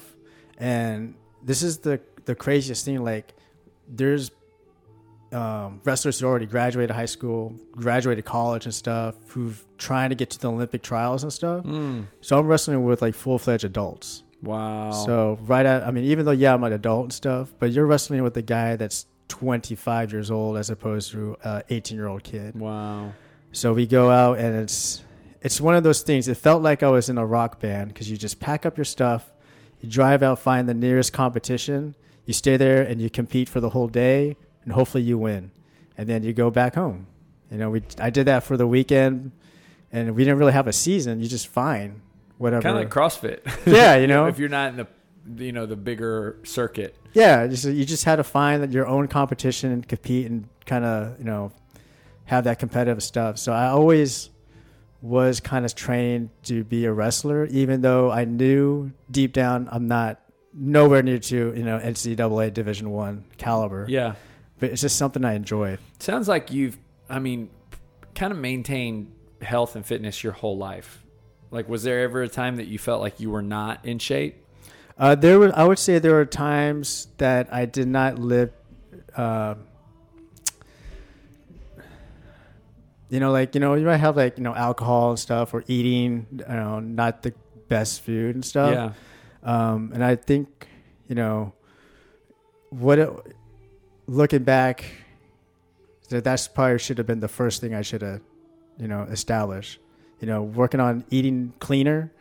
And 0.58 1.16
this 1.42 1.64
is 1.64 1.80
the 1.80 2.00
the 2.26 2.36
craziest 2.36 2.86
thing. 2.86 3.04
Like, 3.04 3.34
there's 3.88 4.30
um, 5.32 5.82
wrestlers 5.84 6.20
who 6.20 6.28
already 6.28 6.46
graduated 6.46 6.96
high 6.96 7.06
school, 7.06 7.56
graduated 7.72 8.26
college 8.26 8.66
and 8.66 8.74
stuff, 8.74 9.16
who've 9.28 9.64
trying 9.78 10.10
to 10.10 10.16
get 10.16 10.30
to 10.32 10.40
the 10.40 10.52
Olympic 10.52 10.82
trials 10.82 11.24
and 11.24 11.32
stuff. 11.32 11.64
Mm. 11.66 12.08
So 12.22 12.38
I'm 12.38 12.48
wrestling 12.48 12.84
with 12.84 13.02
like 13.02 13.16
full 13.16 13.40
fledged 13.40 13.64
adults. 13.64 14.24
Wow. 14.42 14.92
So 14.92 15.38
right 15.42 15.66
at, 15.66 15.84
I 15.84 15.92
mean, 15.92 16.06
even 16.06 16.26
though 16.26 16.32
yeah, 16.32 16.54
I'm 16.54 16.64
an 16.64 16.74
adult 16.74 17.04
and 17.06 17.14
stuff, 17.14 17.54
but 17.60 17.72
you're 17.72 17.86
wrestling 17.86 18.24
with 18.24 18.36
a 18.38 18.42
guy 18.42 18.76
that's 18.76 19.06
25 19.28 20.12
years 20.12 20.32
old 20.32 20.58
as 20.58 20.70
opposed 20.70 21.12
to 21.12 21.38
a 21.44 21.64
18 21.70 21.98
year 21.98 22.08
old 22.08 22.24
kid. 22.24 22.56
wow. 22.60 23.14
So 23.52 23.74
we 23.74 23.88
go 23.88 24.12
out 24.12 24.38
and 24.38 24.56
it's 24.56 25.04
it's 25.42 25.60
one 25.60 25.76
of 25.76 25.84
those 25.84 26.02
things. 26.02 26.28
It 26.28 26.38
felt 26.38 26.62
like 26.62 26.84
I 26.84 26.90
was 26.90 27.10
in 27.10 27.18
a 27.18 27.26
rock 27.26 27.60
band 27.60 27.88
because 27.88 28.10
you 28.12 28.16
just 28.18 28.40
pack 28.40 28.64
up 28.66 28.78
your 28.78 28.86
stuff, 28.86 29.32
you 29.80 29.90
drive 29.90 30.22
out, 30.22 30.38
find 30.38 30.70
the 30.70 30.74
nearest 30.74 31.14
competition, 31.14 31.96
you 32.26 32.34
stay 32.34 32.58
there 32.58 32.84
and 32.84 33.02
you 33.02 33.10
compete 33.10 33.50
for 33.50 33.60
the 33.60 33.70
whole 33.70 33.88
day, 33.88 34.38
and 34.70 34.76
hopefully 34.76 35.02
you 35.04 35.18
win, 35.18 35.50
and 35.98 36.08
then 36.08 36.22
you 36.22 36.32
go 36.32 36.52
back 36.52 36.76
home. 36.76 37.08
You 37.50 37.58
know, 37.58 37.72
we 37.72 37.82
I 38.00 38.12
did 38.12 38.28
that 38.28 38.44
for 38.44 38.56
the 38.56 38.68
weekend, 38.68 39.32
and 39.92 40.16
we 40.16 40.24
didn't 40.24 40.38
really 40.38 40.54
have 40.54 40.68
a 40.68 40.74
season. 40.74 41.20
You 41.20 41.28
just 41.28 41.48
fine 41.48 42.04
whatever. 42.38 42.62
Kind 42.62 42.78
of 42.78 42.84
like 42.84 42.92
CrossFit. 42.92 43.40
Yeah, 43.66 43.96
you 43.96 44.06
know. 44.14 44.28
if 44.28 44.38
you're 44.38 44.48
not 44.48 44.74
in 44.74 44.78
the 44.78 45.44
you 45.44 45.52
know 45.52 45.66
the 45.66 45.76
bigger 45.76 46.38
circuit. 46.44 46.96
Yeah, 47.14 47.48
just, 47.48 47.66
you 47.66 47.84
just 47.84 48.06
had 48.06 48.18
to 48.18 48.24
find 48.24 48.62
that 48.62 48.72
your 48.72 48.86
own 48.86 49.08
competition 49.08 49.72
and 49.72 49.88
compete 49.88 50.28
and 50.30 50.48
kind 50.68 50.86
of 50.86 51.18
you 51.18 51.26
know 51.26 51.52
have 52.26 52.44
that 52.44 52.60
competitive 52.60 53.02
stuff. 53.02 53.40
So 53.40 53.52
I 53.52 53.70
always 53.70 54.30
was 55.02 55.40
kind 55.40 55.66
of 55.66 55.74
trained 55.74 56.30
to 56.44 56.64
be 56.64 56.86
a 56.86 56.94
wrestler, 56.94 57.46
even 57.48 57.82
though 57.82 58.12
I 58.12 58.26
knew 58.26 58.92
deep 59.10 59.34
down 59.34 59.68
I'm 59.72 59.88
not 59.88 60.22
nowhere 60.54 61.02
near 61.02 61.18
to 61.18 61.54
you 61.56 61.64
know 61.64 61.80
NCAA 61.80 62.54
Division 62.54 62.92
One 62.92 63.26
caliber. 63.40 63.88
Yeah. 63.90 64.14
But 64.60 64.70
it's 64.70 64.82
just 64.82 64.98
something 64.98 65.26
I 65.26 65.34
enjoy. 65.34 65.78
Sounds 66.00 66.28
like 66.28 66.52
you've 66.52 66.78
I 67.10 67.20
mean 67.20 67.50
kind 68.16 68.32
of 68.32 68.40
maintained 68.40 69.12
health 69.42 69.76
and 69.76 69.86
fitness 69.86 70.24
your 70.24 70.34
whole 70.34 70.58
life. 70.58 71.04
Like 71.52 71.68
was 71.68 71.84
there 71.84 72.02
ever 72.02 72.22
a 72.22 72.30
time 72.30 72.58
that 72.58 72.68
you 72.68 72.78
felt 72.78 73.02
like 73.02 73.20
you 73.20 73.32
were 73.32 73.42
not 73.42 73.86
in 73.86 74.00
shape? 74.00 74.46
Uh, 74.98 75.16
there 75.16 75.40
were 75.40 75.52
I 75.58 75.64
would 75.64 75.80
say 75.80 76.00
there 76.00 76.14
were 76.14 76.26
times 76.26 77.08
that 77.18 77.54
I 77.54 77.66
did 77.66 77.88
not 77.88 78.20
live. 78.20 78.52
Uh, 79.16 79.56
you 83.10 83.20
know, 83.20 83.32
like 83.32 83.56
you 83.56 83.62
know, 83.62 83.74
you 83.74 83.86
might 83.86 83.98
have 83.98 84.18
like 84.18 84.38
you 84.38 84.44
know 84.44 84.54
alcohol 84.54 85.12
and 85.12 85.20
stuff, 85.20 85.54
or 85.54 85.64
eating, 85.68 86.28
you 86.32 86.46
know, 86.48 86.80
not 86.80 87.24
the 87.24 87.34
best 87.70 88.02
food 88.02 88.36
and 88.36 88.46
stuff. 88.46 88.74
Yeah. 88.74 88.92
Um, 89.42 89.92
and 89.94 90.04
I 90.04 90.16
think, 90.16 90.68
you 91.08 91.16
know, 91.16 91.54
what 92.70 93.00
it, 93.00 93.10
looking 94.10 94.44
back, 94.44 94.86
that 96.10 96.24
that's 96.24 96.48
probably 96.48 96.80
should 96.80 96.98
have 96.98 97.08
been 97.08 97.20
the 97.20 97.28
first 97.28 97.62
thing 97.62 97.74
I 97.74 97.82
should 97.82 98.02
have, 98.02 98.22
you 98.78 98.88
know, 98.88 99.04
established. 99.04 99.80
You 100.20 100.28
know, 100.28 100.44
working 100.44 100.80
on 100.82 101.06
eating 101.10 101.54
cleaner, 101.60 102.12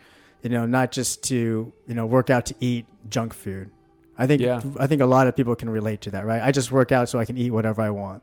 you 0.43 0.51
know, 0.51 0.67
not 0.67 0.93
just 0.93 1.23
to 1.25 1.73
you 1.87 1.95
know 1.95 2.07
work 2.07 2.31
out 2.31 2.47
to 2.47 2.55
eat 2.61 2.87
junk 3.09 3.35
food. 3.35 3.71
I 4.17 4.27
think 4.27 4.41
Yeah. 4.43 4.61
I 4.79 4.87
think 4.87 5.01
a 5.01 5.07
lot 5.07 5.27
of 5.27 5.35
people 5.35 5.55
can 5.57 5.71
relate 5.71 6.01
to 6.03 6.11
that, 6.13 6.25
right? 6.27 6.43
I 6.43 6.53
just 6.53 6.71
work 6.71 6.93
out 6.93 7.09
so 7.09 7.19
I 7.19 7.25
can 7.25 7.37
eat 7.39 7.51
whatever 7.51 7.83
I 7.83 7.91
want. 7.91 8.23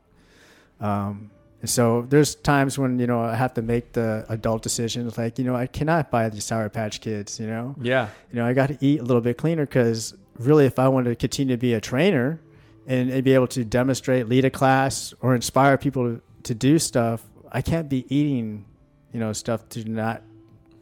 Um, 0.80 1.30
and 1.62 1.68
so 1.70 2.02
there's 2.02 2.34
times 2.36 2.78
when 2.78 2.98
you 2.98 3.06
know 3.06 3.20
I 3.20 3.34
have 3.34 3.54
to 3.54 3.62
make 3.62 3.92
the 3.92 4.24
adult 4.28 4.62
decisions, 4.62 5.18
like 5.18 5.38
you 5.38 5.44
know 5.44 5.54
I 5.56 5.66
cannot 5.66 6.10
buy 6.10 6.28
these 6.30 6.44
Sour 6.44 6.68
Patch 6.70 7.00
Kids, 7.00 7.38
you 7.40 7.46
know 7.46 7.74
Yeah. 7.80 8.08
you 8.30 8.36
know, 8.36 8.46
I 8.46 8.52
got 8.54 8.68
to 8.68 8.78
eat 8.80 9.00
a 9.00 9.02
little 9.04 9.22
bit 9.22 9.36
cleaner 9.36 9.66
because 9.66 10.14
really, 10.38 10.64
if 10.66 10.78
I 10.78 10.88
want 10.88 11.06
to 11.06 11.14
continue 11.16 11.54
to 11.56 11.60
be 11.60 11.74
a 11.74 11.80
trainer 11.80 12.40
and, 12.86 13.10
and 13.10 13.24
be 13.24 13.34
able 13.34 13.48
to 13.48 13.64
demonstrate, 13.64 14.28
lead 14.28 14.44
a 14.44 14.50
class, 14.50 15.12
or 15.20 15.34
inspire 15.34 15.76
people 15.76 16.04
to, 16.16 16.22
to 16.44 16.54
do 16.54 16.78
stuff, 16.78 17.22
I 17.50 17.62
can't 17.62 17.88
be 17.88 18.04
eating, 18.14 18.64
you 19.12 19.20
know, 19.20 19.32
stuff 19.32 19.68
to 19.70 19.84
not 19.88 20.22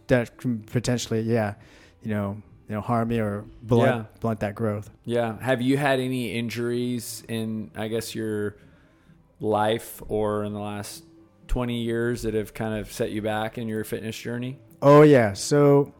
that 0.09 0.37
can 0.37 0.59
potentially, 0.61 1.21
yeah, 1.21 1.55
you 2.03 2.11
know, 2.11 2.43
you 2.69 2.75
know, 2.75 2.81
harm 2.81 3.09
me 3.09 3.19
or 3.21 3.45
blunt 3.63 3.91
Yeah. 3.91 4.05
blunt 4.21 4.41
that 4.41 4.55
growth. 4.55 4.91
Yeah. 5.05 5.39
Have 5.41 5.61
you 5.63 5.77
had 5.77 6.01
any 6.01 6.33
injuries 6.33 7.23
in 7.29 7.71
I 7.75 7.89
guess 7.89 8.15
your 8.15 8.57
life 9.41 10.03
or 10.09 10.45
in 10.45 10.53
the 10.53 10.61
last 10.61 11.05
20 11.49 11.83
years 11.83 12.23
that 12.23 12.35
have 12.35 12.55
kind 12.55 12.79
of 12.81 12.91
set 12.93 13.11
you 13.11 13.21
back 13.23 13.59
in 13.59 13.69
your 13.69 13.85
fitness 13.85 14.19
journey? 14.19 14.59
Oh 14.83 15.03
yeah, 15.03 15.33
so 15.35 15.93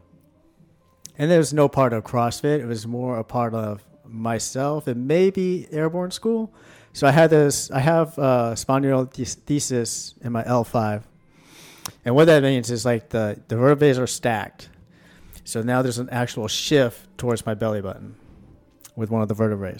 and 1.17 1.31
there 1.31 1.37
was 1.39 1.53
no 1.53 1.67
part 1.69 1.93
of 1.93 2.03
CrossFit. 2.03 2.59
It 2.59 2.65
was 2.65 2.85
more 2.85 3.17
a 3.17 3.23
part 3.23 3.53
of 3.53 3.85
myself 4.07 4.87
and 4.87 5.07
maybe 5.07 5.67
airborne 5.71 6.11
school. 6.11 6.53
So 6.93 7.07
I 7.07 7.11
had 7.11 7.29
this. 7.29 7.69
I 7.71 7.79
have 7.79 8.17
uh, 8.17 8.55
thesis 8.55 10.15
in 10.21 10.31
my 10.31 10.43
L5, 10.43 11.03
and 12.05 12.15
what 12.15 12.25
that 12.25 12.41
means 12.41 12.71
is 12.71 12.85
like 12.85 13.09
the 13.09 13.41
the 13.47 13.57
vertebrae 13.57 13.97
are 13.97 14.07
stacked. 14.07 14.69
So 15.43 15.61
now 15.61 15.81
there's 15.81 15.99
an 15.99 16.09
actual 16.09 16.47
shift 16.47 17.17
towards 17.17 17.45
my 17.45 17.53
belly 17.53 17.81
button 17.81 18.15
with 18.95 19.09
one 19.09 19.21
of 19.21 19.27
the 19.27 19.33
vertebrae. 19.33 19.77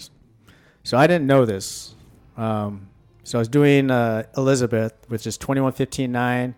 So 0.84 0.96
I 0.96 1.06
didn't 1.06 1.26
know 1.26 1.44
this. 1.44 1.94
Um, 2.36 2.88
so 3.24 3.38
I 3.38 3.40
was 3.40 3.48
doing 3.48 3.90
uh, 3.90 4.24
Elizabeth, 4.36 4.92
which 5.08 5.26
is 5.26 5.36
21.15.9 5.38 6.54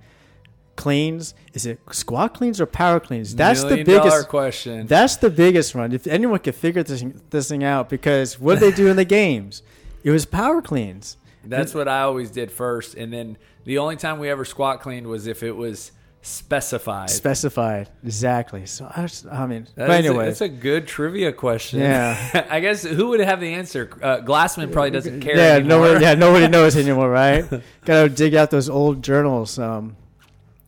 cleans. 0.78 1.34
Is 1.52 1.66
it 1.66 1.78
squat 1.92 2.32
cleans 2.32 2.58
or 2.58 2.64
power 2.66 2.98
cleans? 3.00 3.34
That's 3.34 3.62
Million 3.64 3.84
the 3.86 3.92
biggest. 3.92 4.28
question. 4.28 4.86
That's 4.86 5.16
the 5.16 5.28
biggest 5.28 5.74
one. 5.74 5.92
If 5.92 6.06
anyone 6.06 6.38
could 6.38 6.54
figure 6.54 6.82
this, 6.82 7.04
this 7.28 7.48
thing 7.50 7.62
out, 7.62 7.90
because 7.90 8.40
what 8.40 8.58
did 8.58 8.72
they 8.72 8.76
do 8.76 8.86
in 8.86 8.96
the 8.96 9.04
games? 9.20 9.62
It 10.02 10.10
was 10.10 10.24
power 10.24 10.62
cleans. 10.62 11.18
That's 11.44 11.74
what 11.74 11.86
I 11.88 12.00
always 12.02 12.30
did 12.30 12.50
first, 12.50 12.94
and 12.94 13.12
then 13.12 13.36
the 13.64 13.78
only 13.78 13.96
time 13.96 14.18
we 14.18 14.30
ever 14.30 14.44
squat 14.46 14.80
cleaned 14.80 15.06
was 15.06 15.26
if 15.26 15.42
it 15.42 15.52
was 15.52 15.92
specified. 16.20 17.10
Specified 17.10 17.88
exactly. 18.04 18.66
So 18.66 18.90
I, 18.94 19.02
just, 19.02 19.26
I 19.26 19.46
mean, 19.46 19.66
That 19.74 19.86
but 19.88 19.94
a- 19.94 19.98
anyway, 20.08 20.26
that's 20.26 20.40
a 20.40 20.48
good 20.48 20.86
trivia 20.86 21.32
question. 21.32 21.80
Yeah. 21.80 22.46
I 22.50 22.60
guess 22.60 22.82
who 22.84 23.08
would 23.08 23.20
have 23.20 23.40
the 23.40 23.54
answer? 23.54 23.88
Uh, 24.02 24.18
Glassman 24.18 24.72
probably 24.72 24.90
doesn't 24.90 25.20
care. 25.20 25.36
yeah, 25.36 25.42
anymore. 25.54 25.86
nobody, 25.86 26.04
yeah, 26.04 26.14
nobody 26.14 26.48
knows 26.56 26.76
anymore, 26.76 27.10
right? 27.10 27.48
Got 27.84 28.02
to 28.02 28.08
dig 28.08 28.34
out 28.34 28.50
those 28.50 28.68
old 28.68 29.02
journals. 29.02 29.58
Um, 29.58 29.96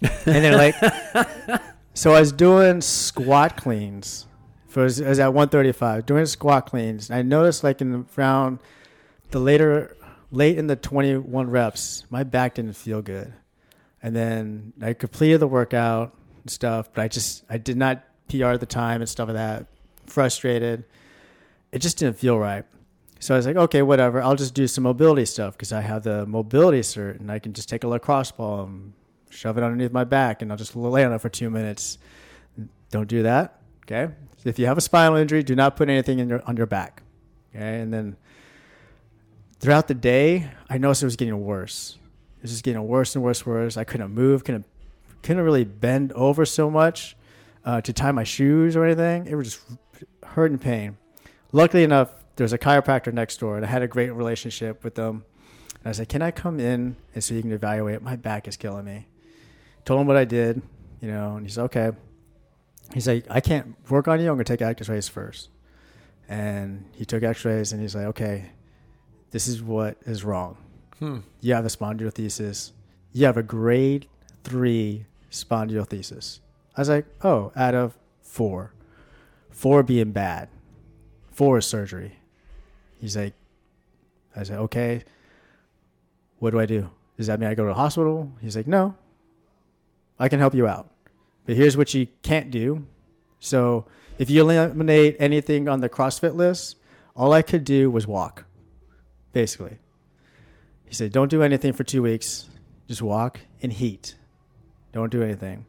and 0.02 0.10
they're 0.24 0.56
like, 0.56 0.74
so 1.94 2.12
I 2.14 2.20
was 2.20 2.32
doing 2.32 2.80
squat 2.80 3.56
cleans. 3.56 4.26
For, 4.68 4.82
I 4.82 4.84
was, 4.84 5.00
at 5.00 5.34
135 5.34 6.06
doing 6.06 6.26
squat 6.26 6.66
cleans. 6.66 7.10
I 7.10 7.22
noticed 7.22 7.64
like 7.64 7.80
in 7.80 7.92
the 7.92 8.04
round, 8.16 8.60
the 9.30 9.40
later, 9.40 9.96
late 10.30 10.58
in 10.58 10.68
the 10.68 10.76
21 10.76 11.50
reps, 11.50 12.04
my 12.08 12.22
back 12.22 12.54
didn't 12.54 12.74
feel 12.74 13.02
good. 13.02 13.32
And 14.02 14.14
then 14.14 14.72
I 14.80 14.92
completed 14.94 15.40
the 15.40 15.46
workout 15.46 16.14
and 16.42 16.50
stuff, 16.50 16.88
but 16.92 17.02
I 17.02 17.08
just 17.08 17.44
I 17.50 17.58
did 17.58 17.76
not 17.76 18.02
PR 18.28 18.46
at 18.46 18.60
the 18.60 18.66
time 18.66 19.02
and 19.02 19.08
stuff 19.08 19.28
like 19.28 19.36
that. 19.36 19.66
Frustrated. 20.06 20.84
It 21.72 21.80
just 21.80 21.98
didn't 21.98 22.16
feel 22.18 22.38
right. 22.38 22.64
So 23.18 23.34
I 23.34 23.36
was 23.36 23.46
like, 23.46 23.56
okay, 23.56 23.82
whatever. 23.82 24.22
I'll 24.22 24.36
just 24.36 24.54
do 24.54 24.66
some 24.66 24.84
mobility 24.84 25.26
stuff 25.26 25.54
because 25.54 25.72
I 25.72 25.82
have 25.82 26.04
the 26.04 26.24
mobility 26.26 26.80
cert 26.80 27.20
and 27.20 27.30
I 27.30 27.38
can 27.38 27.52
just 27.52 27.68
take 27.68 27.84
a 27.84 27.88
lacrosse 27.88 28.32
ball 28.32 28.64
and 28.64 28.94
shove 29.30 29.56
it 29.56 29.64
underneath 29.64 29.92
my 29.92 30.04
back 30.04 30.42
and 30.42 30.50
I'll 30.50 30.58
just 30.58 30.76
lay 30.76 31.04
on 31.04 31.12
it 31.12 31.20
for 31.20 31.28
two 31.28 31.48
minutes. 31.48 31.98
Don't 32.90 33.08
do 33.08 33.22
that. 33.22 33.60
Okay. 33.84 34.12
If 34.44 34.58
you 34.58 34.66
have 34.66 34.78
a 34.78 34.82
spinal 34.82 35.16
injury, 35.16 35.42
do 35.42 35.54
not 35.54 35.76
put 35.76 35.88
anything 35.88 36.18
in 36.18 36.28
your, 36.28 36.42
on 36.46 36.56
your 36.56 36.66
back. 36.66 37.02
Okay. 37.54 37.80
And 37.80 37.92
then 37.92 38.16
throughout 39.58 39.88
the 39.88 39.94
day, 39.94 40.50
I 40.68 40.78
noticed 40.78 41.02
it 41.02 41.06
was 41.06 41.16
getting 41.16 41.44
worse. 41.44 41.98
It 42.38 42.42
was 42.42 42.50
just 42.52 42.64
getting 42.64 42.86
worse 42.86 43.14
and 43.14 43.24
worse 43.24 43.42
and 43.42 43.54
worse. 43.54 43.76
I 43.76 43.84
couldn't 43.84 44.12
move, 44.12 44.44
couldn't, 44.44 44.66
couldn't 45.22 45.42
really 45.42 45.64
bend 45.64 46.12
over 46.12 46.44
so 46.44 46.70
much 46.70 47.16
uh, 47.64 47.80
to 47.82 47.92
tie 47.92 48.12
my 48.12 48.24
shoes 48.24 48.76
or 48.76 48.84
anything. 48.84 49.26
It 49.26 49.34
was 49.34 49.48
just 49.48 49.60
hurt 50.24 50.50
and 50.50 50.60
pain. 50.60 50.96
Luckily 51.52 51.82
enough, 51.82 52.10
there's 52.36 52.54
a 52.54 52.58
chiropractor 52.58 53.12
next 53.12 53.38
door, 53.38 53.56
and 53.56 53.66
I 53.66 53.68
had 53.68 53.82
a 53.82 53.88
great 53.88 54.10
relationship 54.10 54.82
with 54.82 54.94
them. 54.94 55.24
And 55.84 55.90
I 55.90 55.92
said, 55.92 56.08
"Can 56.08 56.22
I 56.22 56.30
come 56.30 56.58
in 56.58 56.96
and 57.14 57.22
so 57.22 57.34
you 57.34 57.42
can 57.42 57.52
evaluate? 57.52 58.00
My 58.00 58.16
back 58.16 58.48
is 58.48 58.56
killing 58.56 58.86
me." 58.86 59.08
Told 59.84 60.00
him 60.00 60.06
what 60.06 60.16
I 60.16 60.24
did, 60.24 60.62
you 61.00 61.08
know, 61.08 61.36
and 61.36 61.46
he's 61.46 61.58
okay. 61.58 61.92
He's 62.92 63.06
like, 63.08 63.24
"I 63.30 63.40
can't 63.40 63.76
work 63.90 64.08
on 64.08 64.20
you. 64.20 64.28
I'm 64.28 64.36
gonna 64.36 64.44
take 64.44 64.62
X-rays 64.62 65.08
first. 65.08 65.50
And 66.28 66.84
he 66.94 67.04
took 67.04 67.22
X-rays, 67.22 67.72
and 67.72 67.80
he's 67.80 67.94
like, 67.94 68.06
"Okay, 68.06 68.50
this 69.30 69.48
is 69.48 69.62
what 69.62 69.96
is 70.06 70.24
wrong. 70.24 70.56
Hmm. 70.98 71.18
You 71.40 71.54
have 71.54 71.64
a 71.64 71.68
spondylolisthesis. 71.68 72.72
You 73.12 73.26
have 73.26 73.36
a 73.36 73.42
grade 73.42 74.06
three 74.44 75.06
spondylolisthesis." 75.30 76.40
I 76.76 76.80
was 76.80 76.88
like, 76.88 77.06
"Oh, 77.22 77.52
out 77.56 77.74
of 77.74 77.96
four, 78.22 78.72
four 79.50 79.82
being 79.82 80.12
bad, 80.12 80.48
four 81.30 81.58
is 81.58 81.66
surgery." 81.66 82.16
He's 83.00 83.16
like, 83.16 83.32
I 84.36 84.42
said, 84.42 84.58
okay, 84.58 85.02
what 86.38 86.50
do 86.50 86.60
I 86.60 86.66
do? 86.66 86.90
Does 87.16 87.26
that 87.26 87.40
mean 87.40 87.48
I 87.48 87.54
go 87.54 87.64
to 87.64 87.70
the 87.70 87.74
hospital? 87.74 88.30
He's 88.40 88.56
like, 88.56 88.66
no, 88.66 88.94
I 90.20 90.28
can 90.28 90.38
help 90.38 90.54
you 90.54 90.68
out. 90.68 90.88
but 91.46 91.56
here's 91.56 91.76
what 91.76 91.94
you 91.94 92.06
can't 92.22 92.50
do. 92.50 92.86
So 93.40 93.86
if 94.18 94.28
you 94.28 94.42
eliminate 94.42 95.16
anything 95.18 95.68
on 95.68 95.80
the 95.80 95.88
CrossFit 95.88 96.34
list, 96.34 96.76
all 97.16 97.32
I 97.32 97.42
could 97.42 97.64
do 97.64 97.90
was 97.90 98.06
walk, 98.06 98.44
basically. 99.32 99.78
He 100.84 100.94
said, 100.94 101.10
don't 101.10 101.28
do 101.28 101.42
anything 101.42 101.72
for 101.72 101.84
two 101.84 102.02
weeks. 102.02 102.48
Just 102.86 103.00
walk 103.00 103.40
in 103.60 103.70
heat. 103.70 104.14
Don't 104.92 105.10
do 105.10 105.22
anything. 105.22 105.64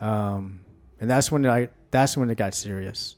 Um, 0.00 0.60
and 1.00 1.08
that's 1.08 1.32
when 1.32 1.46
I 1.46 1.70
that's 1.90 2.16
when 2.16 2.28
it 2.28 2.36
got 2.36 2.54
serious. 2.54 3.16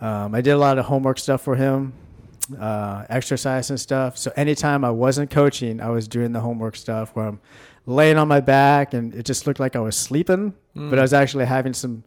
Um, 0.00 0.34
I 0.34 0.40
did 0.40 0.50
a 0.50 0.58
lot 0.58 0.78
of 0.78 0.86
homework 0.86 1.18
stuff 1.18 1.42
for 1.42 1.54
him, 1.54 1.92
uh, 2.58 3.04
exercise 3.08 3.70
and 3.70 3.78
stuff. 3.80 4.16
So 4.18 4.32
anytime 4.36 4.84
I 4.84 4.90
wasn't 4.90 5.30
coaching, 5.30 5.80
I 5.80 5.90
was 5.90 6.06
doing 6.08 6.32
the 6.32 6.40
homework 6.40 6.76
stuff 6.76 7.14
where 7.14 7.26
I'm 7.26 7.40
laying 7.86 8.16
on 8.18 8.28
my 8.28 8.40
back 8.40 8.94
and 8.94 9.14
it 9.14 9.24
just 9.24 9.46
looked 9.46 9.60
like 9.60 9.76
I 9.76 9.80
was 9.80 9.96
sleeping, 9.96 10.54
Mm. 10.76 10.90
but 10.90 10.98
I 10.98 11.02
was 11.02 11.12
actually 11.14 11.46
having 11.46 11.72
some 11.72 12.04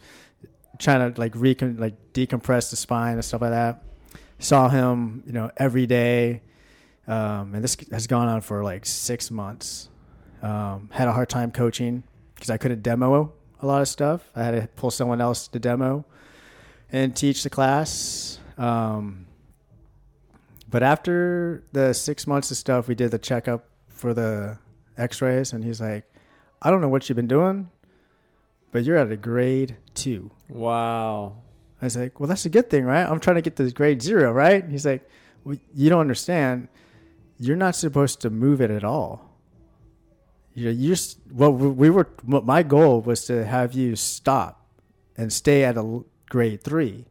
trying 0.78 1.12
to 1.14 1.20
like 1.20 1.34
recon 1.36 1.78
like 1.78 1.96
decompress 2.14 2.70
the 2.70 2.76
spine 2.76 3.14
and 3.14 3.26
stuff 3.26 3.42
like 3.42 3.52
that. 3.52 3.84
Saw 4.40 4.70
him, 4.70 5.24
you 5.26 5.34
know, 5.34 5.52
every 5.58 5.86
day, 5.88 6.42
um, 7.08 7.54
and 7.56 7.64
this 7.64 7.76
has 7.92 8.08
gone 8.08 8.28
on 8.30 8.42
for 8.42 8.64
like 8.64 8.86
six 8.86 9.30
months. 9.32 9.90
Um, 10.42 10.90
had 10.94 11.08
a 11.10 11.12
hard 11.12 11.28
time 11.28 11.52
coaching 11.52 12.04
because 12.36 12.50
I 12.50 12.58
couldn't 12.58 12.82
demo 12.84 13.34
a 13.62 13.66
lot 13.66 13.82
of 13.82 13.90
stuff. 13.90 14.22
I 14.36 14.44
had 14.44 14.52
to 14.52 14.68
pull 14.78 14.92
someone 14.92 15.20
else 15.20 15.50
to 15.50 15.60
demo 15.60 16.06
and 16.92 17.14
teach 17.16 17.44
the 17.44 17.50
class. 17.50 18.40
Um, 18.58 19.26
but 20.70 20.84
after 20.84 21.64
the 21.72 21.94
six 21.94 22.28
months 22.28 22.52
of 22.52 22.58
stuff, 22.58 22.88
we 22.88 22.96
did 22.96 23.12
the 23.12 23.18
checkup 23.18 23.66
for 23.88 24.14
the 24.14 24.60
X-rays, 24.98 25.54
and 25.54 25.64
he's 25.64 25.82
like, 25.82 26.06
"I 26.62 26.70
don't 26.70 26.82
know 26.82 26.90
what 26.90 27.10
you've 27.10 27.16
been 27.16 27.28
doing, 27.28 27.70
but 28.72 28.84
you're 28.84 28.98
at 28.98 29.12
a 29.12 29.18
grade 29.18 29.78
two. 29.94 30.32
Wow. 30.48 31.38
I 31.82 31.86
was 31.86 31.98
like, 31.98 32.20
"Well, 32.20 32.28
that's 32.28 32.46
a 32.46 32.50
good 32.50 32.70
thing, 32.70 32.86
right? 32.86 33.10
I'm 33.10 33.20
trying 33.20 33.38
to 33.38 33.42
get 33.42 33.56
to 33.56 33.72
grade 33.72 34.02
zero, 34.02 34.32
right?" 34.32 34.64
He's 34.68 34.86
like, 34.86 35.08
well, 35.44 35.58
"You 35.74 35.90
don't 35.90 36.02
understand. 36.02 36.68
You're 37.40 37.56
not 37.56 37.76
supposed 37.76 38.22
to 38.22 38.30
move 38.30 38.62
it 38.62 38.70
at 38.70 38.84
all. 38.84 39.30
You 40.54 40.70
you 40.70 40.90
just 40.90 41.20
well, 41.32 41.54
we 41.54 41.90
were. 41.90 42.10
My 42.26 42.64
goal 42.64 43.02
was 43.02 43.26
to 43.26 43.46
have 43.46 43.74
you 43.74 43.96
stop 43.96 44.68
and 45.18 45.32
stay 45.32 45.64
at 45.64 45.78
a 45.78 46.04
grade 46.30 46.64
three. 46.64 47.06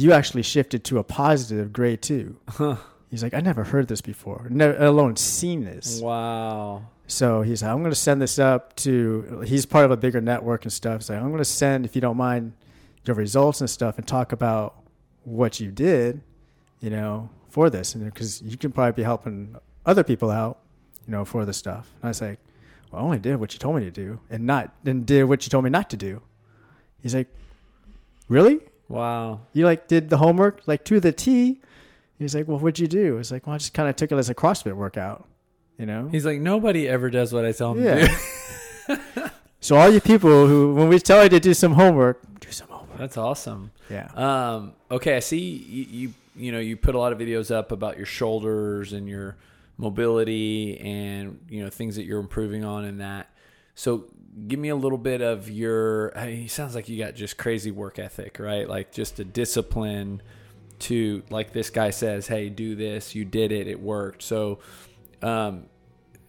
You 0.00 0.12
actually 0.12 0.42
shifted 0.42 0.84
to 0.84 0.98
a 0.98 1.04
positive 1.04 1.74
grade 1.74 2.00
two. 2.00 2.36
Huh. 2.48 2.76
He's 3.10 3.22
like, 3.22 3.34
I 3.34 3.40
never 3.40 3.64
heard 3.64 3.86
this 3.88 4.00
before, 4.00 4.46
never 4.48 4.82
alone 4.82 5.16
seen 5.16 5.64
this. 5.64 6.00
Wow. 6.00 6.84
So 7.06 7.42
he's 7.42 7.62
like, 7.62 7.70
I'm 7.70 7.80
going 7.80 7.90
to 7.90 7.96
send 7.96 8.22
this 8.22 8.38
up 8.38 8.76
to, 8.76 9.42
he's 9.44 9.66
part 9.66 9.84
of 9.84 9.90
a 9.90 9.96
bigger 9.96 10.20
network 10.20 10.64
and 10.64 10.72
stuff. 10.72 11.02
So 11.02 11.14
I'm 11.14 11.26
going 11.26 11.38
to 11.38 11.44
send, 11.44 11.84
if 11.84 11.94
you 11.94 12.00
don't 12.00 12.16
mind, 12.16 12.54
your 13.04 13.16
results 13.16 13.60
and 13.60 13.68
stuff 13.68 13.98
and 13.98 14.06
talk 14.06 14.32
about 14.32 14.76
what 15.24 15.60
you 15.60 15.70
did, 15.70 16.22
you 16.80 16.88
know, 16.88 17.28
for 17.48 17.68
this. 17.68 17.94
And 17.94 18.04
because 18.04 18.40
you 18.40 18.56
can 18.56 18.70
probably 18.72 18.92
be 18.92 19.02
helping 19.02 19.56
other 19.84 20.04
people 20.04 20.30
out, 20.30 20.60
you 21.06 21.10
know, 21.10 21.24
for 21.24 21.44
this 21.44 21.56
stuff. 21.56 21.90
And 21.96 22.04
I 22.04 22.08
was 22.08 22.22
like, 22.22 22.38
well, 22.90 23.02
I 23.02 23.04
only 23.04 23.18
did 23.18 23.36
what 23.36 23.52
you 23.52 23.58
told 23.58 23.76
me 23.76 23.84
to 23.84 23.90
do 23.90 24.20
and 24.30 24.46
not, 24.46 24.72
and 24.86 25.04
did 25.04 25.24
what 25.24 25.44
you 25.44 25.50
told 25.50 25.64
me 25.64 25.70
not 25.70 25.90
to 25.90 25.96
do. 25.96 26.22
He's 27.02 27.14
like, 27.14 27.28
really? 28.28 28.60
Wow. 28.90 29.40
You 29.54 29.64
like 29.64 29.88
did 29.88 30.10
the 30.10 30.18
homework 30.18 30.62
like 30.66 30.84
to 30.84 31.00
the 31.00 31.12
T? 31.12 31.60
He's 32.18 32.34
like, 32.34 32.46
well, 32.46 32.58
what'd 32.58 32.78
you 32.78 32.86
do? 32.86 33.16
It's 33.16 33.30
like, 33.30 33.46
well, 33.46 33.54
I 33.54 33.58
just 33.58 33.72
kind 33.72 33.88
of 33.88 33.96
took 33.96 34.12
it 34.12 34.16
as 34.16 34.28
a 34.28 34.34
CrossFit 34.34 34.74
workout, 34.74 35.26
you 35.78 35.86
know? 35.86 36.08
He's 36.10 36.26
like, 36.26 36.38
nobody 36.38 36.86
ever 36.86 37.08
does 37.08 37.32
what 37.32 37.46
I 37.46 37.52
tell 37.52 37.72
him 37.72 37.82
Yeah. 37.84 38.06
to 38.08 38.96
do. 39.16 39.24
So 39.62 39.76
all 39.76 39.90
you 39.90 40.00
people 40.00 40.46
who, 40.46 40.74
when 40.74 40.88
we 40.88 40.98
tell 40.98 41.22
you 41.22 41.28
to 41.28 41.38
do 41.38 41.52
some 41.52 41.74
homework, 41.74 42.22
do 42.40 42.50
some 42.50 42.68
homework. 42.68 42.96
That's 42.98 43.18
awesome. 43.18 43.70
Yeah. 43.90 44.08
Um, 44.14 44.72
okay, 44.90 45.16
I 45.16 45.20
see 45.20 45.38
you, 45.38 45.84
you 45.90 46.14
you 46.34 46.50
know 46.52 46.58
you 46.60 46.78
put 46.78 46.94
a 46.94 46.98
lot 46.98 47.12
of 47.12 47.18
videos 47.18 47.54
up 47.54 47.70
about 47.70 47.98
your 47.98 48.06
shoulders 48.06 48.94
and 48.94 49.06
your 49.06 49.36
mobility 49.76 50.78
and 50.80 51.38
you 51.50 51.62
know 51.62 51.68
things 51.68 51.96
that 51.96 52.04
you're 52.04 52.20
improving 52.20 52.64
on 52.64 52.86
in 52.86 52.98
that. 52.98 53.28
So 53.74 54.04
give 54.46 54.58
me 54.58 54.68
a 54.68 54.76
little 54.76 54.98
bit 54.98 55.20
of 55.20 55.50
your. 55.50 56.16
I 56.16 56.26
mean, 56.26 56.48
sounds 56.48 56.74
like 56.74 56.88
you 56.88 56.98
got 56.98 57.14
just 57.14 57.36
crazy 57.36 57.70
work 57.70 57.98
ethic, 57.98 58.38
right? 58.38 58.68
Like 58.68 58.92
just 58.92 59.18
a 59.18 59.24
discipline 59.24 60.22
to 60.80 61.22
like 61.30 61.52
this 61.52 61.70
guy 61.70 61.90
says, 61.90 62.26
"Hey, 62.26 62.48
do 62.48 62.74
this." 62.74 63.14
You 63.14 63.24
did 63.24 63.52
it. 63.52 63.66
It 63.66 63.80
worked. 63.80 64.22
So. 64.22 64.60
Um, 65.22 65.66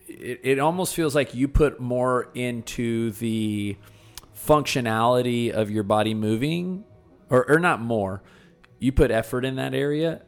it, 0.07 0.41
it 0.43 0.59
almost 0.59 0.95
feels 0.95 1.15
like 1.15 1.33
you 1.33 1.47
put 1.47 1.79
more 1.79 2.29
into 2.33 3.11
the 3.11 3.77
functionality 4.35 5.51
of 5.51 5.69
your 5.69 5.83
body 5.83 6.13
moving 6.13 6.83
or, 7.29 7.49
or 7.49 7.59
not 7.59 7.81
more 7.81 8.23
you 8.79 8.91
put 8.91 9.11
effort 9.11 9.45
in 9.45 9.55
that 9.55 9.73
area 9.73 10.23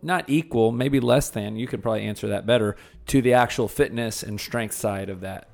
not 0.00 0.24
equal 0.28 0.70
maybe 0.70 1.00
less 1.00 1.28
than 1.30 1.56
you 1.56 1.66
could 1.66 1.82
probably 1.82 2.02
answer 2.02 2.28
that 2.28 2.46
better 2.46 2.76
to 3.06 3.20
the 3.20 3.32
actual 3.32 3.66
fitness 3.66 4.22
and 4.22 4.40
strength 4.40 4.74
side 4.74 5.10
of 5.10 5.20
that 5.20 5.47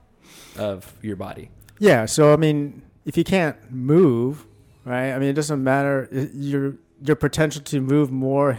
of 0.59 0.93
your 1.03 1.17
body 1.17 1.51
Yeah. 1.79 2.07
So 2.07 2.33
I 2.33 2.37
mean, 2.37 2.83
if 3.05 3.17
you 3.17 3.25
can't 3.25 3.57
move, 3.71 4.47
right? 4.85 5.13
I 5.13 5.19
mean, 5.19 5.29
it 5.29 5.35
doesn't 5.35 5.63
matter 5.63 6.09
your 6.33 6.77
your 7.03 7.17
potential 7.17 7.63
to 7.63 7.81
move 7.81 8.11
more, 8.11 8.59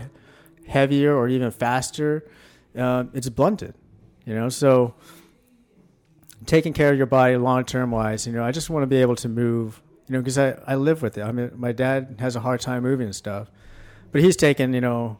heavier 0.68 1.16
or 1.16 1.28
even 1.28 1.52
faster. 1.52 2.26
Um, 2.76 3.10
it's 3.14 3.30
blunted, 3.30 3.74
you 4.26 4.36
know. 4.36 4.50
So 4.50 4.94
taking 6.46 6.74
care 6.74 6.92
of 6.92 6.98
your 6.98 7.08
body 7.08 7.38
long 7.38 7.64
term 7.66 7.92
wise, 7.92 8.28
you 8.28 8.34
know, 8.34 8.44
I 8.44 8.52
just 8.52 8.70
want 8.70 8.84
to 8.84 8.88
be 8.88 8.98
able 8.98 9.16
to 9.18 9.30
move, 9.30 9.82
you 10.08 10.14
know, 10.14 10.20
because 10.20 10.38
I 10.38 10.60
I 10.68 10.76
live 10.76 11.02
with 11.02 11.18
it. 11.18 11.24
I 11.24 11.32
mean, 11.32 11.52
my 11.56 11.72
dad 11.72 12.18
has 12.20 12.36
a 12.36 12.42
hard 12.42 12.60
time 12.62 12.84
moving 12.84 13.06
and 13.06 13.16
stuff, 13.16 13.50
but 14.12 14.22
he's 14.22 14.36
taken, 14.36 14.74
you 14.74 14.82
know. 14.82 15.18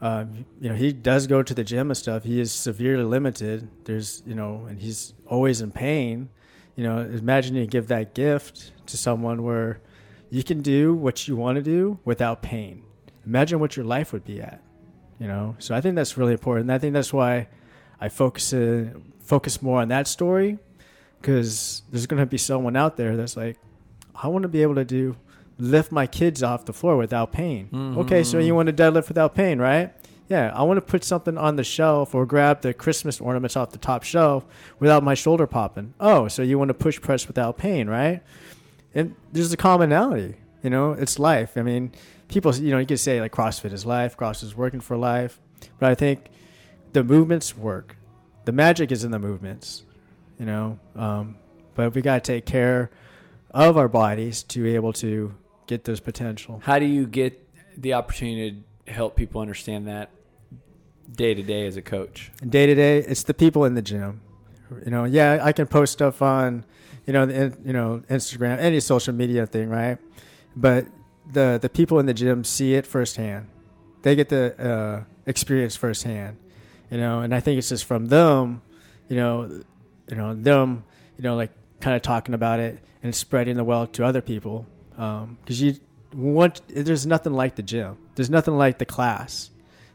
Um, 0.00 0.44
you 0.60 0.68
know, 0.68 0.76
he 0.76 0.92
does 0.92 1.26
go 1.26 1.42
to 1.42 1.54
the 1.54 1.64
gym 1.64 1.90
and 1.90 1.96
stuff. 1.96 2.22
He 2.22 2.40
is 2.40 2.52
severely 2.52 3.04
limited. 3.04 3.68
There's, 3.84 4.22
you 4.26 4.34
know, 4.34 4.66
and 4.68 4.80
he's 4.80 5.14
always 5.26 5.60
in 5.60 5.72
pain 5.72 6.28
you 6.78 6.84
know 6.84 7.00
imagine 7.00 7.56
you 7.56 7.66
give 7.66 7.88
that 7.88 8.14
gift 8.14 8.70
to 8.86 8.96
someone 8.96 9.42
where 9.42 9.80
you 10.30 10.44
can 10.44 10.62
do 10.62 10.94
what 10.94 11.26
you 11.26 11.34
want 11.34 11.56
to 11.56 11.62
do 11.62 11.98
without 12.04 12.40
pain 12.40 12.84
imagine 13.26 13.58
what 13.58 13.76
your 13.76 13.84
life 13.84 14.12
would 14.12 14.24
be 14.24 14.40
at 14.40 14.62
you 15.18 15.26
know 15.26 15.56
so 15.58 15.74
i 15.74 15.80
think 15.80 15.96
that's 15.96 16.16
really 16.16 16.32
important 16.32 16.66
and 16.66 16.72
i 16.72 16.78
think 16.78 16.94
that's 16.94 17.12
why 17.12 17.48
i 18.00 18.08
focus 18.08 18.52
uh, 18.52 18.86
focus 19.18 19.60
more 19.60 19.80
on 19.82 19.88
that 19.88 20.06
story 20.06 20.56
because 21.20 21.82
there's 21.90 22.06
going 22.06 22.20
to 22.20 22.26
be 22.26 22.38
someone 22.38 22.76
out 22.76 22.96
there 22.96 23.16
that's 23.16 23.36
like 23.36 23.58
i 24.14 24.28
want 24.28 24.44
to 24.44 24.48
be 24.48 24.62
able 24.62 24.76
to 24.76 24.84
do 24.84 25.16
lift 25.58 25.90
my 25.90 26.06
kids 26.06 26.42
off 26.42 26.64
the 26.64 26.72
floor 26.72 26.96
without 26.96 27.32
pain 27.32 27.68
okay 27.98 28.22
so 28.22 28.38
you 28.38 28.54
want 28.54 28.66
to 28.68 28.72
deadlift 28.72 29.08
without 29.08 29.34
pain 29.34 29.58
right 29.58 29.92
yeah, 30.28 30.52
I 30.54 30.62
want 30.62 30.76
to 30.76 30.82
put 30.82 31.04
something 31.04 31.38
on 31.38 31.56
the 31.56 31.64
shelf 31.64 32.14
or 32.14 32.26
grab 32.26 32.60
the 32.60 32.74
Christmas 32.74 33.20
ornaments 33.20 33.56
off 33.56 33.70
the 33.70 33.78
top 33.78 34.02
shelf 34.02 34.44
without 34.78 35.02
my 35.02 35.14
shoulder 35.14 35.46
popping. 35.46 35.94
Oh, 35.98 36.28
so 36.28 36.42
you 36.42 36.58
want 36.58 36.68
to 36.68 36.74
push 36.74 37.00
press 37.00 37.26
without 37.26 37.56
pain, 37.56 37.88
right? 37.88 38.22
And 38.94 39.14
there's 39.32 39.52
a 39.52 39.56
commonality, 39.56 40.36
you 40.62 40.68
know, 40.68 40.92
it's 40.92 41.18
life. 41.18 41.56
I 41.56 41.62
mean, 41.62 41.92
people, 42.28 42.54
you 42.54 42.70
know, 42.70 42.78
you 42.78 42.86
could 42.86 43.00
say 43.00 43.20
like 43.20 43.32
CrossFit 43.32 43.72
is 43.72 43.86
life, 43.86 44.18
CrossFit 44.18 44.44
is 44.44 44.54
working 44.54 44.80
for 44.80 44.98
life, 44.98 45.40
but 45.78 45.90
I 45.90 45.94
think 45.94 46.26
the 46.92 47.02
movements 47.02 47.56
work. 47.56 47.96
The 48.44 48.52
magic 48.52 48.92
is 48.92 49.04
in 49.04 49.10
the 49.10 49.18
movements, 49.18 49.84
you 50.38 50.44
know, 50.44 50.78
um, 50.94 51.36
but 51.74 51.94
we 51.94 52.02
got 52.02 52.22
to 52.22 52.32
take 52.32 52.44
care 52.44 52.90
of 53.52 53.78
our 53.78 53.88
bodies 53.88 54.42
to 54.42 54.62
be 54.62 54.74
able 54.74 54.92
to 54.94 55.34
get 55.68 55.84
those 55.84 56.00
potential. 56.00 56.60
how 56.64 56.78
do 56.78 56.86
you 56.86 57.06
get 57.06 57.32
the 57.80 57.94
opportunity 57.94 58.64
to 58.86 58.92
help 58.92 59.14
people 59.14 59.40
understand 59.40 59.86
that 59.86 60.10
day 61.12 61.34
to 61.34 61.42
day 61.42 61.66
as 61.66 61.76
a 61.76 61.82
coach? 61.82 62.32
Day 62.46 62.66
to 62.66 62.74
day 62.74 62.98
it's 62.98 63.22
the 63.22 63.34
people 63.34 63.64
in 63.64 63.74
the 63.74 63.82
gym. 63.82 64.20
You 64.84 64.90
know 64.90 65.04
yeah 65.04 65.38
i 65.42 65.52
can 65.52 65.66
post 65.66 65.92
stuff 65.94 66.20
on 66.20 66.64
you 67.06 67.12
know 67.14 67.24
the, 67.24 67.56
you 67.64 67.72
know 67.72 68.02
instagram 68.10 68.58
any 68.58 68.80
social 68.80 69.14
media 69.14 69.46
thing 69.46 69.68
right? 69.68 69.98
But 70.56 70.86
the 71.30 71.58
the 71.62 71.68
people 71.68 72.00
in 72.00 72.06
the 72.06 72.14
gym 72.14 72.42
see 72.42 72.74
it 72.74 72.86
firsthand. 72.86 73.46
They 74.02 74.14
get 74.16 74.28
the 74.28 74.44
uh, 74.58 75.04
experience 75.26 75.76
firsthand 75.76 76.38
you 76.90 76.98
know 76.98 77.20
and 77.20 77.34
i 77.34 77.40
think 77.40 77.58
it's 77.58 77.68
just 77.68 77.84
from 77.84 78.06
them 78.06 78.62
you 79.08 79.16
know 79.16 79.62
you 80.08 80.16
know 80.16 80.34
them 80.34 80.84
you 81.16 81.22
know 81.22 81.36
like 81.36 81.50
kind 81.80 81.94
of 81.94 82.02
talking 82.02 82.34
about 82.34 82.60
it 82.60 82.82
and 83.02 83.14
spreading 83.14 83.56
the 83.56 83.64
wealth 83.64 83.92
to 83.92 84.04
other 84.04 84.20
people 84.20 84.66
because 84.98 85.62
you 85.62 85.76
want 86.12 86.60
there's 86.68 87.06
nothing 87.06 87.32
like 87.32 87.54
the 87.54 87.62
gym 87.62 87.96
there's 88.16 88.30
nothing 88.30 88.56
like 88.56 88.78
the 88.78 88.86
class 88.86 89.50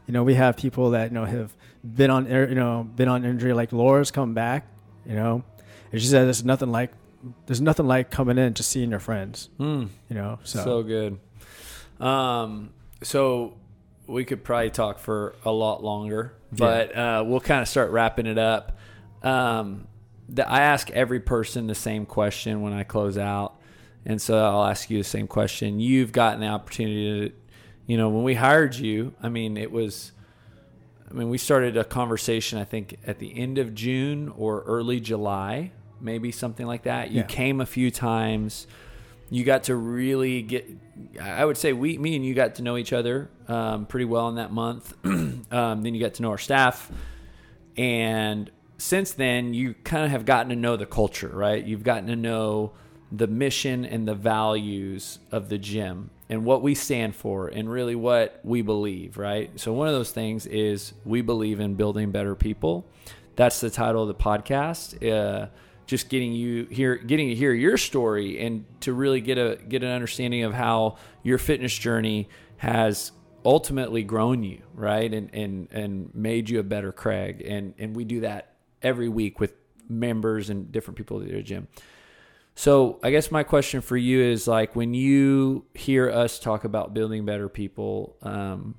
you 0.06 0.12
know, 0.12 0.22
we 0.22 0.34
have 0.34 0.56
people 0.56 0.90
that 0.90 1.10
you 1.10 1.14
know 1.14 1.24
have 1.24 1.54
been 1.82 2.10
on 2.10 2.26
air- 2.26 2.48
you 2.48 2.54
know 2.54 2.84
been 2.84 3.08
on 3.08 3.24
injury 3.24 3.52
like 3.52 3.72
Laura's 3.72 4.10
come 4.10 4.34
back. 4.34 4.66
You 5.06 5.14
know, 5.14 5.44
and 5.92 6.00
she 6.00 6.06
said 6.06 6.24
there's 6.24 6.44
nothing 6.44 6.70
like 6.70 6.92
there's 7.46 7.60
nothing 7.60 7.86
like 7.86 8.10
coming 8.10 8.38
in 8.38 8.54
just 8.54 8.70
seeing 8.70 8.90
your 8.90 9.00
friends. 9.00 9.48
Hmm. 9.58 9.86
You 10.08 10.16
know, 10.16 10.38
so, 10.44 10.64
So 10.64 10.82
good. 10.82 11.18
Um, 12.00 12.70
so 13.02 13.56
we 14.06 14.24
could 14.24 14.44
probably 14.44 14.70
talk 14.70 14.98
for 14.98 15.36
a 15.44 15.52
lot 15.52 15.82
longer, 15.82 16.34
but 16.52 16.94
uh, 16.96 17.24
we'll 17.26 17.40
kind 17.40 17.62
of 17.62 17.68
start 17.68 17.90
wrapping 17.90 18.26
it 18.26 18.38
up. 18.38 18.76
Um, 19.22 19.86
the, 20.28 20.48
I 20.48 20.60
ask 20.60 20.90
every 20.90 21.20
person 21.20 21.66
the 21.66 21.74
same 21.74 22.04
question 22.04 22.60
when 22.60 22.74
I 22.74 22.82
close 22.82 23.16
out, 23.16 23.58
and 24.06 24.20
so 24.20 24.36
I'll 24.38 24.64
ask 24.64 24.90
you 24.90 24.98
the 24.98 25.04
same 25.04 25.26
question. 25.26 25.80
You've 25.80 26.12
gotten 26.12 26.40
the 26.40 26.46
opportunity 26.48 27.28
to, 27.30 27.34
you 27.86 27.96
know, 27.96 28.08
when 28.08 28.22
we 28.24 28.34
hired 28.34 28.74
you, 28.74 29.14
I 29.22 29.28
mean, 29.28 29.56
it 29.56 29.70
was. 29.72 30.12
I 31.10 31.14
mean, 31.16 31.28
we 31.28 31.38
started 31.38 31.76
a 31.76 31.84
conversation, 31.84 32.58
I 32.58 32.64
think, 32.64 32.96
at 33.06 33.18
the 33.20 33.38
end 33.38 33.58
of 33.58 33.74
June 33.74 34.32
or 34.36 34.62
early 34.62 34.98
July, 34.98 35.70
maybe 36.00 36.32
something 36.32 36.66
like 36.66 36.84
that. 36.84 37.10
You 37.12 37.20
Yeah. 37.20 37.26
came 37.26 37.60
a 37.60 37.66
few 37.66 37.90
times. 37.92 38.66
You 39.30 39.44
got 39.44 39.64
to 39.64 39.76
really 39.76 40.42
get, 40.42 40.68
I 41.20 41.44
would 41.44 41.56
say, 41.56 41.72
we, 41.72 41.98
me 41.98 42.16
and 42.16 42.24
you 42.26 42.34
got 42.34 42.56
to 42.56 42.62
know 42.62 42.76
each 42.76 42.92
other 42.92 43.30
um, 43.48 43.86
pretty 43.86 44.06
well 44.06 44.28
in 44.28 44.34
that 44.36 44.52
month. 44.52 44.94
um, 45.04 45.42
then 45.82 45.94
you 45.94 46.00
got 46.00 46.14
to 46.14 46.22
know 46.22 46.30
our 46.30 46.38
staff. 46.38 46.90
And 47.76 48.50
since 48.78 49.12
then, 49.12 49.54
you 49.54 49.74
kind 49.84 50.04
of 50.04 50.10
have 50.10 50.24
gotten 50.24 50.50
to 50.50 50.56
know 50.56 50.76
the 50.76 50.86
culture, 50.86 51.28
right? 51.32 51.64
You've 51.64 51.84
gotten 51.84 52.06
to 52.08 52.16
know 52.16 52.72
the 53.12 53.26
mission 53.26 53.84
and 53.84 54.08
the 54.08 54.14
values 54.14 55.18
of 55.30 55.48
the 55.48 55.58
gym 55.58 56.10
and 56.28 56.44
what 56.44 56.62
we 56.62 56.74
stand 56.74 57.14
for 57.14 57.48
and 57.48 57.70
really 57.70 57.94
what 57.94 58.40
we 58.42 58.62
believe, 58.62 59.18
right? 59.18 59.50
So, 59.58 59.72
one 59.72 59.88
of 59.88 59.94
those 59.94 60.10
things 60.10 60.46
is 60.46 60.94
we 61.04 61.22
believe 61.22 61.60
in 61.60 61.74
building 61.74 62.10
better 62.10 62.34
people. 62.34 62.86
That's 63.36 63.60
the 63.60 63.70
title 63.70 64.02
of 64.02 64.08
the 64.08 64.14
podcast. 64.14 65.02
Uh, 65.06 65.48
just 65.86 66.08
getting 66.08 66.32
you 66.32 66.64
here, 66.70 66.96
getting 66.96 67.28
to 67.28 67.34
hear 67.34 67.52
your 67.52 67.76
story 67.76 68.40
and 68.40 68.64
to 68.80 68.92
really 68.92 69.20
get 69.20 69.38
a 69.38 69.58
get 69.68 69.82
an 69.82 69.90
understanding 69.90 70.42
of 70.42 70.54
how 70.54 70.96
your 71.22 71.38
fitness 71.38 71.76
journey 71.76 72.28
has 72.56 73.12
ultimately 73.44 74.02
grown 74.02 74.42
you, 74.42 74.62
right? 74.74 75.12
And 75.12 75.30
and 75.34 75.68
and 75.70 76.14
made 76.14 76.48
you 76.48 76.58
a 76.60 76.62
better 76.62 76.92
Craig. 76.92 77.42
And 77.46 77.74
and 77.78 77.94
we 77.94 78.04
do 78.04 78.20
that 78.20 78.54
every 78.82 79.08
week 79.08 79.40
with 79.40 79.54
members 79.88 80.48
and 80.50 80.72
different 80.72 80.96
people 80.96 81.20
at 81.20 81.28
the 81.28 81.42
gym. 81.42 81.68
So 82.54 83.00
I 83.02 83.10
guess 83.10 83.30
my 83.30 83.42
question 83.42 83.80
for 83.80 83.96
you 83.96 84.20
is 84.20 84.46
like 84.46 84.76
when 84.76 84.94
you 84.94 85.66
hear 85.74 86.10
us 86.10 86.38
talk 86.38 86.64
about 86.64 86.94
building 86.94 87.24
better 87.24 87.48
people, 87.48 88.16
um, 88.22 88.76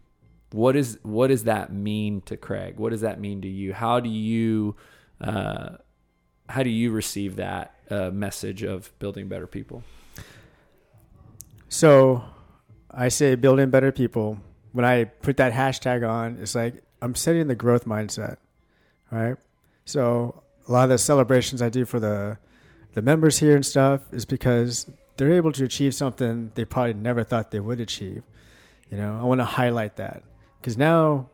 what 0.52 0.76
is 0.76 0.98
what 1.04 1.28
does 1.28 1.44
that 1.44 1.74
mean 1.74 2.22
to 2.22 2.38
Craig? 2.38 2.78
What 2.78 2.92
does 2.92 3.02
that 3.02 3.20
mean 3.20 3.42
to 3.42 3.48
you? 3.50 3.74
How 3.74 4.00
do 4.00 4.10
you 4.10 4.76
uh, 5.20 5.78
how 6.48 6.64
do 6.64 6.70
you 6.70 6.92
receive 6.92 7.36
that 7.36 7.76
uh, 7.90 8.12
message 8.12 8.64
of 8.64 8.98
building 9.00 9.28
better 9.28 9.48
people? 9.48 9.84
So 11.68 12.24
I 12.90 13.10
say 13.10 13.36
building 13.36 13.70
better 13.70 13.92
people. 13.92 14.40
When 14.72 14.86
I 14.86 15.06
put 15.06 15.38
that 15.38 15.52
hashtag 15.52 16.08
on, 16.10 16.38
it's 16.42 16.56
like 16.56 16.84
I'm 17.02 17.16
setting 17.16 17.48
the 17.48 17.56
growth 17.56 17.86
mindset, 17.86 18.38
right? 19.12 19.36
So 19.84 20.44
a 20.68 20.72
lot 20.72 20.84
of 20.84 20.90
the 20.90 20.98
celebrations 20.98 21.62
I 21.62 21.70
do 21.70 21.84
for 21.84 22.00
the 22.00 22.38
the 22.96 23.02
members 23.02 23.40
here 23.40 23.56
and 23.56 23.66
stuff 23.66 24.02
is 24.12 24.26
because 24.26 24.90
they're 25.18 25.34
able 25.34 25.52
to 25.52 25.64
achieve 25.64 25.94
something 25.94 26.52
they 26.56 26.66
probably 26.66 26.94
never 26.94 27.24
thought 27.24 27.52
they 27.52 27.60
would 27.60 27.80
achieve. 27.80 28.24
You 28.90 28.98
know, 28.98 29.20
I 29.20 29.24
want 29.24 29.42
to 29.42 29.46
highlight 29.46 29.98
that 29.98 30.24
because 30.60 30.78
now, 30.78 31.30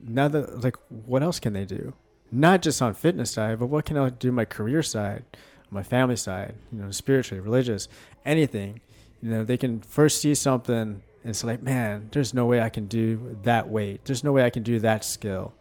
now 0.00 0.28
that 0.28 0.62
like, 0.62 0.76
what 0.88 1.22
else 1.22 1.40
can 1.40 1.52
they 1.52 1.64
do? 1.64 1.94
Not 2.30 2.62
just 2.62 2.80
on 2.80 2.94
fitness 2.94 3.32
side, 3.32 3.58
but 3.58 3.66
what 3.66 3.84
can 3.84 3.96
I 3.96 4.08
do 4.10 4.30
my 4.30 4.44
career 4.44 4.82
side, 4.82 5.24
my 5.68 5.82
family 5.82 6.16
side, 6.16 6.54
you 6.72 6.80
know, 6.80 6.90
spiritually, 6.92 7.40
religious, 7.40 7.88
anything. 8.24 8.80
You 9.20 9.30
know, 9.30 9.44
they 9.44 9.56
can 9.56 9.80
first 9.80 10.20
see 10.20 10.34
something 10.34 11.02
and 11.22 11.30
it's 11.30 11.42
like, 11.42 11.60
man, 11.60 12.08
there's 12.12 12.32
no 12.32 12.46
way 12.46 12.60
I 12.60 12.68
can 12.68 12.86
do 12.86 13.36
that 13.42 13.68
weight. 13.68 14.04
There's 14.04 14.24
no 14.24 14.32
way 14.32 14.44
I 14.44 14.50
can 14.50 14.62
do 14.62 14.78
that 14.80 15.04
skill 15.04 15.52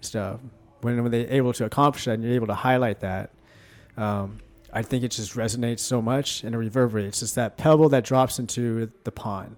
stuff. 0.00 0.40
When, 0.80 1.02
when 1.02 1.12
they're 1.12 1.30
able 1.30 1.52
to 1.52 1.66
accomplish 1.66 2.06
that 2.06 2.14
and 2.14 2.24
you're 2.24 2.34
able 2.34 2.48
to 2.48 2.54
highlight 2.54 3.00
that, 3.00 3.30
um, 3.96 4.38
I 4.74 4.82
think 4.82 5.04
it 5.04 5.12
just 5.12 5.34
resonates 5.34 5.78
so 5.78 6.02
much 6.02 6.42
and 6.42 6.52
it 6.52 6.58
reverberates. 6.58 7.22
It's 7.22 7.32
that 7.32 7.56
pebble 7.56 7.88
that 7.90 8.04
drops 8.04 8.40
into 8.40 8.90
the 9.04 9.12
pond. 9.12 9.54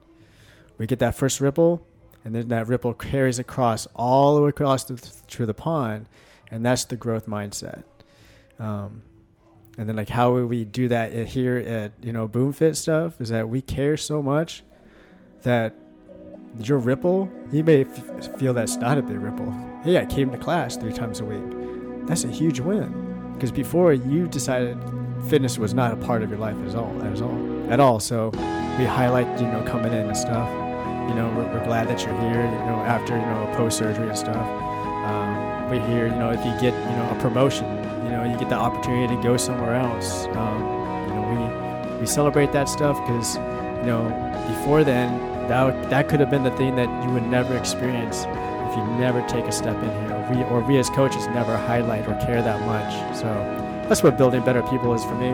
We 0.76 0.86
get 0.86 0.98
that 0.98 1.14
first 1.14 1.40
ripple, 1.40 1.86
and 2.22 2.34
then 2.34 2.48
that 2.48 2.68
ripple 2.68 2.92
carries 2.92 3.38
across 3.38 3.86
all 3.94 4.36
the 4.36 4.42
way 4.42 4.50
across 4.50 4.84
the, 4.84 4.96
to 5.28 5.46
the 5.46 5.54
pond, 5.54 6.06
and 6.50 6.64
that's 6.64 6.84
the 6.84 6.96
growth 6.96 7.26
mindset. 7.26 7.84
Um, 8.58 9.02
and 9.78 9.88
then 9.88 9.96
like 9.96 10.10
how 10.10 10.34
we 10.34 10.66
do 10.66 10.88
that 10.88 11.12
here 11.28 11.56
at 11.56 11.92
you 12.02 12.12
know 12.12 12.28
BoomFit 12.28 12.76
stuff 12.76 13.20
is 13.20 13.30
that 13.30 13.48
we 13.48 13.62
care 13.62 13.96
so 13.96 14.22
much 14.22 14.64
that 15.42 15.74
your 16.58 16.78
ripple, 16.78 17.30
you 17.52 17.64
may 17.64 17.82
f- 17.82 18.38
feel 18.38 18.52
that's 18.52 18.76
not 18.76 18.98
a 18.98 19.02
big 19.02 19.18
ripple. 19.18 19.50
Hey, 19.82 19.98
I 19.98 20.04
came 20.04 20.30
to 20.30 20.38
class 20.38 20.76
three 20.76 20.92
times 20.92 21.20
a 21.20 21.24
week. 21.24 22.06
That's 22.06 22.24
a 22.24 22.30
huge 22.30 22.60
win 22.60 23.32
because 23.34 23.52
before 23.52 23.92
you 23.92 24.26
decided 24.28 24.78
fitness 25.28 25.58
was 25.58 25.74
not 25.74 25.92
a 25.92 25.96
part 25.96 26.22
of 26.22 26.30
your 26.30 26.38
life 26.38 26.56
at 26.66 26.74
all, 26.74 27.02
at 27.02 27.20
all, 27.20 27.72
at 27.72 27.80
all. 27.80 28.00
So 28.00 28.30
we 28.78 28.84
highlight, 28.84 29.26
you 29.40 29.46
know, 29.46 29.62
coming 29.66 29.92
in 29.92 30.06
and 30.06 30.16
stuff. 30.16 30.48
You 31.08 31.14
know, 31.14 31.32
we're, 31.36 31.46
we're 31.52 31.64
glad 31.64 31.88
that 31.88 32.04
you're 32.04 32.18
here. 32.20 32.44
You 32.44 32.66
know, 32.66 32.82
after 32.86 33.14
you 33.16 33.22
know 33.22 33.52
post 33.56 33.78
surgery 33.78 34.08
and 34.08 34.18
stuff. 34.18 34.46
Um, 35.06 35.70
we 35.70 35.78
hear, 35.80 36.06
you 36.06 36.14
know, 36.14 36.30
if 36.30 36.44
you 36.44 36.50
get 36.60 36.74
you 36.74 36.96
know 36.96 37.16
a 37.16 37.20
promotion, 37.20 37.66
you 38.04 38.10
know, 38.10 38.24
you 38.24 38.38
get 38.38 38.48
the 38.48 38.56
opportunity 38.56 39.14
to 39.14 39.22
go 39.22 39.36
somewhere 39.36 39.74
else. 39.74 40.26
Um, 40.36 40.62
you 41.08 41.14
know, 41.14 41.92
we 41.94 42.00
we 42.00 42.06
celebrate 42.06 42.52
that 42.52 42.68
stuff 42.68 42.98
because 43.06 43.36
you 43.36 43.86
know 43.86 44.02
before 44.48 44.84
then 44.84 45.18
that 45.48 45.90
that 45.90 46.08
could 46.08 46.20
have 46.20 46.30
been 46.30 46.44
the 46.44 46.56
thing 46.56 46.76
that 46.76 46.88
you 47.04 47.10
would 47.12 47.26
never 47.26 47.56
experience 47.56 48.24
if 48.26 48.76
you 48.76 48.84
never 48.98 49.26
take 49.28 49.44
a 49.44 49.52
step 49.52 49.76
in 49.76 49.90
here. 49.90 50.12
Or 50.12 50.34
we 50.34 50.42
or 50.44 50.60
we 50.60 50.78
as 50.78 50.90
coaches 50.90 51.26
never 51.28 51.56
highlight 51.56 52.06
or 52.08 52.14
care 52.26 52.42
that 52.42 52.60
much. 52.66 53.16
So 53.16 53.26
that's 53.88 54.02
what 54.02 54.18
building 54.18 54.44
better 54.44 54.62
people 54.62 54.94
is 54.94 55.04
for 55.04 55.14
me. 55.14 55.28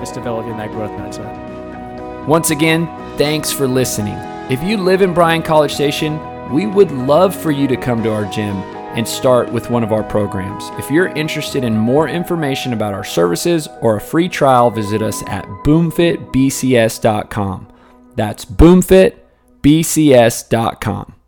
It's 0.00 0.12
developing 0.12 0.56
that 0.56 0.70
growth 0.70 0.92
mindset. 0.92 2.26
Once 2.26 2.50
again, 2.50 2.86
thanks 3.16 3.52
for 3.52 3.66
listening. 3.66 4.16
If 4.50 4.62
you 4.62 4.76
live 4.76 5.00
in 5.02 5.14
Bryan 5.14 5.42
College 5.42 5.72
Station, 5.72 6.20
we 6.52 6.66
would 6.66 6.90
love 6.90 7.34
for 7.34 7.50
you 7.50 7.66
to 7.68 7.76
come 7.76 8.02
to 8.02 8.12
our 8.12 8.26
gym 8.26 8.56
and 8.96 9.06
start 9.06 9.52
with 9.52 9.70
one 9.70 9.84
of 9.84 9.92
our 9.92 10.02
programs. 10.02 10.64
If 10.78 10.90
you're 10.90 11.08
interested 11.08 11.62
in 11.62 11.76
more 11.76 12.08
information 12.08 12.72
about 12.72 12.94
our 12.94 13.04
services 13.04 13.68
or 13.80 13.96
a 13.96 14.00
free 14.00 14.28
trial, 14.28 14.70
visit 14.70 15.02
us 15.02 15.22
at 15.28 15.44
boomfitbcs.com. 15.64 17.68
That's 18.16 18.44
boomfitbcs.com. 18.44 21.19